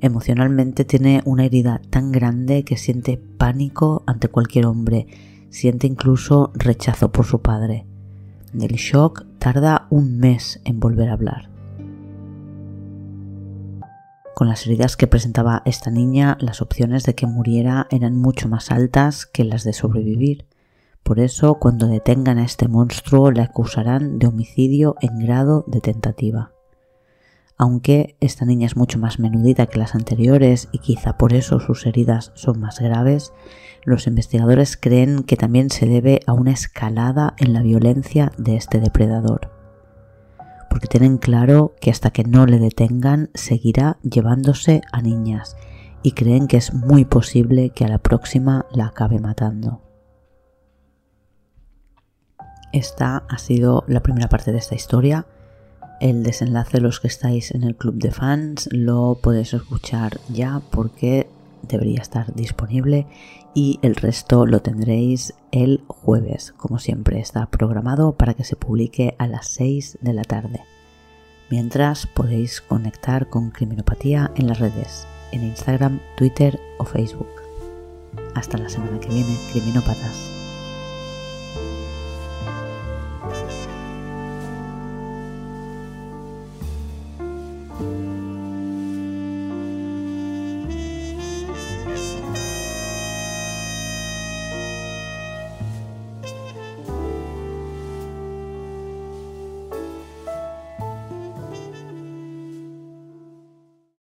Emocionalmente 0.00 0.84
tiene 0.84 1.22
una 1.24 1.44
herida 1.44 1.80
tan 1.90 2.12
grande 2.12 2.62
que 2.62 2.76
siente 2.76 3.16
pánico 3.16 4.04
ante 4.06 4.28
cualquier 4.28 4.66
hombre, 4.66 5.08
siente 5.50 5.88
incluso 5.88 6.52
rechazo 6.54 7.10
por 7.10 7.26
su 7.26 7.42
padre. 7.42 7.84
Del 8.52 8.76
shock 8.76 9.24
tarda 9.40 9.88
un 9.90 10.18
mes 10.18 10.60
en 10.64 10.78
volver 10.78 11.08
a 11.08 11.14
hablar. 11.14 11.51
Con 14.34 14.48
las 14.48 14.66
heridas 14.66 14.96
que 14.96 15.06
presentaba 15.06 15.62
esta 15.66 15.90
niña, 15.90 16.38
las 16.40 16.62
opciones 16.62 17.04
de 17.04 17.14
que 17.14 17.26
muriera 17.26 17.86
eran 17.90 18.16
mucho 18.16 18.48
más 18.48 18.70
altas 18.70 19.26
que 19.26 19.44
las 19.44 19.62
de 19.62 19.74
sobrevivir. 19.74 20.46
Por 21.02 21.20
eso, 21.20 21.56
cuando 21.56 21.86
detengan 21.86 22.38
a 22.38 22.44
este 22.44 22.66
monstruo, 22.66 23.30
le 23.30 23.42
acusarán 23.42 24.18
de 24.18 24.28
homicidio 24.28 24.96
en 25.00 25.18
grado 25.18 25.64
de 25.66 25.80
tentativa. 25.80 26.52
Aunque 27.58 28.16
esta 28.20 28.44
niña 28.46 28.66
es 28.66 28.76
mucho 28.76 28.98
más 28.98 29.18
menudita 29.18 29.66
que 29.66 29.78
las 29.78 29.94
anteriores 29.94 30.68
y 30.72 30.78
quizá 30.78 31.18
por 31.18 31.34
eso 31.34 31.60
sus 31.60 31.86
heridas 31.86 32.32
son 32.34 32.58
más 32.58 32.80
graves, 32.80 33.32
los 33.84 34.06
investigadores 34.06 34.76
creen 34.76 35.24
que 35.24 35.36
también 35.36 35.70
se 35.70 35.86
debe 35.86 36.20
a 36.26 36.32
una 36.32 36.52
escalada 36.52 37.34
en 37.38 37.52
la 37.52 37.62
violencia 37.62 38.32
de 38.38 38.56
este 38.56 38.80
depredador. 38.80 39.61
Porque 40.72 40.88
tienen 40.88 41.18
claro 41.18 41.74
que 41.82 41.90
hasta 41.90 42.12
que 42.12 42.24
no 42.24 42.46
le 42.46 42.58
detengan 42.58 43.28
seguirá 43.34 43.98
llevándose 44.02 44.80
a 44.90 45.02
niñas 45.02 45.54
y 46.02 46.12
creen 46.12 46.46
que 46.46 46.56
es 46.56 46.72
muy 46.72 47.04
posible 47.04 47.68
que 47.68 47.84
a 47.84 47.88
la 47.88 47.98
próxima 47.98 48.64
la 48.72 48.86
acabe 48.86 49.18
matando. 49.18 49.82
Esta 52.72 53.18
ha 53.28 53.36
sido 53.36 53.84
la 53.86 54.00
primera 54.00 54.30
parte 54.30 54.50
de 54.50 54.56
esta 54.56 54.74
historia. 54.74 55.26
El 56.00 56.22
desenlace, 56.22 56.80
los 56.80 57.00
que 57.00 57.08
estáis 57.08 57.50
en 57.50 57.64
el 57.64 57.76
club 57.76 57.96
de 57.96 58.10
fans, 58.10 58.70
lo 58.72 59.18
podéis 59.22 59.52
escuchar 59.52 60.20
ya 60.30 60.62
porque 60.70 61.28
debería 61.68 62.00
estar 62.00 62.34
disponible 62.34 63.06
y 63.54 63.78
el 63.82 63.96
resto 63.96 64.46
lo 64.46 64.60
tendréis 64.60 65.34
el 65.50 65.84
jueves, 65.86 66.52
como 66.56 66.78
siempre 66.78 67.20
está 67.20 67.46
programado 67.46 68.12
para 68.12 68.34
que 68.34 68.44
se 68.44 68.56
publique 68.56 69.14
a 69.18 69.26
las 69.26 69.48
6 69.48 69.98
de 70.00 70.12
la 70.12 70.24
tarde. 70.24 70.62
Mientras 71.50 72.06
podéis 72.06 72.62
conectar 72.62 73.28
con 73.28 73.50
Criminopatía 73.50 74.30
en 74.36 74.48
las 74.48 74.58
redes, 74.58 75.06
en 75.32 75.44
Instagram, 75.44 76.00
Twitter 76.16 76.58
o 76.78 76.84
Facebook. 76.84 77.28
Hasta 78.34 78.56
la 78.56 78.70
semana 78.70 78.98
que 79.00 79.08
viene, 79.08 79.36
criminópatas. 79.52 80.41